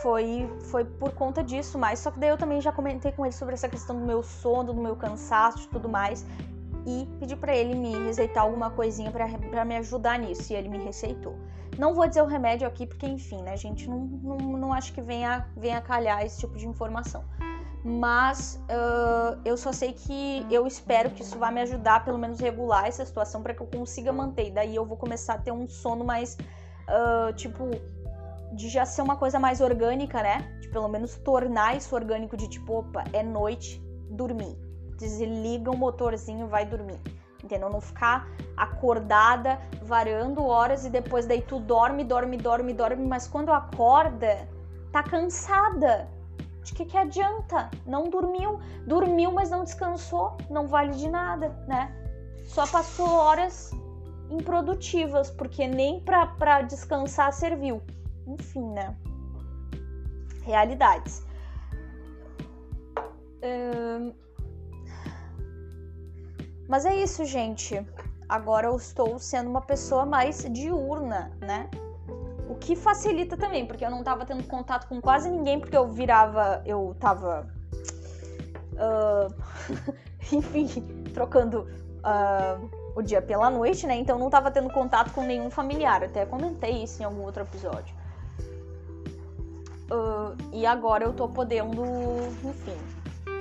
foi 0.00 0.48
foi 0.70 0.84
por 0.84 1.12
conta 1.12 1.42
disso, 1.42 1.78
mas 1.78 1.98
só 1.98 2.10
que 2.10 2.18
daí 2.18 2.30
eu 2.30 2.38
também 2.38 2.60
já 2.60 2.72
comentei 2.72 3.12
com 3.12 3.26
ele 3.26 3.34
sobre 3.34 3.54
essa 3.54 3.68
questão 3.68 3.98
do 3.98 4.06
meu 4.06 4.22
sono, 4.22 4.72
do 4.72 4.80
meu 4.80 4.96
cansaço 4.96 5.64
e 5.64 5.68
tudo 5.68 5.88
mais. 5.88 6.24
E 6.84 7.08
pedi 7.20 7.36
para 7.36 7.54
ele 7.54 7.76
me 7.76 7.92
receitar 8.06 8.42
alguma 8.42 8.70
coisinha 8.70 9.10
para 9.10 9.64
me 9.64 9.76
ajudar 9.76 10.18
nisso. 10.18 10.52
E 10.52 10.56
ele 10.56 10.68
me 10.68 10.78
receitou. 10.78 11.36
Não 11.78 11.94
vou 11.94 12.08
dizer 12.08 12.22
o 12.22 12.26
remédio 12.26 12.66
aqui, 12.66 12.88
porque, 12.88 13.06
enfim, 13.06 13.40
né, 13.40 13.56
gente? 13.56 13.88
Não, 13.88 13.98
não, 13.98 14.36
não 14.36 14.72
acho 14.72 14.92
que 14.92 15.00
venha, 15.00 15.46
venha 15.56 15.80
calhar 15.80 16.24
esse 16.24 16.40
tipo 16.40 16.56
de 16.56 16.66
informação 16.66 17.24
mas 17.84 18.62
uh, 18.70 19.40
eu 19.44 19.56
só 19.56 19.72
sei 19.72 19.92
que 19.92 20.46
eu 20.50 20.66
espero 20.66 21.10
que 21.10 21.22
isso 21.22 21.36
vá 21.38 21.50
me 21.50 21.60
ajudar, 21.62 22.04
pelo 22.04 22.16
menos 22.16 22.38
regular 22.38 22.86
essa 22.86 23.04
situação 23.04 23.42
para 23.42 23.54
que 23.54 23.60
eu 23.60 23.66
consiga 23.66 24.12
manter. 24.12 24.48
E 24.48 24.50
daí 24.52 24.76
eu 24.76 24.86
vou 24.86 24.96
começar 24.96 25.34
a 25.34 25.38
ter 25.38 25.50
um 25.50 25.66
sono 25.68 26.04
mais, 26.04 26.36
uh, 26.88 27.32
tipo, 27.34 27.70
de 28.52 28.68
já 28.68 28.86
ser 28.86 29.02
uma 29.02 29.16
coisa 29.16 29.38
mais 29.40 29.60
orgânica, 29.60 30.22
né? 30.22 30.58
De 30.60 30.68
pelo 30.68 30.88
menos 30.88 31.16
tornar 31.16 31.76
isso 31.76 31.94
orgânico, 31.94 32.36
de 32.36 32.48
tipo, 32.48 32.78
opa, 32.78 33.02
é 33.12 33.22
noite, 33.22 33.82
dormir. 34.10 34.56
Desliga 34.96 35.70
o 35.70 35.76
motorzinho, 35.76 36.46
vai 36.46 36.64
dormir. 36.64 37.00
Entendeu? 37.42 37.68
Não 37.68 37.80
ficar 37.80 38.28
acordada, 38.56 39.58
varando 39.82 40.44
horas 40.44 40.84
e 40.84 40.90
depois 40.90 41.26
daí 41.26 41.42
tu 41.42 41.58
dorme, 41.58 42.04
dorme, 42.04 42.36
dorme, 42.36 42.72
dorme, 42.72 43.04
mas 43.04 43.26
quando 43.26 43.50
acorda, 43.50 44.48
tá 44.92 45.02
cansada 45.02 46.08
de 46.62 46.74
que, 46.74 46.84
que 46.84 46.96
adianta? 46.96 47.70
Não 47.86 48.08
dormiu, 48.08 48.60
dormiu, 48.86 49.32
mas 49.32 49.50
não 49.50 49.64
descansou, 49.64 50.36
não 50.48 50.68
vale 50.68 50.92
de 50.92 51.08
nada, 51.08 51.48
né? 51.66 51.92
Só 52.44 52.66
passou 52.66 53.08
horas 53.08 53.72
improdutivas, 54.30 55.30
porque 55.30 55.66
nem 55.66 56.00
para 56.00 56.62
descansar 56.62 57.32
serviu. 57.32 57.82
Enfim, 58.26 58.70
né? 58.70 58.96
Realidades. 60.44 61.24
Hum... 63.42 64.14
Mas 66.68 66.86
é 66.86 66.94
isso, 66.94 67.24
gente. 67.24 67.84
Agora 68.28 68.68
eu 68.68 68.76
estou 68.76 69.18
sendo 69.18 69.50
uma 69.50 69.60
pessoa 69.60 70.06
mais 70.06 70.46
diurna, 70.50 71.36
né? 71.40 71.68
Que 72.62 72.76
facilita 72.76 73.36
também, 73.36 73.66
porque 73.66 73.84
eu 73.84 73.90
não 73.90 74.04
tava 74.04 74.24
tendo 74.24 74.44
contato 74.44 74.86
com 74.86 75.00
quase 75.00 75.28
ninguém, 75.28 75.58
porque 75.58 75.76
eu 75.76 75.88
virava. 75.88 76.62
Eu 76.64 76.96
tava. 77.00 77.46
Uh, 78.74 79.34
enfim, 80.32 80.68
trocando 81.12 81.66
uh, 82.02 82.70
o 82.94 83.02
dia 83.02 83.20
pela 83.20 83.50
noite, 83.50 83.84
né? 83.86 83.96
Então 83.96 84.16
não 84.16 84.30
tava 84.30 84.50
tendo 84.50 84.70
contato 84.70 85.12
com 85.12 85.22
nenhum 85.24 85.50
familiar. 85.50 86.04
até 86.04 86.24
comentei 86.24 86.84
isso 86.84 87.02
em 87.02 87.04
algum 87.04 87.22
outro 87.22 87.42
episódio. 87.42 87.94
Uh, 89.90 90.36
e 90.52 90.64
agora 90.64 91.04
eu 91.04 91.12
tô 91.12 91.28
podendo, 91.28 91.82
enfim. 92.44 92.76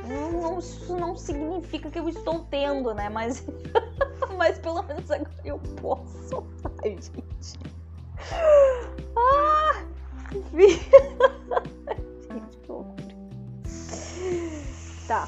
Não, 0.07 0.57
isso 0.57 0.97
não 0.97 1.15
significa 1.15 1.91
que 1.91 1.99
eu 1.99 2.09
estou 2.09 2.39
tendo, 2.49 2.93
né? 2.93 3.07
Mas, 3.07 3.45
mas 4.35 4.57
pelo 4.57 4.81
menos 4.81 5.09
agora 5.11 5.31
eu 5.45 5.59
posso. 5.79 6.43
Ai, 6.83 6.97
gente. 6.99 7.80
Ah! 9.17 9.83
Gente, 10.53 10.89
que 12.63 12.71
horror. 12.71 12.95
Tá. 15.07 15.27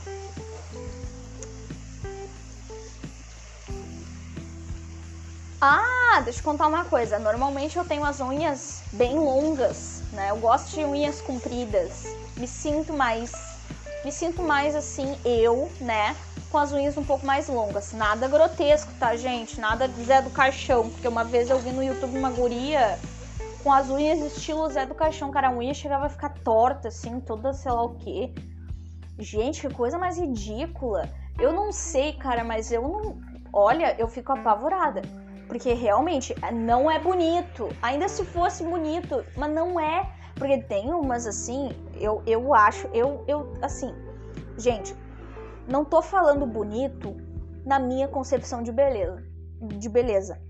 Ah, 5.66 6.20
deixa 6.26 6.40
eu 6.40 6.44
contar 6.44 6.68
uma 6.68 6.84
coisa. 6.86 7.18
Normalmente 7.18 7.78
eu 7.78 7.86
tenho 7.86 8.04
as 8.04 8.20
unhas 8.20 8.84
bem 8.92 9.18
longas, 9.18 10.04
né? 10.12 10.30
Eu 10.30 10.38
gosto 10.38 10.76
de 10.76 10.84
unhas 10.84 11.22
compridas. 11.22 12.06
Me 12.36 12.48
sinto 12.48 12.92
mais. 12.94 13.32
Me 14.04 14.12
sinto 14.12 14.42
mais 14.44 14.76
assim, 14.76 15.18
eu, 15.24 15.72
né? 15.80 16.16
Com 16.52 16.58
as 16.58 16.72
unhas 16.72 16.98
um 16.98 17.04
pouco 17.04 17.26
mais 17.26 17.48
longas. 17.48 17.94
Nada 17.94 18.28
grotesco, 18.28 18.92
tá, 19.00 19.16
gente? 19.16 19.60
Nada 19.60 19.88
Zé 19.88 20.22
do 20.22 20.30
Caixão. 20.30 20.90
Porque 20.90 21.08
uma 21.08 21.24
vez 21.24 21.50
eu 21.50 21.58
vi 21.60 21.72
no 21.72 21.84
YouTube 21.84 22.18
uma 22.18 22.30
guria 22.30 23.00
com 23.64 23.72
as 23.72 23.90
unhas 23.90 24.20
estilo 24.20 24.70
Zé 24.70 24.86
do 24.86 24.94
Caixão, 24.94 25.32
cara, 25.32 25.48
a 25.48 25.56
unha 25.56 25.74
chegava 25.74 26.06
a 26.06 26.10
ficar 26.10 26.34
torta, 26.44 26.90
assim, 26.90 27.22
toda 27.22 27.54
sei 27.54 27.72
lá 27.72 27.82
o 27.82 27.96
quê. 27.96 28.34
Gente, 29.18 29.62
que 29.62 29.74
coisa 29.74 29.98
mais 29.98 30.18
ridícula. 30.20 31.10
Eu 31.40 31.54
não 31.54 31.72
sei, 31.72 32.14
cara, 32.14 32.44
mas 32.44 32.72
eu 32.72 32.82
não. 32.82 33.22
Olha, 33.54 33.96
eu 33.98 34.08
fico 34.08 34.34
apavorada. 34.34 35.02
Porque 35.48 35.74
realmente 35.74 36.36
não 36.52 36.92
é 36.92 37.00
bonito. 37.00 37.70
Ainda 37.82 38.08
se 38.10 38.26
fosse 38.26 38.64
bonito, 38.64 39.24
mas 39.38 39.52
não 39.52 39.80
é. 39.80 40.12
Porque 40.36 40.58
tem 40.64 40.92
umas 40.92 41.28
assim, 41.28 41.70
eu, 41.96 42.22
eu 42.26 42.54
acho, 42.54 42.88
eu, 42.88 43.24
eu, 43.28 43.54
assim, 43.62 43.94
gente, 44.58 44.96
não 45.68 45.86
tô 45.86 46.02
falando 46.02 46.46
bonito 46.46 47.16
na 47.66 47.80
minha 47.80 48.08
concepção 48.08 48.62
de 48.62 48.72
beleza, 48.72 49.24
de 49.62 49.88
beleza. 49.88 50.42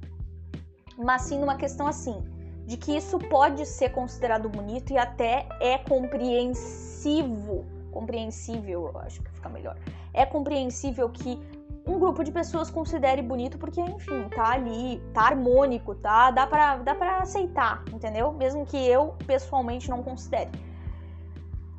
Mas 0.98 1.24
sim 1.24 1.40
numa 1.40 1.56
questão 1.56 1.88
assim, 1.88 2.24
de 2.66 2.78
que 2.78 2.96
isso 2.96 3.20
pode 3.20 3.66
ser 3.66 3.90
considerado 3.90 4.48
bonito 4.48 4.94
e 4.94 4.98
até 4.98 5.48
é 5.60 5.78
compreensivo, 5.78 7.66
compreensível, 7.92 8.90
eu 8.94 9.02
acho 9.02 9.22
que 9.22 9.32
fica 9.32 9.50
melhor. 9.50 9.78
É 10.14 10.26
compreensível 10.26 11.10
que 11.10 11.40
um 11.86 12.00
grupo 12.00 12.24
de 12.24 12.32
pessoas 12.32 12.70
considere 12.70 13.22
bonito 13.22 13.58
porque, 13.58 13.82
enfim, 13.82 14.30
tá 14.30 14.54
ali, 14.54 15.02
tá 15.14 15.24
harmônico, 15.24 15.96
tá? 15.96 16.32
Dá 16.32 16.48
pra, 16.48 16.78
dá 16.78 16.96
pra 16.96 17.18
aceitar, 17.20 17.84
entendeu? 17.92 18.32
Mesmo 18.32 18.66
que 18.66 18.78
eu 18.78 19.16
pessoalmente 19.28 19.90
não 19.90 20.02
considere. 20.02 20.50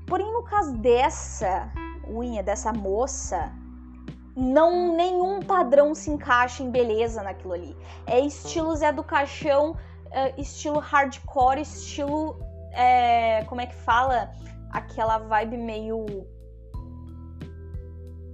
Porém, 0.07 0.31
no 0.33 0.43
caso 0.43 0.77
dessa 0.77 1.73
unha, 2.07 2.43
dessa 2.43 2.73
moça, 2.73 3.51
não 4.37 4.95
nenhum 4.95 5.41
padrão 5.41 5.95
se 5.95 6.11
encaixa 6.11 6.63
em 6.63 6.71
beleza 6.71 7.23
naquilo 7.23 7.55
ali. 7.55 7.77
É 8.07 8.21
estilo 8.21 8.77
Zé 8.77 8.93
do 8.93 9.03
Caixão 9.03 9.77
uh, 10.15 10.41
estilo 10.41 10.79
hardcore, 10.79 11.61
estilo. 11.61 12.39
É, 12.73 13.45
como 13.45 13.61
é 13.61 13.67
que 13.67 13.75
fala? 13.75 14.31
Aquela 14.71 15.19
vibe 15.19 15.57
meio. 15.57 16.07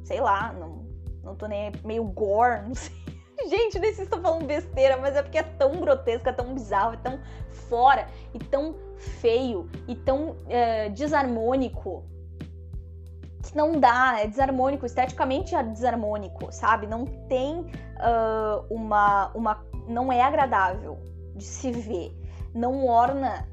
Sei 0.04 0.20
lá, 0.20 0.52
não, 0.52 0.79
não 1.22 1.34
tô 1.34 1.46
nem. 1.46 1.72
meio 1.84 2.04
gore, 2.04 2.62
não 2.66 2.74
sei. 2.74 2.94
Gente, 3.48 3.78
nem 3.78 3.94
sei 3.94 3.94
se 3.94 4.02
estou 4.02 4.20
falando 4.20 4.44
besteira, 4.44 4.98
mas 4.98 5.16
é 5.16 5.22
porque 5.22 5.38
é 5.38 5.42
tão 5.42 5.80
grotesco, 5.80 6.28
é 6.28 6.32
tão 6.32 6.52
bizarro, 6.52 6.92
é 6.92 6.96
tão 6.98 7.18
fora, 7.68 8.06
e 8.34 8.38
tão 8.38 8.74
feio, 8.96 9.70
e 9.88 9.94
tão 9.94 10.36
é, 10.46 10.90
desarmônico, 10.90 12.04
que 13.42 13.56
não 13.56 13.80
dá, 13.80 14.20
é 14.20 14.26
desarmônico, 14.26 14.84
esteticamente 14.84 15.54
é 15.54 15.62
desarmônico, 15.62 16.52
sabe? 16.52 16.86
Não 16.86 17.06
tem 17.06 17.60
uh, 17.60 18.66
uma, 18.68 19.30
uma. 19.34 19.64
não 19.88 20.12
é 20.12 20.20
agradável 20.20 20.98
de 21.34 21.44
se 21.44 21.72
ver. 21.72 22.14
Não 22.54 22.86
orna, 22.86 23.48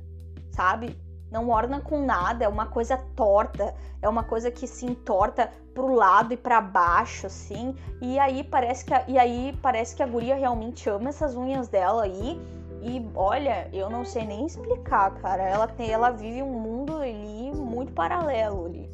sabe? 0.52 0.98
Não 1.30 1.50
orna 1.50 1.82
com 1.82 2.06
nada, 2.06 2.46
é 2.46 2.48
uma 2.48 2.66
coisa 2.66 2.98
torta, 3.16 3.76
é 4.02 4.08
uma 4.08 4.24
coisa 4.24 4.50
que 4.50 4.66
se 4.66 4.86
entorta 4.86 5.52
pro 5.74 5.94
lado 5.94 6.34
e 6.34 6.38
para 6.38 6.62
baixo, 6.62 7.28
assim. 7.28 7.76
E 8.02 8.18
aí 8.18 8.44
parece 8.44 8.86
que 8.86 8.94
a, 8.94 9.04
e 9.08 9.18
aí 9.18 9.58
parece 9.62 9.96
que 9.96 10.02
a 10.02 10.08
guria 10.08 10.36
realmente 10.36 10.90
ama 10.90 11.10
essas 11.10 11.36
unhas 11.36 11.68
dela 11.68 12.04
aí. 12.04 12.40
E 12.82 13.06
olha, 13.16 13.70
eu 13.74 13.90
não 13.90 14.06
sei 14.06 14.26
nem 14.26 14.46
explicar, 14.46 15.14
cara. 15.16 15.44
Ela 15.44 15.68
tem, 15.68 15.92
ela 15.92 16.12
vive 16.12 16.42
um 16.42 16.54
mundo 16.54 16.98
ali 16.98 17.52
muito 17.54 17.92
paralelo 17.92 18.66
ali. 18.66 18.90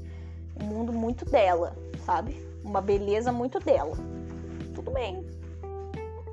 Um 0.60 0.66
mundo 0.66 0.92
muito 0.92 1.26
dela, 1.26 1.76
sabe? 2.06 2.36
Uma 2.64 2.82
beleza 2.82 3.32
muito 3.32 3.60
dela. 3.60 3.96
Tudo 4.74 4.90
bem. 4.90 5.24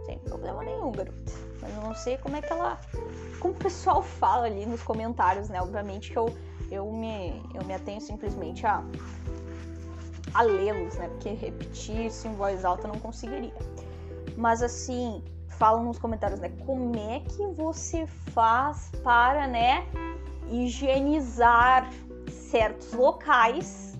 Sem 0.07 0.19
problema 0.19 0.63
nenhum, 0.65 0.91
garota. 0.93 1.50
Eu 1.75 1.83
não 1.83 1.95
sei 1.95 2.17
como 2.19 2.37
é 2.37 2.43
que 2.43 2.53
ela. 2.53 2.79
Como 3.39 3.55
o 3.55 3.57
pessoal 3.57 4.03
fala 4.03 4.47
ali 4.47 4.67
nos 4.67 4.83
comentários, 4.83 5.49
né? 5.49 5.61
Obviamente 5.61 6.11
que 6.11 6.19
eu, 6.19 6.35
eu, 6.71 6.91
me, 6.91 7.43
eu 7.55 7.65
me 7.65 7.75
atenho 7.75 8.01
simplesmente 8.01 8.67
a, 8.67 8.83
a 10.35 10.43
lê-los, 10.43 10.95
né? 10.97 11.09
Porque 11.09 11.31
repetir 11.31 12.07
isso 12.07 12.29
em 12.29 12.35
voz 12.35 12.65
alta 12.65 12.87
eu 12.87 12.93
não 12.93 13.01
conseguiria. 13.01 13.55
Mas 14.37 14.63
assim, 14.63 15.23
falam 15.61 15.85
nos 15.85 15.99
comentários, 15.99 16.41
né? 16.41 16.51
Como 16.67 16.97
é 16.97 17.21
que 17.21 17.47
você 17.55 18.07
faz 18.07 18.91
para, 19.03 19.47
né, 19.47 19.87
higienizar 20.51 21.91
certos 22.31 22.93
locais, 22.93 23.95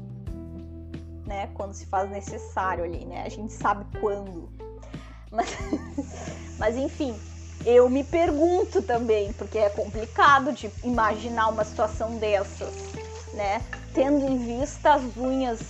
né? 1.27 1.49
Quando 1.55 1.75
se 1.75 1.87
faz 1.87 2.11
necessário 2.11 2.85
ali, 2.85 3.05
né? 3.05 3.25
A 3.25 3.29
gente 3.29 3.53
sabe 3.53 3.85
quando. 4.01 4.49
Mas, 5.31 5.57
mas 6.59 6.77
enfim, 6.77 7.15
eu 7.65 7.89
me 7.89 8.03
pergunto 8.05 8.83
também, 8.83 9.33
porque 9.35 9.59
é 9.59 9.69
complicado 9.71 10.53
de 10.53 10.71
imaginar 10.83 11.49
uma 11.49 11.65
situação 11.65 12.17
dessas, 12.17 12.75
né? 13.33 13.63
Tendo 13.95 14.25
em 14.27 14.39
vista 14.39 14.95
as 14.95 15.17
unhas 15.17 15.61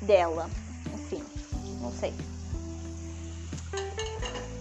dela 0.00 0.48
não 1.82 1.92
sei. 1.92 2.14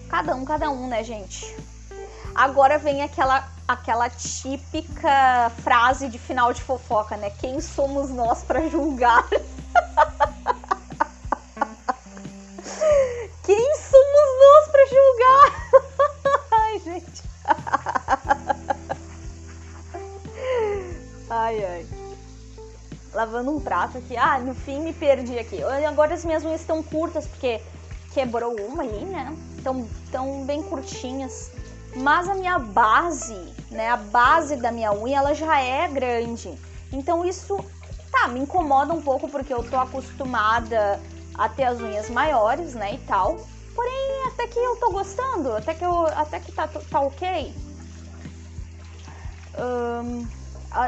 Cada 0.09 0.35
um, 0.35 0.43
cada 0.43 0.69
um, 0.69 0.87
né, 0.87 1.03
gente? 1.03 1.55
Agora 2.33 2.77
vem 2.77 3.01
aquela 3.03 3.49
aquela 3.67 4.09
típica 4.09 5.49
frase 5.63 6.09
de 6.09 6.19
final 6.19 6.51
de 6.51 6.61
fofoca, 6.61 7.15
né? 7.15 7.29
Quem 7.29 7.61
somos 7.61 8.09
nós 8.09 8.43
para 8.43 8.67
julgar? 8.67 9.25
lavando 23.41 23.51
um 23.51 23.59
prato 23.59 23.97
aqui. 23.97 24.15
Ah, 24.15 24.39
no 24.39 24.53
fim 24.53 24.81
me 24.81 24.93
perdi 24.93 25.37
aqui. 25.37 25.61
Agora 25.63 26.13
as 26.13 26.23
minhas 26.23 26.45
unhas 26.45 26.61
estão 26.61 26.81
curtas 26.81 27.27
porque 27.27 27.59
quebrou 28.13 28.55
uma 28.61 28.83
ali, 28.83 29.05
né? 29.05 29.35
Estão 29.57 29.87
tão 30.11 30.45
bem 30.45 30.61
curtinhas. 30.61 31.51
Mas 31.95 32.29
a 32.29 32.35
minha 32.35 32.57
base, 32.57 33.35
né? 33.69 33.89
A 33.89 33.97
base 33.97 34.55
da 34.55 34.71
minha 34.71 34.93
unha, 34.93 35.17
ela 35.17 35.33
já 35.33 35.59
é 35.59 35.87
grande. 35.87 36.53
Então 36.93 37.25
isso, 37.25 37.57
tá, 38.11 38.27
me 38.27 38.39
incomoda 38.39 38.93
um 38.93 39.01
pouco 39.01 39.27
porque 39.27 39.53
eu 39.53 39.63
tô 39.63 39.77
acostumada 39.77 40.99
a 41.33 41.49
ter 41.49 41.63
as 41.63 41.79
unhas 41.79 42.09
maiores, 42.09 42.73
né? 42.73 42.93
E 42.93 42.97
tal. 42.99 43.37
Porém, 43.75 44.27
até 44.27 44.47
que 44.47 44.59
eu 44.59 44.75
tô 44.77 44.91
gostando, 44.91 45.55
até 45.55 45.73
que, 45.73 45.83
eu, 45.83 46.05
até 46.07 46.39
que 46.39 46.51
tá, 46.51 46.67
tá 46.67 46.99
ok. 46.99 47.53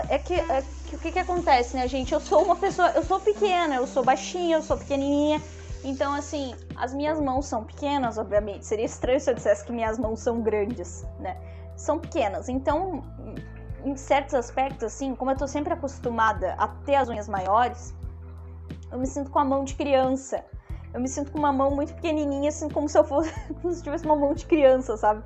É 0.09 0.17
que, 0.17 0.33
é 0.33 0.61
que 0.61 0.82
o 0.91 0.97
que, 0.97 1.11
que 1.11 1.19
acontece, 1.19 1.75
né, 1.75 1.87
gente? 1.87 2.13
Eu 2.13 2.19
sou 2.19 2.43
uma 2.43 2.55
pessoa, 2.55 2.89
eu 2.91 3.03
sou 3.03 3.19
pequena, 3.19 3.75
eu 3.75 3.87
sou 3.87 4.03
baixinha, 4.03 4.57
eu 4.57 4.61
sou 4.61 4.77
pequenininha. 4.77 5.41
Então, 5.83 6.13
assim, 6.13 6.55
as 6.75 6.93
minhas 6.93 7.19
mãos 7.19 7.45
são 7.45 7.63
pequenas, 7.63 8.17
obviamente. 8.17 8.65
Seria 8.65 8.85
estranho 8.85 9.19
se 9.19 9.29
eu 9.29 9.33
dissesse 9.33 9.65
que 9.65 9.71
minhas 9.71 9.97
mãos 9.97 10.19
são 10.19 10.41
grandes, 10.41 11.05
né? 11.19 11.37
São 11.75 11.99
pequenas. 11.99 12.47
Então, 12.47 13.03
em 13.83 13.95
certos 13.95 14.33
aspectos, 14.33 14.83
assim, 14.83 15.15
como 15.15 15.31
eu 15.31 15.37
tô 15.37 15.47
sempre 15.47 15.73
acostumada 15.73 16.53
a 16.53 16.67
ter 16.67 16.95
as 16.95 17.09
unhas 17.09 17.27
maiores, 17.27 17.93
eu 18.91 18.97
me 18.97 19.07
sinto 19.07 19.29
com 19.29 19.39
a 19.39 19.45
mão 19.45 19.63
de 19.63 19.75
criança. 19.75 20.43
Eu 20.93 21.01
me 21.01 21.07
sinto 21.07 21.31
com 21.31 21.39
uma 21.39 21.51
mão 21.51 21.71
muito 21.71 21.93
pequenininha, 21.95 22.49
assim, 22.49 22.69
como 22.69 22.87
se 22.87 22.97
eu 22.97 23.03
fosse, 23.03 23.33
como 23.61 23.73
se 23.73 23.83
tivesse 23.83 24.05
uma 24.05 24.15
mão 24.15 24.33
de 24.33 24.45
criança, 24.45 24.95
sabe? 24.95 25.23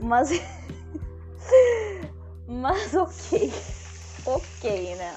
Mas. 0.00 0.30
Mas 2.46 2.94
ok 2.94 3.50
ok, 4.24 4.94
né? 4.96 5.16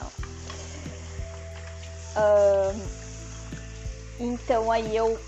Uh, 2.16 2.82
então 4.20 4.72
aí 4.72 4.96
eu. 4.96 5.20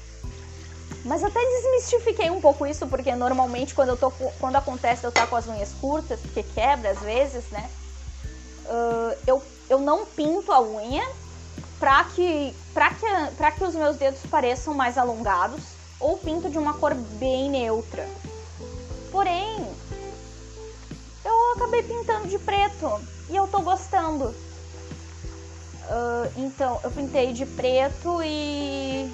Mas 1.04 1.24
até 1.24 1.40
desmistifiquei 1.40 2.30
um 2.30 2.42
pouco 2.42 2.66
isso, 2.66 2.88
porque 2.88 3.14
normalmente 3.16 3.74
quando 3.74 3.90
eu 3.90 3.98
tô 3.98 4.12
quando 4.40 4.56
acontece 4.56 5.06
eu 5.06 5.10
estar 5.10 5.28
com 5.28 5.36
as 5.36 5.48
unhas 5.48 5.74
curtas, 5.74 6.20
porque 6.20 6.44
quebra 6.44 6.92
às 6.92 7.00
vezes, 7.00 7.46
né? 7.50 7.70
Uh, 8.66 9.18
eu, 9.26 9.44
eu 9.70 9.80
não 9.80 10.06
pinto 10.06 10.52
a 10.52 10.62
unha 10.62 11.08
pra 11.80 12.04
que, 12.06 12.56
pra, 12.74 12.94
que, 12.94 13.06
pra 13.38 13.52
que 13.52 13.64
os 13.64 13.76
meus 13.76 13.98
dedos 13.98 14.22
pareçam 14.30 14.74
mais 14.74 14.98
alongados, 14.98 15.64
ou 16.00 16.18
pinto 16.18 16.50
de 16.50 16.58
uma 16.58 16.74
cor 16.74 16.94
bem 16.94 17.50
neutra. 17.50 18.08
Porém, 19.12 19.66
eu 21.24 21.54
acabei 21.54 21.84
pintando 21.84 22.28
de 22.28 22.38
preto 22.40 23.00
e 23.30 23.36
eu 23.36 23.48
tô 23.48 23.62
gostando. 23.62 24.26
Uh, 25.90 26.32
então, 26.36 26.80
eu 26.84 26.92
pintei 26.92 27.34
de 27.34 27.46
preto 27.46 28.22
e. 28.24 29.12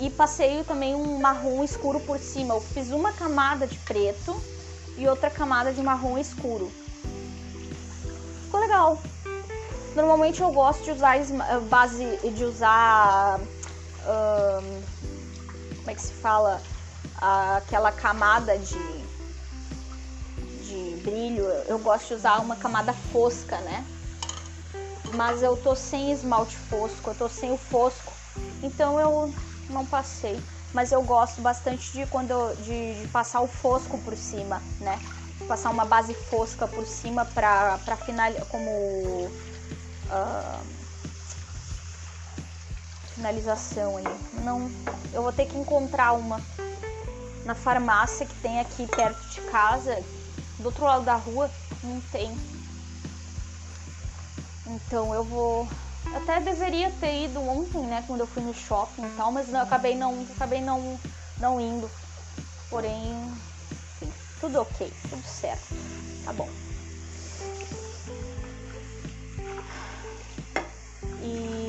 E 0.00 0.10
passei 0.10 0.64
também 0.64 0.94
um 0.94 1.20
marrom 1.20 1.62
escuro 1.62 2.00
por 2.00 2.18
cima. 2.18 2.54
Eu 2.54 2.60
fiz 2.60 2.90
uma 2.90 3.12
camada 3.12 3.66
de 3.66 3.78
preto 3.78 4.34
e 4.96 5.06
outra 5.06 5.30
camada 5.30 5.72
de 5.72 5.80
marrom 5.82 6.18
escuro. 6.18 6.70
Ficou 8.44 8.60
legal. 8.60 9.00
Normalmente 9.94 10.40
eu 10.40 10.50
gosto 10.50 10.82
de 10.84 10.90
usar 10.90 11.16
base. 11.68 12.16
de 12.34 12.44
usar. 12.44 13.38
Uh, 13.40 14.82
como 15.78 15.90
é 15.90 15.94
que 15.94 16.02
se 16.02 16.12
fala? 16.14 16.60
Aquela 17.20 17.92
camada 17.92 18.58
de 18.58 19.03
brilho, 21.02 21.44
eu 21.66 21.78
gosto 21.78 22.08
de 22.08 22.14
usar 22.14 22.40
uma 22.40 22.56
camada 22.56 22.92
fosca, 22.92 23.58
né? 23.58 23.84
Mas 25.14 25.42
eu 25.42 25.56
tô 25.56 25.74
sem 25.74 26.12
esmalte 26.12 26.56
fosco, 26.56 27.10
eu 27.10 27.14
tô 27.14 27.28
sem 27.28 27.52
o 27.52 27.56
fosco, 27.56 28.12
então 28.62 28.98
eu 28.98 29.32
não 29.70 29.86
passei. 29.86 30.40
Mas 30.72 30.90
eu 30.90 31.02
gosto 31.02 31.40
bastante 31.40 31.92
de 31.92 32.04
quando 32.06 32.54
de, 32.56 33.00
de, 33.00 33.08
passar 33.08 33.40
o 33.40 33.46
fosco 33.46 33.96
por 33.98 34.16
cima, 34.16 34.60
né? 34.80 34.98
Passar 35.46 35.70
uma 35.70 35.84
base 35.84 36.14
fosca 36.14 36.66
por 36.66 36.84
cima 36.84 37.24
pra, 37.24 37.78
pra 37.84 37.96
finalizar 37.96 38.44
como 38.46 38.68
uh, 39.28 40.60
finalização 43.14 43.96
aí. 43.98 44.04
Não, 44.42 44.68
eu 45.12 45.22
vou 45.22 45.32
ter 45.32 45.46
que 45.46 45.56
encontrar 45.56 46.12
uma 46.12 46.40
na 47.44 47.54
farmácia 47.54 48.26
que 48.26 48.34
tem 48.36 48.58
aqui 48.58 48.86
perto 48.86 49.20
de 49.28 49.40
casa 49.42 50.02
do 50.64 50.68
outro 50.68 50.84
lado 50.84 51.04
da 51.04 51.16
rua 51.16 51.50
não 51.82 52.00
tem. 52.10 52.34
Então 54.66 55.14
eu 55.14 55.22
vou. 55.22 55.68
Até 56.14 56.40
deveria 56.40 56.90
ter 56.92 57.26
ido 57.26 57.38
ontem, 57.40 57.82
né? 57.82 58.02
Quando 58.06 58.20
eu 58.20 58.26
fui 58.26 58.42
no 58.42 58.54
shopping 58.54 59.04
e 59.04 59.10
tal, 59.10 59.30
mas 59.30 59.48
não, 59.48 59.60
eu 59.60 59.66
acabei 59.66 59.94
não. 59.94 60.26
Acabei 60.34 60.62
não, 60.62 60.98
não 61.38 61.60
indo. 61.60 61.90
Porém, 62.70 63.30
tudo 64.40 64.62
ok, 64.62 64.90
tudo 65.10 65.22
certo. 65.26 65.74
Tá 66.24 66.32
bom. 66.32 66.48
E 71.22 71.63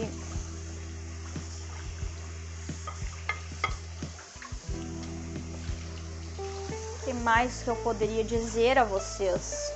mais 7.25 7.63
que 7.63 7.69
eu 7.71 7.75
poderia 7.77 8.23
dizer 8.23 8.77
a 8.77 8.83
vocês? 8.83 9.73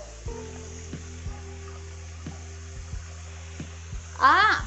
Ah, 4.19 4.63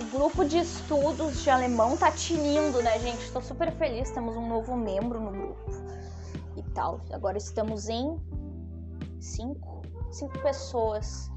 o 0.00 0.04
grupo 0.06 0.42
de 0.42 0.56
estudos 0.58 1.42
de 1.42 1.50
alemão 1.50 1.98
tá 1.98 2.10
tinindo, 2.10 2.82
né, 2.82 2.98
gente? 2.98 3.22
Estou 3.24 3.42
super 3.42 3.70
feliz, 3.72 4.10
temos 4.10 4.34
um 4.36 4.48
novo 4.48 4.74
membro 4.74 5.20
no 5.20 5.32
grupo 5.32 5.70
e 6.56 6.62
tal. 6.70 7.02
Agora 7.12 7.36
estamos 7.36 7.90
em 7.90 8.18
cinco, 9.20 9.82
cinco 10.10 10.38
pessoas. 10.38 11.30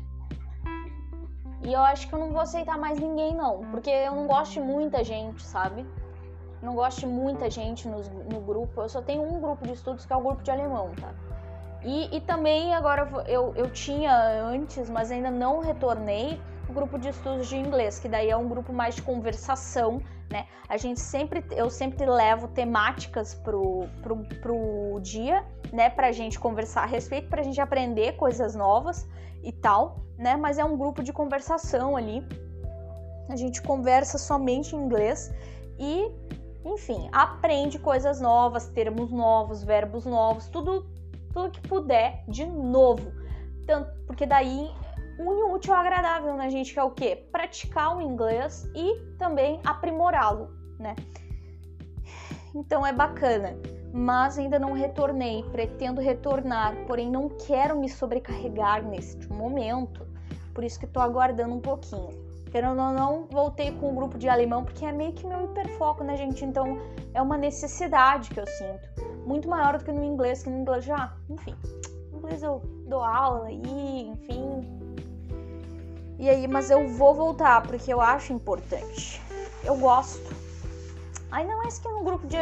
E 1.64 1.74
eu 1.74 1.82
acho 1.82 2.08
que 2.08 2.16
eu 2.16 2.20
não 2.20 2.32
vou 2.32 2.40
aceitar 2.40 2.78
mais 2.78 2.98
ninguém, 2.98 3.36
não, 3.36 3.60
porque 3.72 3.90
eu 3.90 4.16
não 4.16 4.26
gosto 4.26 4.54
de 4.54 4.62
muita 4.62 5.04
gente, 5.04 5.44
sabe? 5.44 5.86
Não 6.62 6.76
gosto 6.76 7.02
de 7.02 7.08
muita 7.08 7.50
gente 7.50 7.88
no, 7.88 8.02
no, 8.02 8.42
grupo. 8.42 8.82
Eu 8.82 8.90
só 8.90 9.02
tenho 9.02 9.22
um 9.22 9.40
grupo 9.40 9.66
de 9.66 9.74
estudos 9.74 10.06
que 10.06 10.14
é 10.14 10.16
o 10.16 10.22
grupo 10.22 10.42
de 10.44 10.52
alemão, 10.52 10.92
tá? 11.00 11.14
E, 11.84 12.16
e 12.16 12.22
também 12.22 12.74
agora 12.74 13.08
eu, 13.28 13.54
eu 13.56 13.70
tinha 13.70 14.14
antes, 14.42 14.90
mas 14.90 15.12
ainda 15.12 15.30
não 15.30 15.60
retornei, 15.60 16.42
o 16.68 16.74
grupo 16.74 16.98
de 16.98 17.10
estudos 17.10 17.48
de 17.48 17.56
inglês, 17.56 18.00
que 18.00 18.10
daí 18.10 18.30
é 18.30 18.36
um 18.36 18.48
grupo 18.48 18.74
mais 18.74 18.96
de 18.96 19.02
conversação, 19.02 20.02
né? 20.30 20.48
A 20.68 20.76
gente 20.76 21.00
sempre, 21.00 21.44
eu 21.52 21.70
sempre 21.70 22.06
levo 22.06 22.48
temáticas 22.50 23.34
pro, 23.36 23.88
pro, 24.02 24.18
pro 24.42 25.00
dia, 25.02 25.46
né? 25.72 25.90
Pra 25.90 26.12
gente 26.12 26.38
conversar 26.40 26.84
a 26.84 26.86
respeito, 26.86 27.30
pra 27.30 27.42
gente 27.42 27.62
aprender 27.62 28.18
coisas 28.18 28.56
novas 28.56 29.08
e 29.44 29.52
tal, 29.52 30.02
né? 30.18 30.36
Mas 30.36 30.58
é 30.58 30.66
um 30.66 30.76
grupo 30.76 31.02
de 31.02 31.14
conversação 31.14 31.96
ali. 31.96 32.22
A 33.30 33.36
gente 33.36 33.62
conversa 33.62 34.18
somente 34.18 34.76
em 34.76 34.80
inglês 34.80 35.32
e, 35.80 36.12
enfim, 36.68 37.10
aprende 37.12 37.80
coisas 37.80 38.20
novas, 38.20 38.68
termos 38.68 39.12
novos, 39.12 39.64
verbos 39.64 40.06
novos, 40.06 40.48
tudo, 40.50 40.86
tudo 41.34 41.52
que 41.52 41.62
puder 41.62 42.24
de 42.28 42.46
novo. 42.46 43.12
Tanto, 43.66 43.92
porque 44.06 44.26
daí 44.26 44.70
une 45.20 45.44
o 45.44 45.54
útil 45.54 45.74
ao 45.74 45.80
agradável, 45.80 46.36
né, 46.36 46.50
gente? 46.50 46.74
Que 46.74 46.80
é 46.80 46.84
o 46.84 46.92
quê? 46.92 47.16
Praticar 47.32 47.98
o 47.98 48.02
inglês 48.02 48.70
e 48.76 49.00
também 49.18 49.60
aprimorá-lo, 49.66 50.50
né? 50.78 50.96
Então 52.54 52.86
é 52.86 52.92
bacana. 52.92 53.56
Mas 53.94 54.38
ainda 54.38 54.60
não 54.60 54.74
retornei, 54.74 55.44
pretendo 55.52 56.02
retornar, 56.02 56.76
porém 56.86 57.10
não 57.10 57.30
quero 57.30 57.80
me 57.80 57.88
sobrecarregar 57.88 58.84
neste 58.84 59.32
momento. 59.32 60.06
Por 60.54 60.64
isso 60.64 60.78
que 60.78 60.86
estou 60.86 61.02
aguardando 61.02 61.56
um 61.56 61.62
pouquinho. 61.62 62.27
Querendo 62.52 62.82
ou 62.82 62.92
não, 62.92 63.28
voltei 63.30 63.72
com 63.72 63.92
o 63.92 63.96
grupo 63.96 64.18
de 64.18 64.30
alemão, 64.30 64.64
porque 64.64 64.86
é 64.86 64.92
meio 64.92 65.14
que 65.14 65.26
meu 65.26 65.44
hiperfoco, 65.44 66.04
né, 66.04 66.16
gente? 66.16 66.46
Então 66.46 66.80
é 67.14 67.22
uma 67.22 67.38
necessidade 67.38 68.30
que 68.30 68.40
eu 68.40 68.48
sinto. 68.48 68.90
Muito 69.26 69.50
maior 69.50 69.78
do 69.78 69.84
que 69.84 69.92
no 69.92 70.04
inglês, 70.04 70.44
que 70.44 70.50
no 70.50 70.60
inglês 70.60 70.86
já, 70.86 71.14
enfim. 71.30 71.56
No 72.12 72.20
inglês 72.20 72.42
eu 72.42 72.62
dou 72.88 73.04
aula 73.04 73.52
e, 73.52 74.08
enfim, 74.08 74.88
e 76.20 76.30
aí, 76.30 76.48
mas 76.48 76.72
eu 76.72 76.88
vou 76.90 77.14
voltar 77.14 77.62
porque 77.62 77.94
eu 77.94 78.02
acho 78.02 78.34
importante. 78.34 79.22
Eu 79.64 79.78
gosto. 79.78 80.36
Ainda 81.32 81.56
mais 81.58 81.78
que 81.78 81.88
no 81.88 82.04
grupo 82.04 82.26
de, 82.26 82.38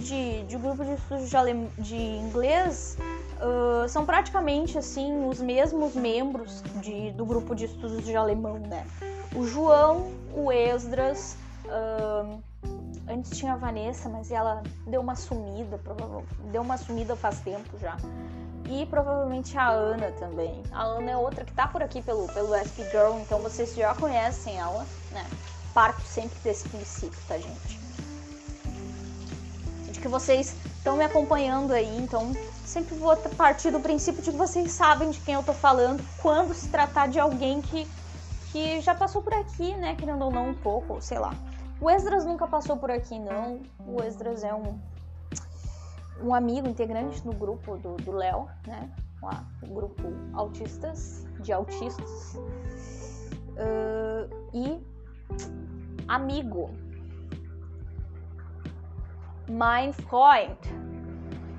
de, 0.00 0.44
de 0.44 0.56
grupo 0.56 0.84
de 0.84 0.92
estudos 0.92 1.28
de, 1.28 1.82
de 1.82 1.96
inglês 1.96 2.96
uh, 3.40 3.88
são 3.88 4.06
praticamente 4.06 4.78
assim 4.78 5.26
os 5.26 5.40
mesmos 5.40 5.96
membros 5.96 6.62
de, 6.80 7.10
do 7.12 7.26
grupo 7.26 7.56
de 7.56 7.64
estudos 7.64 8.04
de 8.04 8.14
alemão, 8.14 8.58
né? 8.58 8.86
O 9.34 9.46
João, 9.46 10.10
o 10.34 10.50
Esdras, 10.50 11.36
uh, 11.66 12.42
antes 13.08 13.36
tinha 13.36 13.52
a 13.52 13.56
Vanessa, 13.56 14.08
mas 14.08 14.30
ela 14.30 14.62
deu 14.86 15.00
uma 15.00 15.14
sumida, 15.14 15.78
provavelmente 15.78 16.34
deu 16.52 16.62
uma 16.62 16.76
sumida 16.76 17.14
faz 17.14 17.40
tempo 17.40 17.78
já 17.78 17.96
e 18.68 18.86
provavelmente 18.86 19.56
a 19.56 19.68
Ana 19.68 20.12
também. 20.12 20.62
A 20.72 20.82
Ana 20.82 21.10
é 21.12 21.16
outra 21.16 21.44
que 21.44 21.52
tá 21.52 21.66
por 21.66 21.82
aqui 21.82 22.02
pelo, 22.02 22.28
pelo 22.28 22.54
SP 22.54 22.84
Girl, 22.90 23.18
então 23.20 23.40
vocês 23.40 23.74
já 23.74 23.94
conhecem 23.94 24.58
ela, 24.58 24.86
né? 25.10 25.26
Parto 25.72 26.02
sempre 26.02 26.38
desse 26.44 26.68
princípio, 26.68 27.18
tá, 27.26 27.38
gente? 27.38 27.80
De 29.90 29.98
que 29.98 30.08
vocês 30.08 30.54
estão 30.76 30.96
me 30.96 31.04
acompanhando 31.04 31.72
aí, 31.72 31.98
então 31.98 32.32
sempre 32.64 32.94
vou 32.96 33.16
partir 33.16 33.70
do 33.70 33.80
princípio 33.80 34.22
de 34.22 34.30
que 34.30 34.36
vocês 34.36 34.70
sabem 34.70 35.10
de 35.10 35.20
quem 35.20 35.34
eu 35.34 35.42
tô 35.42 35.54
falando 35.54 36.04
quando 36.20 36.54
se 36.54 36.68
tratar 36.68 37.08
de 37.08 37.18
alguém 37.18 37.62
que, 37.62 37.86
que 38.52 38.80
já 38.80 38.94
passou 38.94 39.22
por 39.22 39.34
aqui, 39.34 39.74
né? 39.76 39.94
Querendo 39.94 40.24
ou 40.24 40.30
não, 40.30 40.50
um 40.50 40.54
pouco, 40.54 41.00
sei 41.00 41.18
lá. 41.18 41.34
O 41.80 41.88
Esdras 41.88 42.24
nunca 42.24 42.46
passou 42.46 42.76
por 42.76 42.90
aqui, 42.90 43.18
não. 43.18 43.60
O 43.86 44.02
Esdras 44.02 44.42
é 44.42 44.54
um 44.54 44.78
um 46.22 46.34
amigo 46.34 46.68
integrante 46.68 47.24
no 47.24 47.32
grupo 47.32 47.76
do 47.76 48.12
Léo, 48.12 48.48
né? 48.66 48.90
O 49.62 49.74
grupo 49.74 50.02
autistas, 50.34 51.26
de 51.40 51.52
autistas. 51.52 52.36
Uh, 53.56 54.28
e 54.54 54.80
amigo. 56.06 56.70
Mein 59.48 59.92
Freund. 59.92 60.58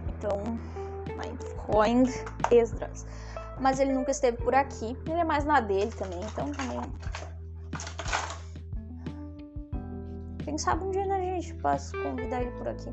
Então, 0.09 0.41
mein 1.17 1.37
Freund 1.37 2.09
Esdras. 2.51 3.05
Mas 3.59 3.79
ele 3.79 3.93
nunca 3.93 4.11
esteve 4.11 4.37
por 4.37 4.55
aqui. 4.55 4.97
Ele 5.05 5.19
é 5.19 5.23
mais 5.23 5.43
na 5.45 5.59
dele 5.59 5.91
também, 5.91 6.19
então 6.23 6.51
também. 6.51 6.81
Quem 10.43 10.57
sabe 10.57 10.83
um 10.83 10.91
dia 10.91 11.03
a 11.03 11.19
gente 11.19 11.53
possa 11.55 11.95
convidar 12.01 12.41
ele 12.41 12.51
por 12.51 12.67
aqui. 12.67 12.89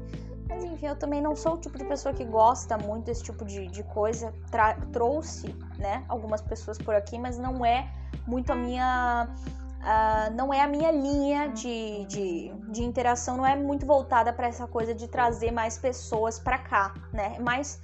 Mas 0.48 0.62
enfim, 0.64 0.86
eu 0.86 0.96
também 0.96 1.20
não 1.20 1.34
sou 1.34 1.54
o 1.54 1.58
tipo 1.58 1.76
de 1.78 1.84
pessoa 1.84 2.14
que 2.14 2.24
gosta 2.24 2.78
muito 2.78 3.06
desse 3.06 3.22
tipo 3.22 3.44
de, 3.44 3.66
de 3.66 3.82
coisa. 3.82 4.32
Tra 4.50 4.74
trouxe, 4.92 5.54
né, 5.78 6.04
algumas 6.08 6.40
pessoas 6.40 6.78
por 6.78 6.94
aqui, 6.94 7.18
mas 7.18 7.38
não 7.38 7.64
é 7.64 7.90
muito 8.26 8.52
a 8.52 8.54
minha. 8.54 9.28
Uh, 9.80 10.34
não 10.34 10.52
é 10.52 10.60
a 10.60 10.66
minha 10.66 10.90
linha 10.90 11.48
de, 11.48 12.04
de, 12.06 12.52
de 12.70 12.82
interação, 12.82 13.36
não 13.36 13.46
é 13.46 13.54
muito 13.54 13.86
voltada 13.86 14.32
para 14.32 14.48
essa 14.48 14.66
coisa 14.66 14.92
de 14.92 15.06
trazer 15.06 15.52
mais 15.52 15.78
pessoas 15.78 16.40
para 16.40 16.58
cá, 16.58 16.92
né? 17.12 17.36
É 17.36 17.40
mais, 17.40 17.80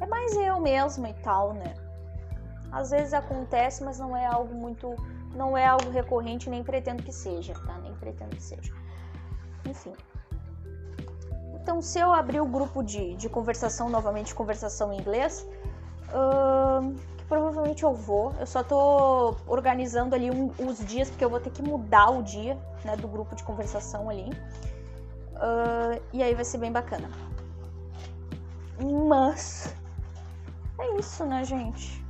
é 0.00 0.06
mais 0.06 0.32
eu 0.34 0.60
mesma 0.60 1.08
e 1.10 1.14
tal, 1.14 1.52
né? 1.52 1.74
Às 2.70 2.90
vezes 2.90 3.14
acontece, 3.14 3.82
mas 3.82 3.98
não 3.98 4.16
é 4.16 4.26
algo 4.26 4.54
muito. 4.54 4.94
Não 5.34 5.56
é 5.56 5.66
algo 5.66 5.90
recorrente, 5.90 6.50
nem 6.50 6.62
pretendo 6.62 7.02
que 7.02 7.12
seja, 7.12 7.54
tá? 7.54 7.78
Nem 7.78 7.94
pretendo 7.94 8.36
que 8.36 8.42
seja. 8.42 8.72
Enfim. 9.66 9.92
Então, 11.54 11.82
se 11.82 11.98
eu 11.98 12.12
abrir 12.12 12.40
o 12.40 12.46
grupo 12.46 12.82
de, 12.82 13.14
de 13.14 13.28
conversação, 13.28 13.90
novamente 13.90 14.34
conversação 14.34 14.92
em 14.92 14.98
inglês, 14.98 15.46
uh, 16.08 16.94
que 17.16 17.24
provavelmente 17.24 17.84
eu 17.84 17.92
vou. 17.92 18.32
Eu 18.40 18.46
só 18.46 18.62
tô 18.62 19.36
organizando 19.46 20.14
ali 20.14 20.30
um, 20.30 20.50
os 20.66 20.78
dias, 20.86 21.10
porque 21.10 21.24
eu 21.24 21.30
vou 21.30 21.40
ter 21.40 21.50
que 21.50 21.62
mudar 21.62 22.10
o 22.10 22.22
dia 22.22 22.58
né, 22.84 22.96
do 22.96 23.06
grupo 23.06 23.36
de 23.36 23.42
conversação 23.42 24.08
ali. 24.08 24.30
Uh, 25.34 26.00
e 26.12 26.22
aí 26.22 26.34
vai 26.34 26.44
ser 26.44 26.58
bem 26.58 26.72
bacana. 26.72 27.10
Mas 29.06 29.74
é 30.78 30.96
isso, 30.98 31.24
né, 31.24 31.44
gente? 31.44 32.02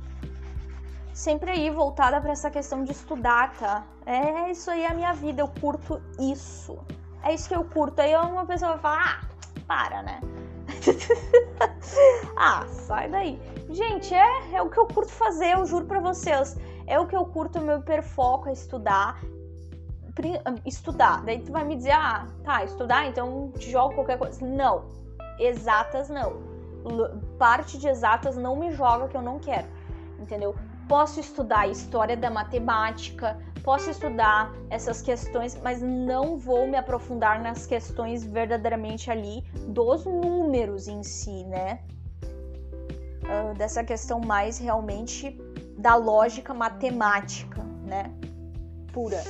Sempre 1.19 1.51
aí 1.51 1.69
voltada 1.69 2.21
para 2.21 2.31
essa 2.31 2.49
questão 2.49 2.85
de 2.85 2.93
estudar, 2.93 3.51
tá? 3.59 3.83
É 4.05 4.49
isso 4.51 4.71
aí 4.71 4.85
a 4.85 4.93
minha 4.93 5.11
vida, 5.11 5.41
eu 5.41 5.49
curto 5.49 6.01
isso. 6.17 6.79
É 7.21 7.33
isso 7.33 7.49
que 7.49 7.53
eu 7.53 7.65
curto. 7.65 7.99
Aí 7.99 8.15
uma 8.15 8.45
pessoa 8.45 8.77
vai 8.77 8.79
falar, 8.79 9.19
ah, 9.21 9.61
para, 9.67 10.01
né? 10.01 10.21
ah, 12.37 12.65
sai 12.69 13.09
daí. 13.09 13.37
Gente, 13.69 14.15
é, 14.15 14.53
é 14.53 14.61
o 14.61 14.69
que 14.69 14.79
eu 14.79 14.87
curto 14.87 15.11
fazer, 15.11 15.55
eu 15.55 15.65
juro 15.65 15.87
pra 15.87 15.99
vocês. 15.99 16.57
É 16.87 16.97
o 16.97 17.05
que 17.05 17.17
eu 17.17 17.25
curto, 17.25 17.59
meu 17.59 17.79
hiperfoco 17.79 18.47
é 18.47 18.53
estudar. 18.53 19.19
Estudar. 20.65 21.21
Daí 21.25 21.41
tu 21.41 21.51
vai 21.51 21.65
me 21.65 21.75
dizer, 21.75 21.91
ah, 21.91 22.27
tá, 22.45 22.63
estudar, 22.63 23.07
então 23.07 23.51
te 23.57 23.69
jogo 23.69 23.93
qualquer 23.93 24.17
coisa. 24.17 24.45
Não. 24.45 24.85
Exatas 25.37 26.07
não. 26.07 26.41
Parte 27.37 27.77
de 27.77 27.89
exatas 27.89 28.37
não 28.37 28.55
me 28.55 28.71
joga 28.71 29.09
que 29.09 29.17
eu 29.17 29.21
não 29.21 29.37
quero. 29.37 29.67
Entendeu? 30.17 30.55
Posso 30.89 31.19
estudar 31.19 31.69
história 31.69 32.17
da 32.17 32.31
matemática, 32.31 33.37
posso 33.63 33.91
estudar 33.91 34.51
essas 34.71 35.03
questões, 35.03 35.55
mas 35.61 35.83
não 35.83 36.35
vou 36.35 36.67
me 36.67 36.75
aprofundar 36.75 37.39
nas 37.43 37.67
questões 37.67 38.23
verdadeiramente 38.23 39.11
ali 39.11 39.43
dos 39.67 40.03
números 40.03 40.87
em 40.87 41.03
si, 41.03 41.43
né? 41.43 41.79
Uh, 43.23 43.55
dessa 43.55 43.83
questão 43.83 44.19
mais 44.19 44.57
realmente 44.57 45.39
da 45.77 45.93
lógica 45.93 46.55
matemática, 46.55 47.61
né? 47.85 48.11
Pura. 48.91 49.23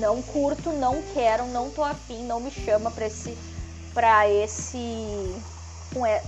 Não 0.00 0.20
curto, 0.20 0.72
não 0.72 1.00
quero, 1.14 1.46
não 1.46 1.70
tô 1.70 1.84
afim, 1.84 2.24
não 2.24 2.40
me 2.40 2.50
chama 2.50 2.90
para 2.90 3.06
esse 3.06 3.38
para 3.94 4.28
esse 4.28 5.40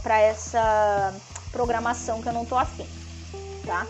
para 0.05 0.21
essa 0.21 1.15
programação 1.51 2.23
que 2.23 2.29
eu 2.29 2.33
não 2.33 2.45
tô 2.45 2.57
afim, 2.57 2.87
tá? 3.67 3.85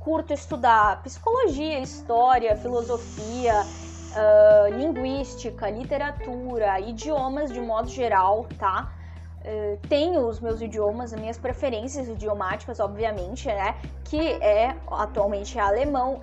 Curto 0.00 0.32
estudar 0.32 1.02
psicologia, 1.02 1.78
história, 1.78 2.56
filosofia, 2.56 3.54
uh, 3.62 4.74
linguística, 4.74 5.68
literatura, 5.70 6.80
idiomas 6.80 7.52
de 7.52 7.60
modo 7.60 7.88
geral, 7.88 8.46
tá? 8.58 8.92
Uh, 9.40 9.76
tenho 9.88 10.26
os 10.26 10.40
meus 10.40 10.60
idiomas, 10.60 11.12
as 11.12 11.20
minhas 11.20 11.38
preferências 11.38 12.08
idiomáticas, 12.08 12.80
obviamente, 12.80 13.46
né? 13.46 13.76
Que 14.04 14.32
é 14.42 14.74
atualmente 14.90 15.58
é 15.58 15.60
alemão 15.60 16.22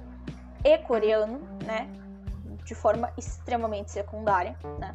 e 0.64 0.78
coreano, 0.80 1.40
né? 1.64 1.88
De 2.66 2.74
forma 2.74 3.14
extremamente 3.16 3.92
secundária, 3.92 4.56
né? 4.80 4.92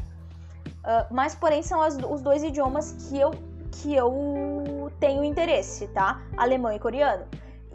Uh, 0.85 1.07
mas, 1.09 1.37
porém, 1.37 1.62
são 1.62 1.80
as, 1.80 1.97
os 1.97 2.20
dois 2.20 2.43
idiomas 2.43 2.93
que 3.09 3.18
eu, 3.18 3.30
que 3.70 3.95
eu 3.95 4.91
tenho 4.99 5.22
interesse, 5.22 5.87
tá? 5.89 6.20
Alemão 6.37 6.72
e 6.72 6.80
coreano. 6.80 7.24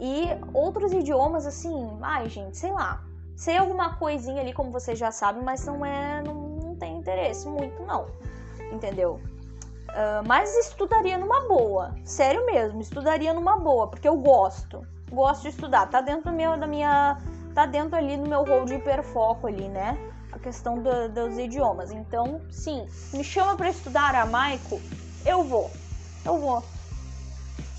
E 0.00 0.28
outros 0.54 0.92
idiomas, 0.92 1.46
assim, 1.46 1.98
ai, 2.00 2.28
gente, 2.28 2.56
sei 2.56 2.72
lá. 2.72 3.02
Sei 3.36 3.56
alguma 3.56 3.96
coisinha 3.96 4.40
ali, 4.40 4.52
como 4.52 4.70
vocês 4.70 4.98
já 4.98 5.10
sabem, 5.10 5.42
mas 5.42 5.64
não 5.64 5.84
é. 5.84 6.22
Não, 6.22 6.34
não 6.34 6.76
tem 6.76 6.96
interesse 6.98 7.48
muito, 7.48 7.82
não. 7.82 8.06
Entendeu? 8.72 9.20
Uh, 9.88 10.26
mas 10.26 10.54
estudaria 10.54 11.16
numa 11.16 11.48
boa, 11.48 11.94
sério 12.04 12.44
mesmo, 12.44 12.80
estudaria 12.80 13.32
numa 13.32 13.56
boa, 13.56 13.88
porque 13.88 14.06
eu 14.06 14.16
gosto, 14.18 14.86
gosto 15.10 15.42
de 15.42 15.48
estudar, 15.48 15.88
tá 15.88 16.02
dentro 16.02 16.30
meu, 16.30 16.58
da 16.58 16.66
minha, 16.66 17.18
tá 17.54 17.64
dentro 17.64 17.96
ali 17.96 18.16
no 18.16 18.28
meu 18.28 18.44
rol 18.44 18.66
de 18.66 18.74
hiperfoco 18.74 19.46
ali, 19.46 19.66
né? 19.66 19.98
A 20.30 20.38
questão 20.38 20.78
do, 20.78 21.08
dos 21.08 21.38
idiomas. 21.38 21.90
Então, 21.90 22.42
sim, 22.50 22.86
me 23.14 23.24
chama 23.24 23.56
para 23.56 23.70
estudar 23.70 24.08
aramaico, 24.14 24.78
eu 25.24 25.42
vou, 25.42 25.70
eu 26.22 26.38
vou. 26.38 26.62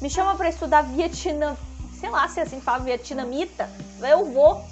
Me 0.01 0.09
chama 0.09 0.36
para 0.36 0.49
estudar 0.49 0.82
vietnã, 0.82 1.55
sei 1.99 2.09
lá 2.09 2.27
se 2.27 2.39
é 2.39 2.43
assim 2.43 2.61
fala 2.61 2.83
vietnamita, 2.83 3.69
eu 4.01 4.25
vou. 4.25 4.63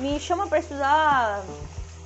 Me 0.00 0.18
chama 0.18 0.46
para 0.46 0.58
estudar 0.58 1.44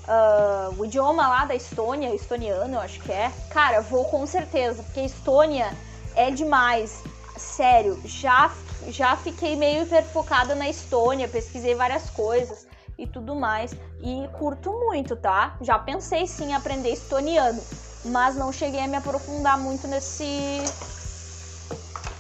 uh, 0.09 0.75
o 0.79 0.85
idioma 0.85 1.27
lá 1.27 1.45
da 1.45 1.55
Estônia, 1.55 2.15
estoniano, 2.15 2.75
eu 2.75 2.81
acho 2.81 3.01
que 3.01 3.13
é. 3.13 3.33
Cara, 3.51 3.81
vou 3.81 4.05
com 4.07 4.27
certeza, 4.27 4.83
porque 4.83 5.01
Estônia 5.01 5.73
é 6.15 6.31
demais. 6.31 7.03
Sério, 7.37 8.01
já, 8.05 8.51
já 8.89 9.17
fiquei 9.17 9.55
meio 9.55 9.85
hiperfocada 9.85 10.55
na 10.55 10.69
Estônia, 10.69 11.29
pesquisei 11.29 11.75
várias 11.75 12.11
coisas 12.11 12.67
e 12.99 13.07
tudo 13.07 13.37
mais. 13.37 13.73
E 14.03 14.29
curto 14.39 14.73
muito, 14.73 15.15
tá? 15.15 15.57
Já 15.61 15.79
pensei 15.79 16.27
sim 16.27 16.47
em 16.47 16.55
aprender 16.55 16.91
estoniano, 16.91 17.63
mas 18.07 18.35
não 18.35 18.53
cheguei 18.53 18.81
a 18.81 18.89
me 18.89 18.97
aprofundar 18.97 19.57
muito 19.57 19.87
nesse 19.87 20.59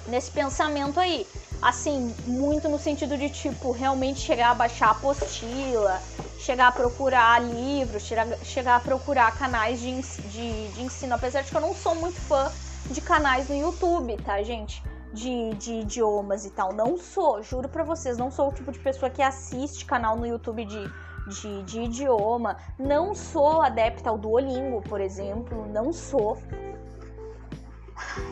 nesse 0.06 0.30
pensamento 0.30 0.98
aí. 0.98 1.26
Assim, 1.60 2.14
muito 2.26 2.68
no 2.68 2.78
sentido 2.78 3.16
de 3.18 3.28
tipo, 3.28 3.72
realmente 3.72 4.20
chegar 4.20 4.50
a 4.50 4.54
baixar 4.54 4.88
a 4.88 4.90
apostila, 4.92 6.00
chegar 6.38 6.68
a 6.68 6.72
procurar 6.72 7.42
livros, 7.42 8.04
chegar, 8.44 8.76
a 8.76 8.80
procurar 8.80 9.36
canais 9.36 9.80
de, 9.80 10.00
de, 10.00 10.68
de 10.68 10.82
ensino, 10.82 11.14
apesar 11.14 11.42
de 11.42 11.50
que 11.50 11.56
eu 11.56 11.60
não 11.60 11.74
sou 11.74 11.96
muito 11.96 12.20
fã 12.20 12.50
de 12.90 13.00
canais 13.00 13.48
no 13.48 13.56
YouTube, 13.56 14.16
tá, 14.18 14.42
gente? 14.42 14.82
De, 15.12 15.50
de, 15.54 15.72
idiomas 15.80 16.44
e 16.44 16.50
tal. 16.50 16.72
Não 16.72 16.96
sou, 16.96 17.42
juro 17.42 17.68
pra 17.68 17.82
vocês, 17.82 18.16
não 18.16 18.30
sou 18.30 18.48
o 18.48 18.52
tipo 18.52 18.70
de 18.70 18.78
pessoa 18.78 19.10
que 19.10 19.22
assiste 19.22 19.84
canal 19.84 20.16
no 20.16 20.26
YouTube 20.26 20.64
de, 20.64 20.90
de, 21.28 21.62
de 21.64 21.80
idioma. 21.82 22.56
Não 22.78 23.14
sou 23.14 23.62
adepta 23.62 24.10
ao 24.10 24.18
Duolingo, 24.18 24.80
por 24.82 25.00
exemplo. 25.00 25.66
Não 25.72 25.92
sou. 25.92 26.38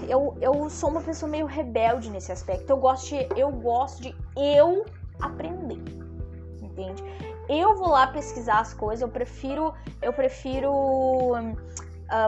Eu, 0.08 0.36
eu 0.40 0.68
sou 0.70 0.90
uma 0.90 1.00
pessoa 1.00 1.30
meio 1.30 1.46
rebelde 1.46 2.10
nesse 2.10 2.32
aspecto. 2.32 2.70
Eu 2.70 2.76
gosto 2.76 3.08
de, 3.08 3.28
eu 3.40 3.50
gosto 3.50 4.02
de 4.02 4.14
eu 4.36 4.84
aprender. 5.20 5.82
Entende? 6.62 7.02
eu 7.48 7.76
vou 7.76 7.88
lá 7.88 8.06
pesquisar 8.06 8.60
as 8.60 8.74
coisas, 8.74 9.02
eu 9.02 9.08
prefiro, 9.08 9.72
eu 10.02 10.12
prefiro, 10.12 10.72
uh, 10.72 11.56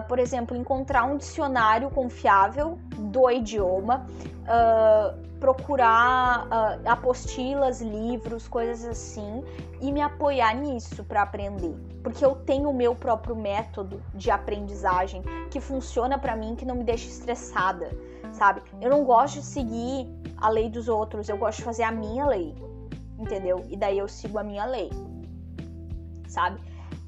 por 0.07 0.19
exemplo, 0.19 0.57
encontrar 0.57 1.05
um 1.05 1.17
dicionário 1.17 1.91
confiável 1.91 2.79
do 2.97 3.31
idioma, 3.31 4.07
uh, 4.45 5.28
procurar 5.41 6.47
uh, 6.47 6.89
apostilas, 6.89 7.81
livros, 7.81 8.49
coisas 8.49 8.85
assim, 8.85 9.45
e 9.81 9.93
me 9.93 10.01
apoiar 10.01 10.55
nisso 10.55 11.05
para 11.05 11.23
aprender, 11.23 11.75
porque 12.03 12.25
eu 12.25 12.35
tenho 12.35 12.71
o 12.71 12.75
meu 12.75 12.95
próprio 12.95 13.37
método 13.37 14.03
de 14.15 14.31
aprendizagem 14.31 15.23
que 15.51 15.61
funciona 15.61 16.19
para 16.19 16.35
mim, 16.35 16.57
que 16.57 16.65
não 16.65 16.75
me 16.75 16.85
deixa 16.85 17.09
estressada, 17.09 17.91
sabe? 18.33 18.63
Eu 18.81 18.91
não 18.91 19.05
gosto 19.05 19.37
de 19.37 19.45
seguir 19.45 20.09
a 20.37 20.49
lei 20.49 20.69
dos 20.69 20.89
outros, 20.89 21.29
eu 21.29 21.39
gosto 21.39 21.59
de 21.59 21.65
fazer 21.65 21.85
a 21.85 21.93
minha 21.93 22.27
lei 22.27 22.55
entendeu? 23.19 23.65
E 23.69 23.77
daí 23.77 23.99
eu 23.99 24.07
sigo 24.07 24.39
a 24.39 24.45
minha 24.45 24.65
lei 24.65 24.91
sabe? 26.29 26.61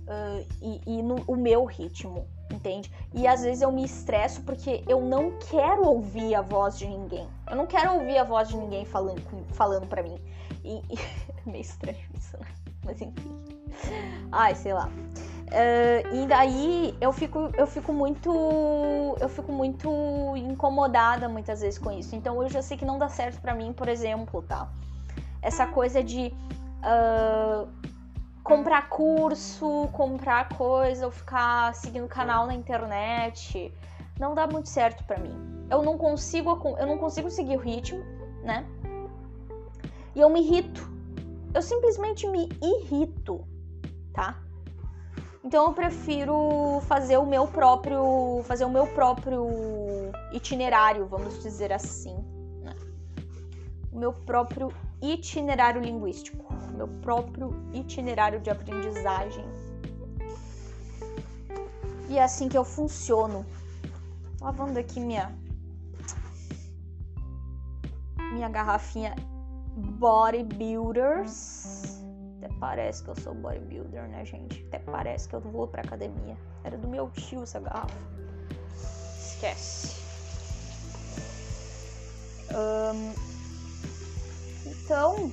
Uh, 0.09 0.45
e, 0.61 0.81
e 0.87 1.03
no 1.03 1.23
o 1.27 1.37
meu 1.37 1.65
ritmo, 1.65 2.27
entende? 2.51 2.93
E 3.15 3.27
às 3.27 3.43
vezes 3.43 3.63
eu 3.63 3.73
me 3.73 3.85
estresso 3.85 4.43
porque 4.43 4.85
eu 4.89 5.01
não 5.01 5.33
quero 5.51 5.87
ouvir 5.87 6.35
a 6.35 6.43
voz 6.43 6.79
de 6.79 6.87
ninguém. 6.87 7.29
Eu 7.49 7.57
não 7.57 7.67
quero 7.67 7.95
ouvir 7.95 8.19
a 8.19 8.25
voz 8.25 8.49
de 8.49 8.57
ninguém 8.57 8.85
falando, 8.85 9.23
falando 9.53 9.87
pra 9.87 10.03
mim. 10.03 10.19
E, 10.65 10.83
e 10.91 10.99
é 11.47 11.51
meio 11.51 11.63
estranho 11.63 11.99
isso, 12.17 12.37
né? 12.39 12.47
Mas 12.85 13.01
enfim. 13.01 13.41
Ai, 14.33 14.55
sei 14.55 14.73
lá. 14.73 14.89
Uh, 15.51 16.15
e 16.15 16.27
daí 16.29 16.95
eu 17.01 17.13
fico, 17.13 17.51
eu 17.57 17.67
fico 17.67 17.93
muito. 17.93 18.31
Eu 19.21 19.29
fico 19.29 19.53
muito 19.53 19.91
incomodada 20.37 21.29
muitas 21.29 21.61
vezes 21.61 21.79
com 21.79 21.91
isso. 21.91 22.15
Então 22.15 22.41
eu 22.43 22.49
já 22.49 22.63
sei 22.63 22.77
que 22.77 22.85
não 22.85 22.99
dá 22.99 23.09
certo 23.09 23.41
para 23.41 23.55
mim, 23.55 23.73
por 23.73 23.89
exemplo, 23.89 24.43
tá? 24.43 24.69
Essa 25.43 25.67
coisa 25.67 26.03
de. 26.03 26.33
Uh, 26.83 27.69
comprar 28.51 28.89
curso, 28.89 29.89
comprar 29.93 30.49
coisa 30.49 31.07
ou 31.07 31.13
ficar 31.13 31.73
seguindo 31.73 32.09
canal 32.09 32.49
na 32.49 32.55
internet. 32.55 33.73
Não 34.19 34.35
dá 34.35 34.45
muito 34.45 34.69
certo 34.69 35.05
para 35.05 35.21
mim. 35.21 35.33
Eu 35.71 35.85
não 35.85 35.97
consigo, 35.97 36.51
eu 36.77 36.87
não 36.87 36.99
consigo 36.99 37.31
seguir 37.31 37.57
o 37.57 37.61
ritmo, 37.61 38.03
né? 38.43 38.67
E 40.17 40.21
eu 40.21 40.29
me 40.29 40.41
irrito. 40.41 40.91
Eu 41.55 41.63
simplesmente 41.63 42.27
me 42.27 42.49
irrito, 42.61 43.47
tá? 44.13 44.37
Então 45.45 45.67
eu 45.67 45.73
prefiro 45.73 46.81
fazer 46.89 47.19
o 47.19 47.27
meu 47.27 47.47
próprio, 47.47 48.43
fazer 48.45 48.65
o 48.65 48.71
meu 48.71 48.87
próprio 48.89 49.47
itinerário, 50.33 51.07
vamos 51.07 51.41
dizer 51.41 51.73
assim, 51.73 52.17
né? 52.63 52.75
O 53.93 53.99
meu 53.99 54.13
próprio 54.13 54.73
itinerário 55.03 55.81
linguístico 55.81 56.51
meu 56.81 56.89
próprio 57.03 57.53
itinerário 57.75 58.41
de 58.41 58.49
aprendizagem. 58.49 59.45
E 62.09 62.17
é 62.17 62.23
assim 62.23 62.49
que 62.49 62.57
eu 62.57 62.65
funciono. 62.65 63.45
Lavando 64.41 64.79
aqui 64.79 64.99
minha 64.99 65.31
minha 68.33 68.49
garrafinha 68.49 69.15
Bodybuilders. 69.77 72.01
Até 72.39 72.49
parece 72.59 73.05
que 73.05 73.11
eu 73.11 73.17
sou 73.17 73.35
bodybuilder, 73.35 74.09
né, 74.09 74.25
gente? 74.25 74.65
Até 74.69 74.79
parece 74.79 75.29
que 75.29 75.35
eu 75.35 75.41
vou 75.41 75.69
pra 75.69 75.83
academia. 75.83 76.35
Era 76.65 76.79
do 76.79 76.89
meu 76.89 77.11
tio 77.11 77.43
essa 77.43 77.61
garrafa. 77.61 77.95
Esquece. 79.19 80.01
Um, 82.53 83.30
então, 84.67 85.33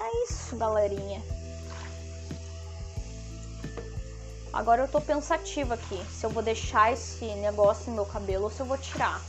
é 0.00 0.24
isso, 0.24 0.56
galerinha. 0.56 1.22
Agora 4.52 4.82
eu 4.82 4.88
tô 4.88 5.00
pensativa 5.00 5.74
aqui, 5.74 6.04
se 6.10 6.24
eu 6.26 6.30
vou 6.30 6.42
deixar 6.42 6.92
esse 6.92 7.24
negócio 7.36 7.90
no 7.90 7.96
meu 7.96 8.06
cabelo 8.06 8.44
ou 8.44 8.50
se 8.50 8.60
eu 8.60 8.66
vou 8.66 8.76
tirar. 8.76 9.20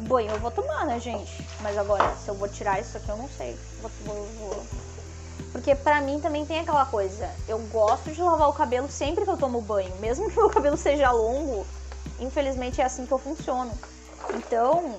Banho 0.00 0.30
eu 0.30 0.38
vou 0.40 0.50
tomar, 0.50 0.84
né, 0.84 1.00
gente? 1.00 1.46
Mas 1.60 1.78
agora, 1.78 2.14
se 2.16 2.28
eu 2.28 2.34
vou 2.34 2.48
tirar 2.48 2.80
isso 2.80 2.96
aqui, 2.96 3.08
eu 3.08 3.16
não 3.16 3.28
sei. 3.28 3.56
Vou, 3.80 3.90
vou, 4.04 4.26
vou. 4.38 4.66
Porque 5.52 5.74
pra 5.74 6.00
mim 6.00 6.20
também 6.20 6.44
tem 6.44 6.60
aquela 6.60 6.84
coisa. 6.84 7.30
Eu 7.46 7.58
gosto 7.68 8.10
de 8.10 8.20
lavar 8.20 8.48
o 8.48 8.52
cabelo 8.52 8.90
sempre 8.90 9.24
que 9.24 9.30
eu 9.30 9.36
tomo 9.36 9.60
banho. 9.62 9.94
Mesmo 9.96 10.28
que 10.28 10.36
meu 10.36 10.50
cabelo 10.50 10.76
seja 10.76 11.10
longo, 11.12 11.66
infelizmente 12.18 12.80
é 12.80 12.84
assim 12.84 13.06
que 13.06 13.12
eu 13.12 13.18
funciono. 13.18 13.72
Então, 14.30 14.98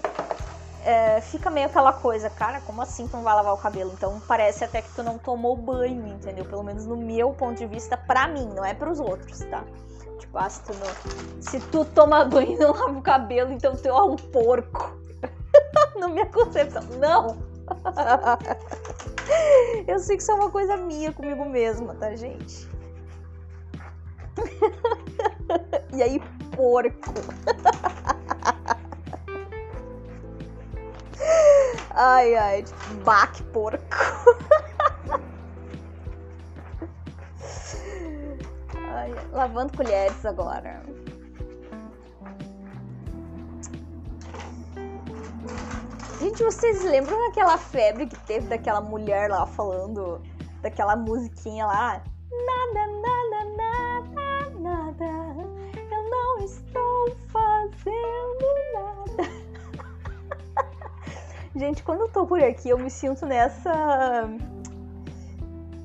é, 0.84 1.22
fica 1.22 1.50
meio 1.50 1.68
aquela 1.68 1.94
coisa, 1.94 2.30
cara, 2.30 2.60
como 2.62 2.82
assim 2.82 3.08
tu 3.08 3.16
não 3.16 3.24
vai 3.24 3.34
lavar 3.34 3.54
o 3.54 3.58
cabelo? 3.58 3.92
Então 3.94 4.22
parece 4.28 4.66
até 4.66 4.82
que 4.82 4.94
tu 4.94 5.02
não 5.02 5.18
tomou 5.18 5.56
banho, 5.56 6.08
entendeu? 6.08 6.46
Pelo 6.46 6.64
menos 6.64 6.86
no 6.86 6.98
meu 6.98 7.32
ponto 7.32 7.58
de 7.58 7.66
vista, 7.66 7.96
pra 7.96 8.28
mim, 8.28 8.46
não 8.54 8.66
é 8.66 8.74
pros 8.74 9.00
outros, 9.00 9.40
tá? 9.46 9.64
Tipo, 10.20 10.38
ah, 10.38 10.50
se 10.50 10.62
tu, 10.64 10.74
não, 10.74 11.42
se 11.42 11.60
tu 11.60 11.86
toma 11.86 12.26
banho 12.26 12.54
e 12.54 12.58
não 12.58 12.74
lava 12.74 13.00
o 13.00 13.02
cabelo, 13.02 13.54
então 13.54 13.76
tu 13.76 13.88
é 13.88 14.04
um 14.04 14.16
porco. 14.16 14.98
Na 15.98 16.08
minha 16.08 16.26
concepção, 16.26 16.84
não! 17.00 17.38
Eu 19.88 20.00
sei 20.00 20.18
que 20.18 20.24
isso 20.24 20.32
é 20.32 20.36
uma 20.36 20.50
coisa 20.50 20.76
minha 20.76 21.14
comigo 21.14 21.46
mesma, 21.46 21.96
tá, 21.96 22.14
gente? 22.16 22.68
e 25.96 26.04
aí, 26.04 26.22
porco? 26.56 27.14
Ai, 31.92 32.36
ai, 32.36 32.64
tipo, 32.64 32.94
baque 33.04 33.44
porco. 33.44 33.84
ai, 38.76 39.14
lavando 39.32 39.78
colheres 39.78 40.26
agora. 40.26 40.82
Gente, 46.20 46.42
vocês 46.42 46.82
lembram 46.84 47.20
daquela 47.28 47.58
febre 47.58 48.08
que 48.08 48.18
teve 48.22 48.48
daquela 48.48 48.80
mulher 48.80 49.30
lá 49.30 49.46
falando 49.46 50.22
daquela 50.62 50.96
musiquinha 50.96 51.66
lá? 51.66 52.02
Nada, 52.32 52.88
nada, 52.88 53.44
nada, 53.58 54.50
nada. 54.60 55.06
Eu 55.92 56.10
não 56.10 56.40
estou 56.40 57.16
fazendo 57.28 58.43
Gente, 61.56 61.84
quando 61.84 62.02
eu 62.02 62.10
tô 62.10 62.26
por 62.26 62.42
aqui, 62.42 62.70
eu 62.70 62.78
me 62.78 62.90
sinto 62.90 63.26
nessa. 63.26 64.28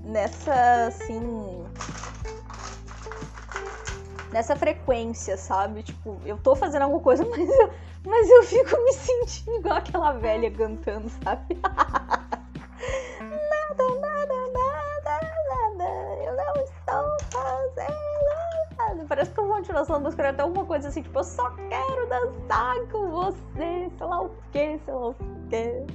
Nessa, 0.05 0.87
assim. 0.87 1.65
nessa 4.33 4.57
frequência, 4.57 5.37
sabe? 5.37 5.83
Tipo, 5.83 6.19
eu 6.25 6.39
tô 6.39 6.57
fazendo 6.57 6.83
alguma 6.83 7.03
coisa, 7.03 7.25
mas 7.29 7.49
eu, 7.49 7.71
mas 8.07 8.31
eu 8.31 8.43
fico 8.45 8.83
me 8.83 8.93
sentindo 8.95 9.57
igual 9.57 9.77
aquela 9.77 10.13
velha 10.13 10.51
cantando, 10.51 11.11
sabe? 11.23 11.59
Parece 19.19 19.35
que 19.35 19.41
a 19.41 19.45
continuação 19.49 19.97
da 19.97 20.01
música 20.05 20.29
até 20.29 20.43
alguma 20.43 20.65
coisa 20.65 20.87
assim, 20.87 21.03
tipo, 21.03 21.19
eu 21.19 21.25
só 21.25 21.51
quero 21.51 22.09
dançar 22.09 22.77
com 22.89 23.11
você, 23.11 23.91
sei 23.99 24.07
lá 24.07 24.23
o 24.23 24.31
que, 24.53 24.79
sei 24.85 24.95
lá 24.95 25.09
o 25.09 25.15
que. 25.51 25.87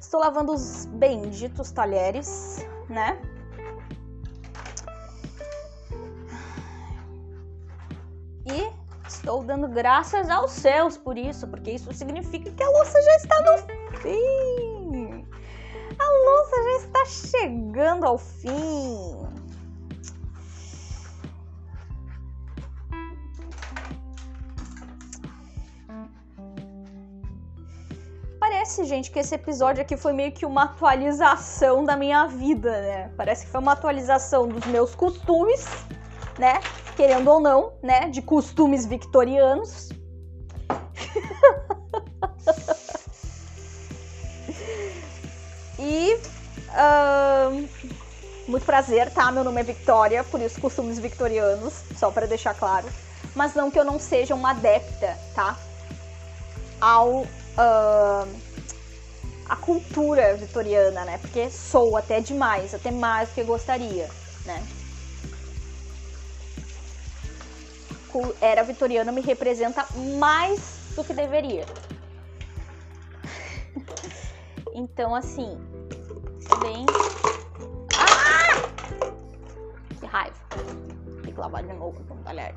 Estou 0.00 0.20
lavando 0.20 0.54
os 0.54 0.86
benditos 0.86 1.70
talheres, 1.70 2.66
né? 2.88 3.20
E 8.46 8.72
estou 9.06 9.44
dando 9.44 9.68
graças 9.68 10.30
aos 10.30 10.50
céus 10.50 10.96
por 10.96 11.18
isso, 11.18 11.46
porque 11.46 11.72
isso 11.72 11.92
significa 11.92 12.50
que 12.50 12.62
a 12.62 12.70
louça 12.70 12.98
já 13.02 13.16
está 13.16 13.38
no 13.42 13.98
fim. 13.98 14.69
A 16.00 16.08
louça 16.24 16.56
já 16.62 16.76
está 16.78 17.04
chegando 17.04 18.06
ao 18.06 18.16
fim. 18.16 19.28
Parece, 28.40 28.84
gente, 28.84 29.10
que 29.10 29.18
esse 29.18 29.34
episódio 29.34 29.82
aqui 29.82 29.96
foi 29.96 30.14
meio 30.14 30.32
que 30.32 30.46
uma 30.46 30.64
atualização 30.64 31.84
da 31.84 31.96
minha 31.96 32.26
vida, 32.26 32.80
né? 32.80 33.12
Parece 33.16 33.44
que 33.44 33.52
foi 33.52 33.60
uma 33.60 33.72
atualização 33.72 34.48
dos 34.48 34.64
meus 34.66 34.94
costumes, 34.94 35.66
né? 36.38 36.60
Querendo 36.96 37.30
ou 37.30 37.40
não, 37.40 37.74
né? 37.82 38.08
De 38.08 38.22
costumes 38.22 38.86
victorianos. 38.86 39.90
e. 45.90 46.20
Muito 48.46 48.64
prazer, 48.64 49.10
tá? 49.10 49.30
Meu 49.30 49.44
nome 49.44 49.60
é 49.60 49.64
Victoria, 49.64 50.24
por 50.24 50.40
isso 50.40 50.60
costumes 50.60 50.98
victorianos, 50.98 51.74
só 51.96 52.10
para 52.10 52.26
deixar 52.26 52.54
claro. 52.54 52.88
Mas 53.34 53.54
não 53.54 53.70
que 53.70 53.78
eu 53.78 53.84
não 53.84 53.98
seja 53.98 54.34
uma 54.34 54.50
adepta, 54.50 55.16
tá? 55.34 55.56
Ao. 56.80 57.22
Uh, 57.22 58.50
a 59.48 59.56
cultura 59.56 60.36
vitoriana, 60.36 61.04
né? 61.04 61.18
Porque 61.18 61.50
sou 61.50 61.96
até 61.96 62.20
demais, 62.20 62.72
até 62.72 62.92
mais 62.92 63.28
do 63.28 63.34
que 63.34 63.42
gostaria, 63.42 64.08
né? 64.46 64.64
Era 68.40 68.62
vitoriana 68.62 69.10
me 69.10 69.20
representa 69.20 69.86
mais 70.18 70.60
do 70.94 71.02
que 71.02 71.12
deveria. 71.12 71.64
então, 74.72 75.14
assim, 75.14 75.58
bem. 76.60 76.86
Ah! 77.96 78.62
Que 79.98 80.06
raiva. 80.06 80.36
Tem 81.22 81.32
que 81.32 81.40
lavar 81.40 81.62
de 81.62 81.72
novo 81.72 82.02
com 82.04 82.14
o 82.14 82.18
talher. 82.18 82.54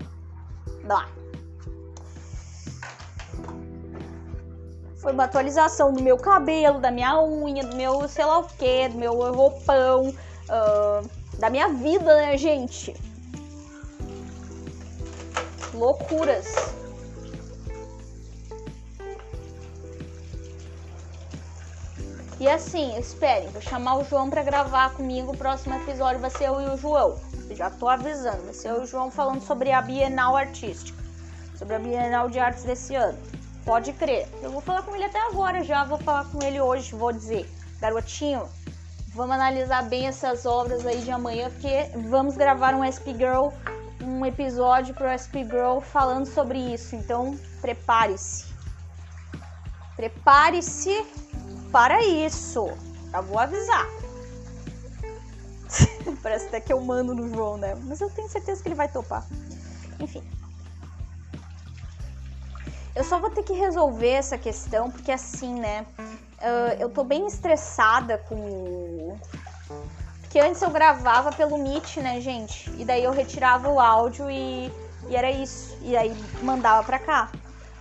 Foi 4.97 5.11
uma 5.11 5.25
atualização 5.25 5.93
do 5.93 6.01
meu 6.01 6.17
cabelo, 6.17 6.79
da 6.79 6.91
minha 6.91 7.21
unha, 7.21 7.63
do 7.65 7.75
meu 7.75 8.07
sei 8.07 8.25
lá 8.25 8.39
o 8.39 8.43
que, 8.43 8.89
do 8.89 8.97
meu 8.97 9.13
roupão, 9.33 10.09
uh, 10.09 11.09
da 11.39 11.49
minha 11.49 11.69
vida, 11.69 12.15
né, 12.15 12.37
gente? 12.37 12.95
Loucuras. 15.73 16.82
E 22.39 22.49
assim, 22.49 22.97
esperem, 22.97 23.47
vou 23.49 23.61
chamar 23.61 23.97
o 23.97 24.03
João 24.03 24.29
para 24.29 24.43
gravar 24.43 24.93
comigo. 24.93 25.31
O 25.31 25.37
próximo 25.37 25.75
episódio 25.75 26.19
vai 26.19 26.29
ser 26.29 26.45
eu 26.45 26.59
e 26.61 26.65
o 26.65 26.77
João. 26.77 27.19
já 27.51 27.69
tô 27.69 27.87
avisando, 27.87 28.43
vai 28.43 28.53
ser 28.53 28.69
eu 28.69 28.81
e 28.81 28.83
o 28.83 28.87
João 28.87 29.11
falando 29.11 29.41
sobre 29.41 29.71
a 29.71 29.81
Bienal 29.81 30.35
Artística, 30.35 30.97
sobre 31.55 31.75
a 31.75 31.79
Bienal 31.79 32.29
de 32.29 32.39
Artes 32.39 32.63
desse 32.63 32.95
ano. 32.95 33.17
Pode 33.63 33.93
crer. 33.93 34.27
Eu 34.41 34.51
vou 34.51 34.61
falar 34.61 34.81
com 34.81 34.95
ele 34.95 35.05
até 35.05 35.19
agora 35.27 35.63
já, 35.63 35.85
vou 35.85 35.99
falar 35.99 36.25
com 36.25 36.43
ele 36.43 36.59
hoje, 36.59 36.95
vou 36.95 37.13
dizer, 37.13 37.49
garotinho, 37.79 38.49
vamos 39.13 39.35
analisar 39.35 39.83
bem 39.83 40.07
essas 40.07 40.45
obras 40.45 40.85
aí 40.85 41.01
de 41.01 41.11
amanhã, 41.11 41.49
porque 41.51 41.89
vamos 42.09 42.35
gravar 42.35 42.73
um 42.73 42.83
SP 42.83 43.13
Girl, 43.13 43.49
um 44.01 44.25
episódio 44.25 44.93
pro 44.95 45.07
SP 45.07 45.45
Girl 45.45 45.79
falando 45.79 46.25
sobre 46.25 46.57
isso. 46.59 46.95
Então, 46.95 47.37
prepare-se. 47.61 48.51
Prepare-se 49.95 51.05
para 51.73 52.05
isso. 52.05 52.69
Já 53.11 53.19
vou 53.19 53.39
avisar. 53.39 53.87
Parece 56.21 56.45
até 56.45 56.61
que 56.61 56.71
eu 56.71 56.79
mando 56.79 57.15
no 57.15 57.27
João, 57.33 57.57
né? 57.57 57.75
Mas 57.83 57.99
eu 57.99 58.09
tenho 58.11 58.29
certeza 58.29 58.61
que 58.61 58.69
ele 58.69 58.75
vai 58.75 58.87
topar. 58.87 59.25
Enfim. 59.99 60.23
Eu 62.95 63.03
só 63.03 63.19
vou 63.19 63.31
ter 63.31 63.41
que 63.41 63.53
resolver 63.53 64.11
essa 64.11 64.37
questão, 64.37 64.91
porque 64.91 65.11
assim, 65.11 65.59
né? 65.59 65.83
Uh, 65.99 66.79
eu 66.79 66.89
tô 66.89 67.03
bem 67.03 67.25
estressada 67.25 68.19
com. 68.29 69.17
Porque 70.21 70.39
antes 70.39 70.61
eu 70.61 70.69
gravava 70.69 71.31
pelo 71.31 71.57
Meet, 71.57 71.97
né, 71.97 72.21
gente? 72.21 72.69
E 72.77 72.85
daí 72.85 73.03
eu 73.03 73.11
retirava 73.11 73.69
o 73.69 73.79
áudio 73.79 74.29
e, 74.29 74.71
e 75.07 75.15
era 75.15 75.31
isso. 75.31 75.75
E 75.81 75.97
aí 75.97 76.15
mandava 76.43 76.83
pra 76.83 76.99
cá. 76.99 77.31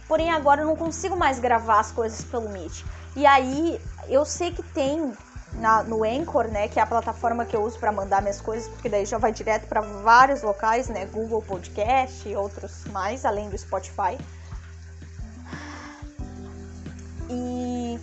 Porém, 0.08 0.30
agora 0.30 0.62
eu 0.62 0.66
não 0.66 0.76
consigo 0.76 1.16
mais 1.16 1.38
gravar 1.38 1.80
as 1.80 1.92
coisas 1.92 2.24
pelo 2.24 2.48
Meet. 2.48 2.84
E 3.14 3.26
aí, 3.26 3.80
eu 4.08 4.24
sei 4.24 4.52
que 4.52 4.62
tem 4.62 5.12
na, 5.54 5.82
no 5.82 6.04
Anchor, 6.04 6.48
né, 6.48 6.68
que 6.68 6.78
é 6.78 6.82
a 6.82 6.86
plataforma 6.86 7.44
que 7.44 7.54
eu 7.54 7.62
uso 7.62 7.78
para 7.78 7.92
mandar 7.92 8.22
minhas 8.22 8.40
coisas, 8.40 8.68
porque 8.68 8.88
daí 8.88 9.04
já 9.04 9.18
vai 9.18 9.32
direto 9.32 9.66
para 9.66 9.80
vários 9.80 10.42
locais, 10.42 10.88
né, 10.88 11.06
Google 11.06 11.42
Podcast 11.42 12.26
e 12.28 12.34
outros 12.34 12.84
mais, 12.86 13.24
além 13.24 13.50
do 13.50 13.58
Spotify. 13.58 14.18
E, 17.28 17.98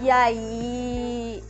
e 0.00 0.10
aí 0.10 1.42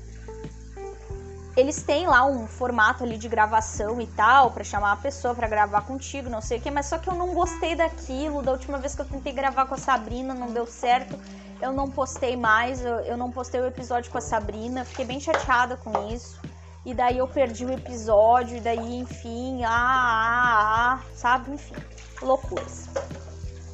eles 1.56 1.82
têm 1.82 2.06
lá 2.06 2.24
um 2.24 2.46
formato 2.46 3.04
ali 3.04 3.18
de 3.18 3.28
gravação 3.28 4.00
e 4.00 4.06
tal, 4.06 4.50
para 4.50 4.64
chamar 4.64 4.92
a 4.92 4.96
pessoa 4.96 5.34
para 5.34 5.48
gravar 5.48 5.82
contigo, 5.82 6.30
não 6.30 6.40
sei 6.40 6.58
o 6.58 6.60
que, 6.60 6.70
mas 6.70 6.86
só 6.86 6.98
que 6.98 7.08
eu 7.08 7.14
não 7.14 7.34
gostei 7.34 7.74
daquilo. 7.74 8.42
Da 8.42 8.52
última 8.52 8.78
vez 8.78 8.94
que 8.94 9.02
eu 9.02 9.04
tentei 9.04 9.32
gravar 9.32 9.66
com 9.66 9.74
a 9.74 9.78
Sabrina, 9.78 10.32
não 10.32 10.52
deu 10.52 10.66
certo. 10.66 11.18
Eu 11.60 11.72
não 11.72 11.90
postei 11.90 12.36
mais, 12.36 12.84
eu, 12.84 13.00
eu 13.00 13.16
não 13.16 13.30
postei 13.30 13.60
o 13.60 13.66
episódio 13.66 14.10
com 14.10 14.18
a 14.18 14.20
Sabrina, 14.20 14.84
fiquei 14.84 15.04
bem 15.04 15.20
chateada 15.20 15.76
com 15.76 16.08
isso. 16.08 16.40
E 16.84 16.94
daí 16.94 17.18
eu 17.18 17.28
perdi 17.28 17.66
o 17.66 17.72
episódio, 17.72 18.56
e 18.56 18.60
daí, 18.60 18.98
enfim, 18.98 19.62
ah, 19.64 19.70
ah, 19.70 20.94
ah, 20.94 21.00
sabe? 21.14 21.52
Enfim, 21.52 21.74
loucuras. 22.22 22.88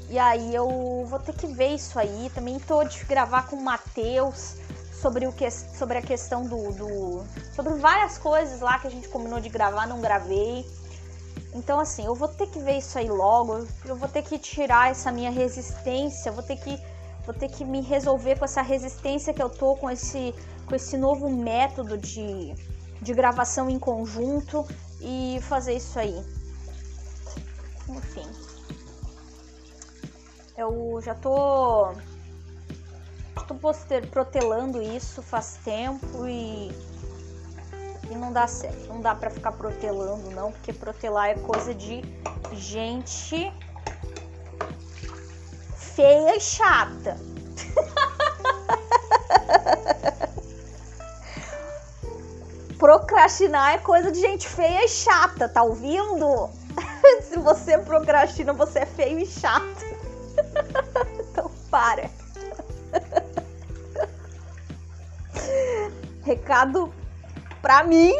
E 0.08 0.18
aí 0.18 0.54
eu 0.54 1.04
vou 1.06 1.18
ter 1.18 1.32
que 1.32 1.46
ver 1.46 1.74
isso 1.74 1.98
aí. 1.98 2.30
Também 2.34 2.58
tô 2.58 2.82
de 2.84 3.04
gravar 3.04 3.46
com 3.48 3.56
o 3.56 3.62
Matheus 3.62 4.56
sobre, 4.92 5.26
o 5.26 5.32
que, 5.32 5.48
sobre 5.50 5.98
a 5.98 6.02
questão 6.02 6.44
do, 6.44 6.72
do. 6.72 7.24
sobre 7.54 7.74
várias 7.74 8.18
coisas 8.18 8.60
lá 8.60 8.78
que 8.78 8.86
a 8.86 8.90
gente 8.90 9.08
combinou 9.08 9.40
de 9.40 9.48
gravar, 9.48 9.86
não 9.86 10.00
gravei. 10.00 10.66
Então, 11.54 11.80
assim, 11.80 12.04
eu 12.04 12.14
vou 12.14 12.28
ter 12.28 12.46
que 12.48 12.58
ver 12.58 12.78
isso 12.78 12.98
aí 12.98 13.08
logo. 13.08 13.66
Eu 13.84 13.96
vou 13.96 14.08
ter 14.08 14.22
que 14.22 14.38
tirar 14.38 14.90
essa 14.90 15.10
minha 15.10 15.30
resistência. 15.30 16.30
Vou 16.30 16.42
ter 16.42 16.56
que, 16.56 16.78
vou 17.26 17.34
ter 17.34 17.48
que 17.48 17.64
me 17.64 17.82
resolver 17.82 18.38
com 18.38 18.44
essa 18.44 18.62
resistência 18.62 19.34
que 19.34 19.42
eu 19.42 19.50
tô 19.50 19.74
com 19.74 19.90
esse, 19.90 20.32
com 20.64 20.74
esse 20.74 20.96
novo 20.96 21.28
método 21.28 21.98
de, 21.98 22.54
de 23.02 23.12
gravação 23.12 23.68
em 23.68 23.78
conjunto 23.78 24.64
e 25.00 25.38
fazer 25.42 25.74
isso 25.74 25.98
aí. 25.98 26.24
Enfim. 27.88 28.26
Eu 30.56 31.00
já 31.02 31.14
tô. 31.14 31.92
Tô 33.46 33.54
poster, 33.54 34.08
protelando 34.08 34.80
isso 34.82 35.20
faz 35.20 35.58
tempo 35.64 36.26
e. 36.26 36.70
E 38.08 38.14
não 38.14 38.32
dá 38.32 38.46
certo. 38.46 38.86
Não 38.88 39.00
dá 39.00 39.14
pra 39.14 39.30
ficar 39.30 39.52
protelando, 39.52 40.30
não, 40.30 40.52
porque 40.52 40.72
protelar 40.72 41.28
é 41.28 41.34
coisa 41.34 41.74
de 41.74 42.02
gente 42.52 43.52
feia 45.96 46.36
e 46.36 46.40
chata. 46.40 47.16
Procrastinar 52.78 53.74
é 53.74 53.78
coisa 53.78 54.12
de 54.12 54.20
gente 54.20 54.46
feia 54.46 54.84
e 54.84 54.88
chata, 54.88 55.48
tá 55.48 55.62
ouvindo? 55.62 56.50
Se 57.24 57.38
você 57.38 57.78
procrastina, 57.78 58.52
você 58.52 58.80
é 58.80 58.86
feio 58.86 59.18
e 59.18 59.26
chato. 59.26 59.86
então 61.18 61.50
para. 61.70 62.10
Recado 66.22 66.92
pra 67.62 67.84
mim 67.84 68.12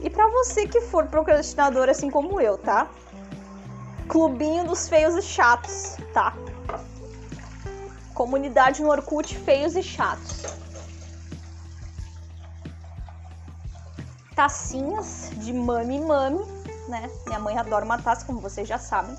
E 0.00 0.10
para 0.10 0.26
você 0.28 0.66
que 0.66 0.80
for 0.80 1.06
procrastinador 1.06 1.88
assim 1.88 2.10
como 2.10 2.40
eu, 2.40 2.58
tá? 2.58 2.88
Clubinho 4.08 4.64
dos 4.64 4.88
feios 4.88 5.14
e 5.14 5.22
chatos, 5.22 5.96
tá? 6.12 6.34
Comunidade 8.18 8.82
no 8.82 8.90
Orkut 8.90 9.38
feios 9.38 9.76
e 9.76 9.82
chatos. 9.82 10.42
Tacinhas 14.34 15.30
de 15.36 15.52
mami 15.52 16.00
mami, 16.00 16.44
né? 16.88 17.08
Minha 17.28 17.38
mãe 17.38 17.56
adora 17.56 17.84
uma 17.84 17.96
taça, 17.96 18.26
como 18.26 18.40
vocês 18.40 18.66
já 18.66 18.76
sabem. 18.76 19.16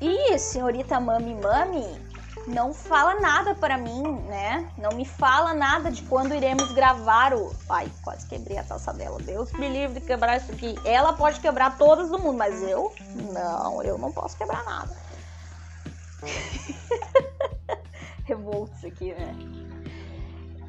E 0.00 0.38
senhorita 0.38 0.98
Mami 0.98 1.34
Mami 1.34 2.11
não 2.46 2.74
fala 2.74 3.20
nada 3.20 3.54
para 3.54 3.78
mim, 3.78 4.02
né? 4.28 4.70
Não 4.76 4.90
me 4.92 5.04
fala 5.04 5.54
nada 5.54 5.90
de 5.90 6.02
quando 6.02 6.34
iremos 6.34 6.72
gravar 6.72 7.34
o. 7.34 7.54
Ai, 7.68 7.90
quase 8.02 8.26
quebrei 8.26 8.58
a 8.58 8.64
taça 8.64 8.92
dela. 8.92 9.18
Deus 9.18 9.52
me 9.52 9.68
livre 9.68 10.00
de 10.00 10.06
quebrar 10.06 10.38
isso 10.38 10.50
aqui. 10.52 10.74
Ela 10.84 11.12
pode 11.12 11.40
quebrar 11.40 11.76
todas 11.78 12.10
do 12.10 12.18
mundo, 12.18 12.38
mas 12.38 12.62
eu? 12.62 12.92
Não, 13.32 13.82
eu 13.82 13.96
não 13.98 14.12
posso 14.12 14.36
quebrar 14.36 14.64
nada. 14.64 14.96
Revoltos 18.24 18.84
aqui, 18.84 19.12
né? 19.14 19.34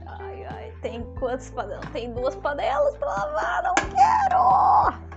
Ai, 0.06 0.46
ai, 0.46 0.74
tem 0.82 1.04
quantas 1.16 1.50
panelas? 1.50 1.90
Tem 1.92 2.12
duas 2.14 2.36
panelas 2.36 2.98
pra 2.98 3.08
lavar. 3.08 3.64
Não 3.64 3.76
quero! 3.76 5.14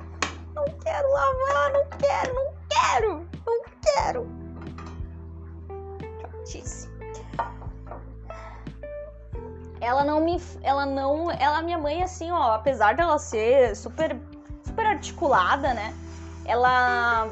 Não 0.54 0.64
quero 0.78 1.12
lavar, 1.12 1.72
não 1.72 1.86
quero, 1.98 2.34
não 2.34 2.54
quero! 2.68 3.28
Não 3.46 3.62
quero. 3.82 4.45
Ela 9.80 10.04
não 10.04 10.20
me. 10.20 10.40
Ela 10.62 10.86
não. 10.86 11.30
Ela, 11.30 11.62
minha 11.62 11.78
mãe, 11.78 12.02
assim, 12.02 12.30
ó, 12.30 12.54
apesar 12.54 12.94
dela 12.94 13.18
ser 13.18 13.74
super, 13.76 14.16
super 14.64 14.86
articulada, 14.86 15.74
né? 15.74 15.94
Ela. 16.44 17.28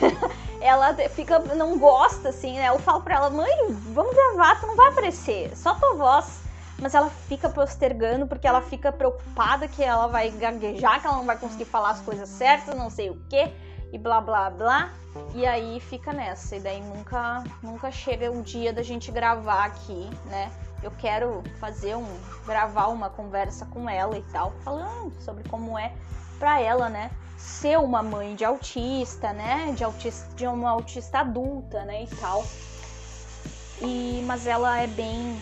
ela 0.60 0.94
fica. 1.08 1.38
Não 1.38 1.78
gosta, 1.78 2.30
assim, 2.30 2.54
né? 2.54 2.68
Eu 2.68 2.78
falo 2.78 3.00
pra 3.02 3.16
ela, 3.16 3.30
mãe, 3.30 3.50
vamos 3.94 4.14
gravar, 4.14 4.60
tu 4.60 4.66
não 4.66 4.76
vai 4.76 4.88
aparecer, 4.88 5.56
só 5.56 5.74
tua 5.74 5.94
voz. 5.94 6.40
Mas 6.80 6.94
ela 6.94 7.10
fica 7.28 7.48
postergando 7.48 8.26
porque 8.28 8.46
ela 8.46 8.62
fica 8.62 8.92
preocupada 8.92 9.66
que 9.66 9.82
ela 9.82 10.06
vai 10.06 10.30
gaguejar, 10.30 11.00
que 11.00 11.06
ela 11.08 11.16
não 11.16 11.24
vai 11.24 11.36
conseguir 11.36 11.64
falar 11.64 11.90
as 11.90 12.00
coisas 12.00 12.28
certas, 12.28 12.76
não 12.76 12.88
sei 12.88 13.10
o 13.10 13.20
quê 13.28 13.52
e 13.92 13.98
blá 13.98 14.20
blá 14.20 14.50
blá. 14.50 14.92
E 15.34 15.46
aí 15.46 15.80
fica 15.80 16.12
nessa. 16.12 16.56
E 16.56 16.60
daí 16.60 16.80
nunca, 16.80 17.42
nunca 17.62 17.90
chega 17.90 18.30
o 18.30 18.42
dia 18.42 18.72
da 18.72 18.82
gente 18.82 19.10
gravar 19.10 19.64
aqui, 19.64 20.08
né? 20.26 20.50
Eu 20.82 20.92
quero 20.92 21.42
fazer 21.58 21.96
um. 21.96 22.06
gravar 22.46 22.88
uma 22.88 23.10
conversa 23.10 23.66
com 23.66 23.88
ela 23.88 24.16
e 24.16 24.22
tal, 24.32 24.52
falando 24.64 25.12
sobre 25.20 25.48
como 25.48 25.78
é 25.78 25.92
para 26.38 26.60
ela, 26.60 26.88
né? 26.88 27.10
Ser 27.36 27.78
uma 27.78 28.02
mãe 28.02 28.34
de 28.34 28.44
autista, 28.44 29.32
né? 29.32 29.72
De, 29.76 29.84
autista, 29.84 30.34
de 30.34 30.46
uma 30.46 30.70
autista 30.70 31.20
adulta, 31.20 31.84
né? 31.84 32.04
E 32.04 32.06
tal. 32.16 32.44
E, 33.80 34.22
mas 34.26 34.46
ela 34.46 34.80
é 34.80 34.86
bem. 34.86 35.40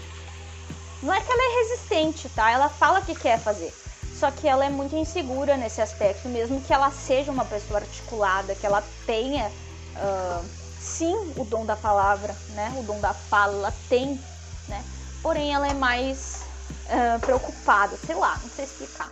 Não 1.03 1.13
é 1.13 1.21
que 1.21 1.31
ela 1.31 1.43
é 1.43 1.59
resistente, 1.63 2.29
tá? 2.31 2.51
Ela 2.51 2.69
fala 2.69 3.03
que 3.03 3.15
quer 3.15 3.39
fazer 3.39 3.73
só 4.19 4.31
que 4.31 4.49
ela 4.49 4.65
é 4.65 4.71
muito 4.71 4.97
insegura 4.97 5.57
nesse 5.57 5.81
aspecto, 5.81 6.29
mesmo 6.29 6.61
que 6.63 6.73
ela 6.73 6.91
seja 6.91 7.31
uma 7.31 7.45
pessoa 7.45 7.81
articulada, 7.81 8.55
que 8.55 8.65
ela 8.65 8.83
tenha 9.05 9.49
uh, 9.49 10.45
sim 10.81 11.15
o 11.37 11.45
dom 11.45 11.67
da 11.67 11.77
palavra, 11.77 12.35
né? 12.55 12.75
O 12.79 12.83
dom 12.83 12.99
da 13.01 13.13
fala, 13.13 13.53
ela 13.53 13.75
tem, 13.89 14.19
né? 14.69 14.83
Porém, 15.23 15.53
ela 15.53 15.69
é 15.69 15.75
mais 15.75 16.47
uh, 16.87 17.21
preocupada, 17.21 17.97
sei 17.97 18.15
lá, 18.15 18.39
não 18.43 18.49
sei 18.49 18.65
explicar. 18.65 19.11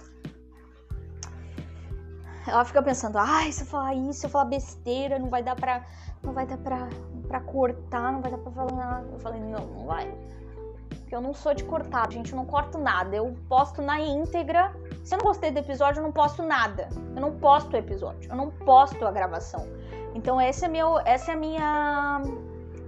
Ela 2.47 2.65
fica 2.65 2.83
pensando, 2.83 3.19
ai, 3.19 3.53
se 3.53 3.63
eu 3.63 3.67
falar 3.67 3.95
isso, 3.95 4.21
se 4.21 4.27
eu 4.27 4.31
falar 4.31 4.47
besteira, 4.47 5.19
não 5.19 5.29
vai 5.29 5.43
dar 5.43 5.57
pra. 5.57 5.85
Não 6.23 6.33
vai 6.33 6.47
dar 6.47 6.59
pra, 6.59 6.89
pra 7.29 7.41
cortar, 7.41 8.13
não 8.13 8.21
vai 8.23 8.31
dar 8.31 8.39
pra 8.39 8.53
falar 8.53 8.73
nada. 8.73 9.09
Eu 9.13 9.19
falei, 9.19 9.41
não, 9.41 9.67
não 9.67 9.87
vai. 9.87 10.11
Porque 10.89 11.15
eu 11.15 11.21
não 11.21 11.35
sou 11.35 11.55
de 11.55 11.65
cortar, 11.65 12.11
gente, 12.11 12.33
eu 12.33 12.37
não 12.37 12.47
corto 12.47 12.79
nada. 12.79 13.15
Eu 13.15 13.37
posto 13.49 13.83
na 13.83 14.01
íntegra 14.01 14.75
se 15.05 15.15
eu 15.15 15.19
não 15.19 15.27
gostei 15.27 15.51
do 15.51 15.59
episódio, 15.59 16.01
eu 16.01 16.03
não 16.03 16.13
posto 16.13 16.43
nada. 16.43 16.89
Eu 17.15 17.21
não 17.21 17.39
posto 17.39 17.75
o 17.75 17.77
episódio, 17.77 18.31
eu 18.31 18.37
não 18.37 18.51
posto 18.51 19.07
a 19.07 19.13
gravação. 19.13 19.69
Então 20.15 20.41
é 20.41 20.51
meu, 20.69 20.99
essa 21.01 21.33
é 21.33 21.35
a 21.35 21.37
minha 21.37 22.23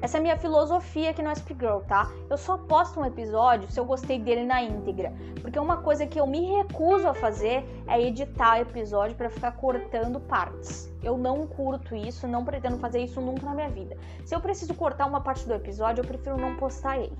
essa 0.00 0.18
é 0.18 0.20
a 0.20 0.22
minha 0.22 0.36
filosofia 0.36 1.10
aqui 1.10 1.22
no 1.22 1.34
SP 1.34 1.56
Girl, 1.58 1.78
tá? 1.88 2.10
Eu 2.28 2.36
só 2.36 2.58
posto 2.58 3.00
um 3.00 3.04
episódio 3.04 3.70
se 3.70 3.80
eu 3.80 3.84
gostei 3.84 4.18
dele 4.18 4.44
na 4.44 4.62
íntegra. 4.62 5.12
Porque 5.40 5.58
uma 5.58 5.78
coisa 5.78 6.06
que 6.06 6.20
eu 6.20 6.26
me 6.26 6.56
recuso 6.56 7.08
a 7.08 7.14
fazer 7.14 7.64
é 7.86 8.00
editar 8.00 8.60
episódio 8.60 9.16
para 9.16 9.30
ficar 9.30 9.52
cortando 9.52 10.20
partes. 10.20 10.92
Eu 11.02 11.16
não 11.16 11.46
curto 11.46 11.94
isso, 11.94 12.28
não 12.28 12.44
pretendo 12.44 12.78
fazer 12.78 13.00
isso 13.00 13.20
nunca 13.20 13.46
na 13.46 13.54
minha 13.54 13.70
vida. 13.70 13.96
Se 14.24 14.34
eu 14.34 14.40
preciso 14.40 14.74
cortar 14.74 15.06
uma 15.06 15.20
parte 15.20 15.46
do 15.46 15.54
episódio, 15.54 16.02
eu 16.02 16.06
prefiro 16.06 16.36
não 16.36 16.56
postar 16.56 16.98
ele 16.98 17.16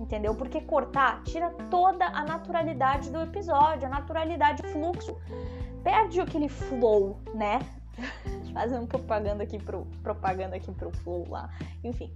entendeu? 0.00 0.34
Porque 0.34 0.60
cortar 0.62 1.22
tira 1.24 1.50
toda 1.70 2.06
a 2.06 2.24
naturalidade 2.24 3.10
do 3.10 3.20
episódio, 3.20 3.86
a 3.86 3.90
naturalidade, 3.90 4.62
o 4.62 4.68
fluxo. 4.72 5.16
Perde 5.84 6.20
aquele 6.20 6.48
flow, 6.48 7.20
né? 7.34 7.60
Fazendo 8.52 8.86
propaganda 8.86 9.44
aqui 9.44 9.58
pro 9.58 9.86
propaganda 10.02 10.56
aqui 10.56 10.72
pro 10.72 10.90
flow 10.90 11.26
lá. 11.28 11.50
Enfim, 11.84 12.12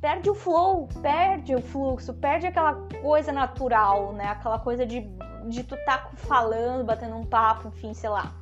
perde 0.00 0.28
o 0.28 0.34
flow, 0.34 0.88
perde 1.00 1.54
o 1.54 1.62
fluxo, 1.62 2.12
perde 2.14 2.46
aquela 2.46 2.74
coisa 3.00 3.32
natural, 3.32 4.12
né? 4.12 4.26
Aquela 4.26 4.58
coisa 4.58 4.84
de, 4.84 5.00
de 5.48 5.62
tu 5.62 5.76
tá 5.84 6.10
falando, 6.14 6.84
batendo 6.84 7.16
um 7.16 7.24
papo, 7.24 7.68
enfim, 7.68 7.94
sei 7.94 8.10
lá. 8.10 8.32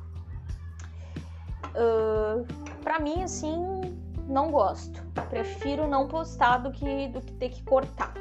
Uh, 1.69 2.45
pra 2.83 2.99
mim, 2.99 3.23
assim, 3.23 3.81
não 4.27 4.51
gosto. 4.51 5.03
Prefiro 5.29 5.87
não 5.87 6.07
postar 6.07 6.57
do 6.57 6.71
que, 6.71 7.07
do 7.09 7.21
que 7.21 7.33
ter 7.33 7.49
que 7.49 7.63
cortar. 7.63 8.13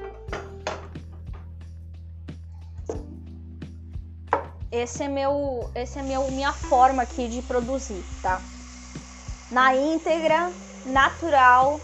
Esse 4.71 5.05
é 5.05 5.09
meu, 5.09 5.71
esse 5.75 5.99
é 5.99 6.03
meu 6.03 6.31
minha 6.31 6.53
forma 6.53 7.03
aqui 7.03 7.29
de 7.29 7.41
produzir, 7.43 8.05
tá? 8.21 8.43
Na 9.51 9.75
íntegra, 9.75 10.53
natural, 10.85 11.81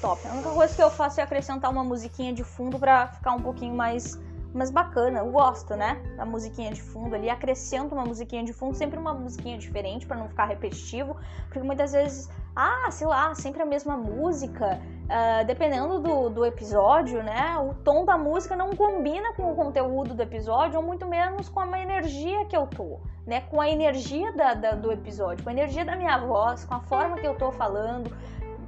top. 0.00 0.26
A 0.26 0.32
única 0.32 0.50
coisa 0.50 0.74
que 0.74 0.82
eu 0.82 0.90
faço 0.90 1.20
é 1.20 1.22
acrescentar 1.22 1.70
uma 1.70 1.84
musiquinha 1.84 2.32
de 2.32 2.42
fundo 2.42 2.78
para 2.78 3.06
ficar 3.08 3.32
um 3.32 3.42
pouquinho 3.42 3.74
mais 3.74 4.18
mais 4.58 4.70
bacana. 4.70 5.20
Eu 5.20 5.30
gosto, 5.30 5.74
né? 5.76 6.02
Da 6.16 6.26
musiquinha 6.26 6.72
de 6.72 6.82
fundo 6.82 7.14
ali, 7.14 7.30
acrescento 7.30 7.92
uma 7.92 8.04
musiquinha 8.04 8.44
de 8.44 8.52
fundo, 8.52 8.74
sempre 8.74 8.98
uma 8.98 9.14
musiquinha 9.14 9.56
diferente 9.56 10.06
para 10.06 10.16
não 10.16 10.28
ficar 10.28 10.46
repetitivo, 10.46 11.16
porque 11.48 11.60
muitas 11.60 11.92
vezes 11.92 12.28
ah, 12.60 12.90
sei 12.90 13.06
lá, 13.06 13.32
sempre 13.36 13.62
a 13.62 13.66
mesma 13.66 13.96
música. 13.96 14.80
Uh, 15.08 15.46
dependendo 15.46 16.00
do, 16.00 16.28
do 16.28 16.44
episódio, 16.44 17.22
né? 17.22 17.56
O 17.56 17.72
tom 17.82 18.04
da 18.04 18.18
música 18.18 18.54
não 18.54 18.76
combina 18.76 19.32
com 19.32 19.52
o 19.52 19.54
conteúdo 19.54 20.12
do 20.12 20.22
episódio, 20.22 20.78
ou 20.78 20.84
muito 20.84 21.06
menos 21.06 21.48
com 21.48 21.60
a 21.60 21.80
energia 21.80 22.44
que 22.44 22.54
eu 22.54 22.66
tô, 22.66 22.98
né? 23.24 23.40
Com 23.42 23.58
a 23.58 23.70
energia 23.70 24.30
da, 24.32 24.52
da 24.52 24.72
do 24.72 24.92
episódio, 24.92 25.42
com 25.42 25.48
a 25.48 25.52
energia 25.52 25.82
da 25.82 25.96
minha 25.96 26.18
voz, 26.18 26.64
com 26.64 26.74
a 26.74 26.80
forma 26.80 27.16
que 27.16 27.26
eu 27.26 27.36
tô 27.36 27.50
falando, 27.52 28.14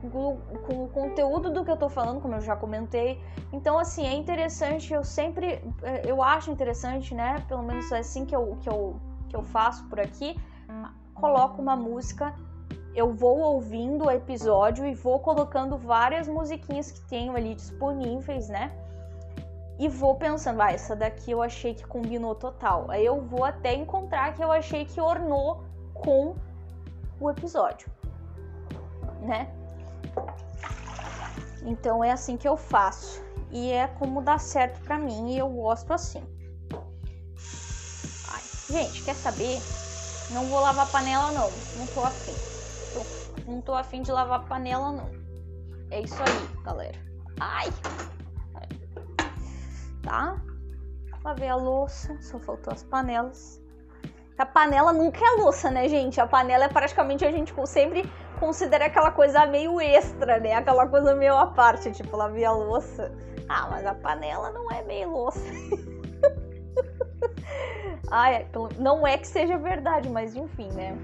com, 0.08 0.84
o 0.84 0.88
conteúdo 0.88 1.50
do 1.50 1.64
que 1.64 1.70
eu 1.70 1.76
tô 1.76 1.88
falando, 1.88 2.20
como 2.20 2.34
eu 2.34 2.40
já 2.40 2.56
comentei. 2.56 3.20
Então, 3.52 3.78
assim, 3.78 4.06
é 4.06 4.14
interessante, 4.14 4.92
eu 4.92 5.04
sempre, 5.04 5.62
eh, 5.82 6.02
eu 6.06 6.22
acho 6.22 6.50
interessante, 6.50 7.14
né? 7.14 7.44
Pelo 7.48 7.62
menos 7.62 7.90
é 7.92 7.98
assim 7.98 8.24
que 8.24 8.34
eu, 8.34 8.56
que 8.60 8.68
eu, 8.68 8.96
que 9.28 9.36
eu 9.36 9.42
faço 9.42 9.84
por 9.88 10.00
aqui, 10.00 10.38
coloco 11.14 11.60
uma 11.60 11.76
música 11.76 12.34
eu 12.94 13.12
vou 13.12 13.38
ouvindo 13.38 14.06
o 14.06 14.10
episódio 14.10 14.84
e 14.84 14.94
vou 14.94 15.20
colocando 15.20 15.76
várias 15.76 16.26
musiquinhas 16.26 16.90
que 16.90 17.00
tenho 17.02 17.36
ali 17.36 17.54
disponíveis, 17.54 18.48
né? 18.48 18.72
E 19.78 19.88
vou 19.88 20.16
pensando, 20.16 20.60
ah, 20.60 20.72
essa 20.72 20.94
daqui 20.94 21.30
eu 21.30 21.40
achei 21.40 21.72
que 21.72 21.86
combinou 21.86 22.34
total. 22.34 22.90
Aí 22.90 23.06
eu 23.06 23.20
vou 23.22 23.44
até 23.44 23.74
encontrar 23.74 24.34
que 24.34 24.42
eu 24.42 24.50
achei 24.50 24.84
que 24.84 25.00
ornou 25.00 25.64
com 25.94 26.34
o 27.18 27.30
episódio, 27.30 27.88
né? 29.20 29.48
Então 31.64 32.02
é 32.02 32.10
assim 32.10 32.36
que 32.36 32.48
eu 32.48 32.56
faço. 32.56 33.22
E 33.50 33.70
é 33.72 33.88
como 33.88 34.22
dá 34.22 34.38
certo 34.38 34.80
pra 34.82 34.98
mim 34.98 35.32
e 35.32 35.38
eu 35.38 35.48
gosto 35.48 35.92
assim. 35.92 36.22
Ai, 38.28 38.42
gente, 38.68 39.02
quer 39.02 39.14
saber? 39.16 39.60
Não 40.30 40.48
vou 40.48 40.60
lavar 40.60 40.90
panela 40.92 41.32
não, 41.32 41.50
não 41.76 41.86
tô 41.88 42.04
afim 42.04 42.34
não 43.50 43.60
tô 43.60 43.74
afim 43.74 44.02
de 44.02 44.12
lavar 44.12 44.46
panela, 44.46 44.92
não. 44.92 45.10
É 45.90 46.00
isso 46.00 46.22
aí, 46.22 46.64
galera. 46.64 46.98
Ai! 47.38 47.68
Tá? 50.02 50.40
Lavei 51.24 51.48
a 51.48 51.56
louça, 51.56 52.16
só 52.22 52.38
faltou 52.38 52.72
as 52.72 52.82
panelas. 52.84 53.60
A 54.38 54.46
panela 54.46 54.92
nunca 54.92 55.20
é 55.22 55.42
louça, 55.42 55.70
né, 55.70 55.86
gente? 55.88 56.20
A 56.20 56.26
panela 56.26 56.64
é 56.64 56.68
praticamente 56.68 57.24
a 57.24 57.30
gente 57.30 57.52
sempre 57.66 58.02
considera 58.40 58.86
aquela 58.86 59.12
coisa 59.12 59.46
meio 59.46 59.80
extra, 59.80 60.40
né? 60.40 60.54
Aquela 60.54 60.88
coisa 60.88 61.14
meio 61.14 61.36
à 61.36 61.46
parte, 61.46 61.92
tipo, 61.92 62.16
lavar 62.16 62.42
a 62.42 62.52
louça. 62.52 63.12
Ah, 63.48 63.68
mas 63.70 63.86
a 63.86 63.94
panela 63.94 64.50
não 64.50 64.72
é 64.72 64.82
meio 64.82 65.10
louça. 65.10 65.40
Ai, 68.10 68.48
não 68.78 69.06
é 69.06 69.18
que 69.18 69.26
seja 69.26 69.58
verdade, 69.58 70.08
mas 70.08 70.34
enfim, 70.34 70.68
né? 70.72 70.96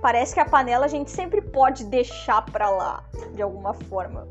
Parece 0.00 0.32
que 0.32 0.40
a 0.40 0.46
panela 0.46 0.86
a 0.86 0.88
gente 0.88 1.10
sempre 1.10 1.42
pode 1.42 1.84
deixar 1.84 2.42
pra 2.46 2.70
lá, 2.70 3.04
de 3.34 3.42
alguma 3.42 3.74
forma. 3.74 4.26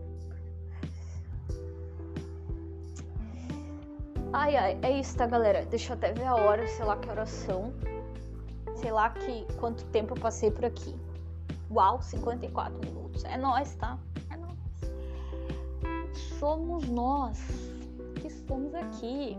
Ai, 4.32 4.55
ai, 4.55 4.78
é 4.82 4.91
isso, 4.91 5.17
tá, 5.17 5.28
galera? 5.28 5.65
Deixa 5.65 5.93
eu 5.93 5.97
até 5.97 6.11
ver 6.11 6.26
a 6.26 6.36
hora, 6.36 6.67
sei 6.67 6.86
lá 6.86 6.97
que 6.97 7.09
horas 7.09 7.30
são. 7.30 7.74
Sei 8.76 8.91
lá 8.91 9.09
que 9.09 9.45
quanto 9.59 9.84
tempo 9.86 10.15
eu 10.15 10.22
passei 10.22 10.49
por 10.49 10.65
aqui. 10.65 10.95
Uau, 11.72 12.01
54 12.01 12.80
minutos. 12.80 13.24
É 13.26 13.38
nós, 13.38 13.76
tá? 13.76 13.99
É 14.32 14.38
nós. 14.38 14.57
Somos 16.39 16.88
nós 16.88 17.39
que 18.20 18.28
estamos 18.28 18.74
aqui. 18.74 19.38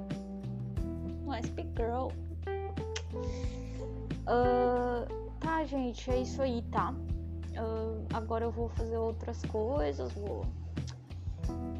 Nós, 1.24 1.48
Big 1.50 1.68
Girl. 1.76 2.08
Uh, 4.22 5.06
tá, 5.40 5.64
gente, 5.64 6.08
é 6.08 6.20
isso 6.20 6.40
aí, 6.40 6.62
tá? 6.70 6.92
Uh, 6.92 8.06
agora 8.14 8.44
eu 8.44 8.52
vou 8.52 8.68
fazer 8.68 8.96
outras 8.96 9.42
coisas, 9.46 10.12
vou 10.12 10.46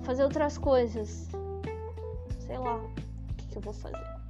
fazer 0.03 0.25
outras 0.25 0.59
coisas. 0.59 1.29
Sei 2.41 2.59
lá 2.59 2.75
o 2.77 2.89
que, 3.37 3.47
que 3.47 3.57
eu 3.57 3.63
vou 3.63 3.73
fazer. 3.73 4.21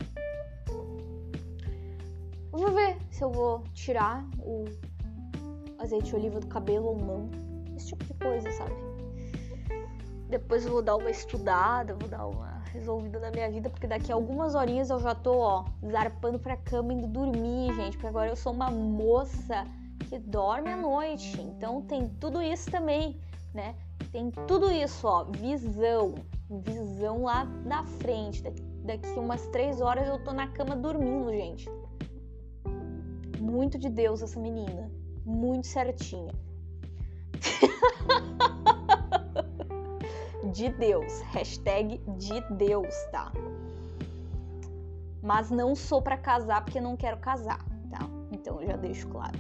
Vou 2.53 2.71
ver 2.73 2.99
se 3.11 3.25
eu 3.25 3.31
vou 3.31 3.65
tirar 3.73 4.23
o 4.41 4.67
azeite 5.81 6.11
de 6.11 6.17
oliva 6.17 6.39
do 6.39 6.47
cabelo 6.47 6.89
ou 6.89 6.97
não. 6.97 7.31
Esse 7.77 7.89
tipo 7.89 8.05
de 8.05 8.15
coisa, 8.15 8.51
sabe? 8.53 8.75
Depois 10.29 10.65
eu 10.65 10.73
vou 10.73 10.83
dar 10.83 10.97
uma 10.97 11.11
estudada, 11.11 11.95
vou 11.95 12.09
dar 12.09 12.27
uma 12.27 12.61
resolvida 12.73 13.19
na 13.19 13.31
minha 13.31 13.51
vida, 13.51 13.69
porque 13.69 13.87
daqui 13.87 14.13
a 14.13 14.15
algumas 14.15 14.55
horinhas 14.55 14.91
eu 14.91 15.01
já 15.01 15.15
tô, 15.15 15.39
ó, 15.39 15.65
zarpando 15.91 16.39
pra 16.39 16.57
cama 16.57 16.93
indo 16.93 17.09
dormir, 17.09 17.75
gente, 17.75 17.97
porque 17.97 18.07
agora 18.07 18.31
eu 18.31 18.37
sou 18.37 18.53
uma 18.53 18.71
moça 18.71 19.67
que 20.09 20.19
dorme 20.19 20.71
à 20.71 20.77
noite. 20.77 21.41
Então 21.41 21.83
tem 21.83 22.09
tudo 22.21 22.41
isso 22.41 22.71
também, 22.71 23.19
né? 23.53 23.75
Tem 24.13 24.31
tudo 24.47 24.71
isso, 24.71 25.07
ó, 25.07 25.25
visão, 25.25 26.15
visão 26.49 27.25
lá 27.25 27.45
na 27.65 27.85
frente. 27.85 28.43
Daqui 28.85 29.09
umas 29.19 29.47
três 29.49 29.81
horas 29.81 30.07
eu 30.07 30.23
tô 30.23 30.33
na 30.33 30.47
cama 30.49 30.77
dormindo, 30.77 31.31
gente. 31.33 31.69
Muito 33.41 33.79
de 33.79 33.89
Deus 33.89 34.23
essa 34.23 34.39
menina 34.39 35.00
muito 35.25 35.67
certinha. 35.67 36.33
de 40.53 40.69
Deus. 40.71 41.21
Hashtag 41.33 41.99
de 42.19 42.41
Deus, 42.55 42.95
tá? 43.13 43.33
Mas 45.23 45.51
não 45.51 45.75
sou 45.75 46.01
para 46.01 46.17
casar 46.17 46.65
porque 46.65 46.81
não 46.81 46.97
quero 46.97 47.19
casar, 47.19 47.59
tá? 47.91 48.09
Então 48.33 48.61
eu 48.61 48.69
já 48.69 48.77
deixo 48.77 49.09
claro. 49.09 49.39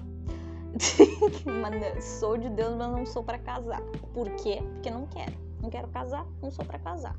sou 2.00 2.36
de 2.36 2.48
Deus, 2.50 2.76
mas 2.76 2.90
não 2.90 3.06
sou 3.06 3.22
para 3.22 3.38
casar. 3.38 3.80
Por 4.14 4.28
quê? 4.36 4.62
Porque 4.74 4.90
não 4.90 5.06
quero. 5.06 5.32
Não 5.60 5.68
quero 5.68 5.88
casar, 5.88 6.26
não 6.42 6.50
sou 6.50 6.64
para 6.64 6.78
casar, 6.78 7.16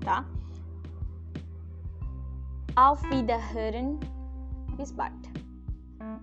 tá? 0.00 0.24
Auf 2.76 3.04
Wiederhören. 3.08 3.98
Bis 4.76 4.92
bald. 4.92 5.28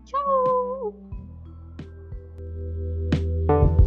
Tchau! 0.05 1.14
Thank 3.47 3.79
you 3.79 3.84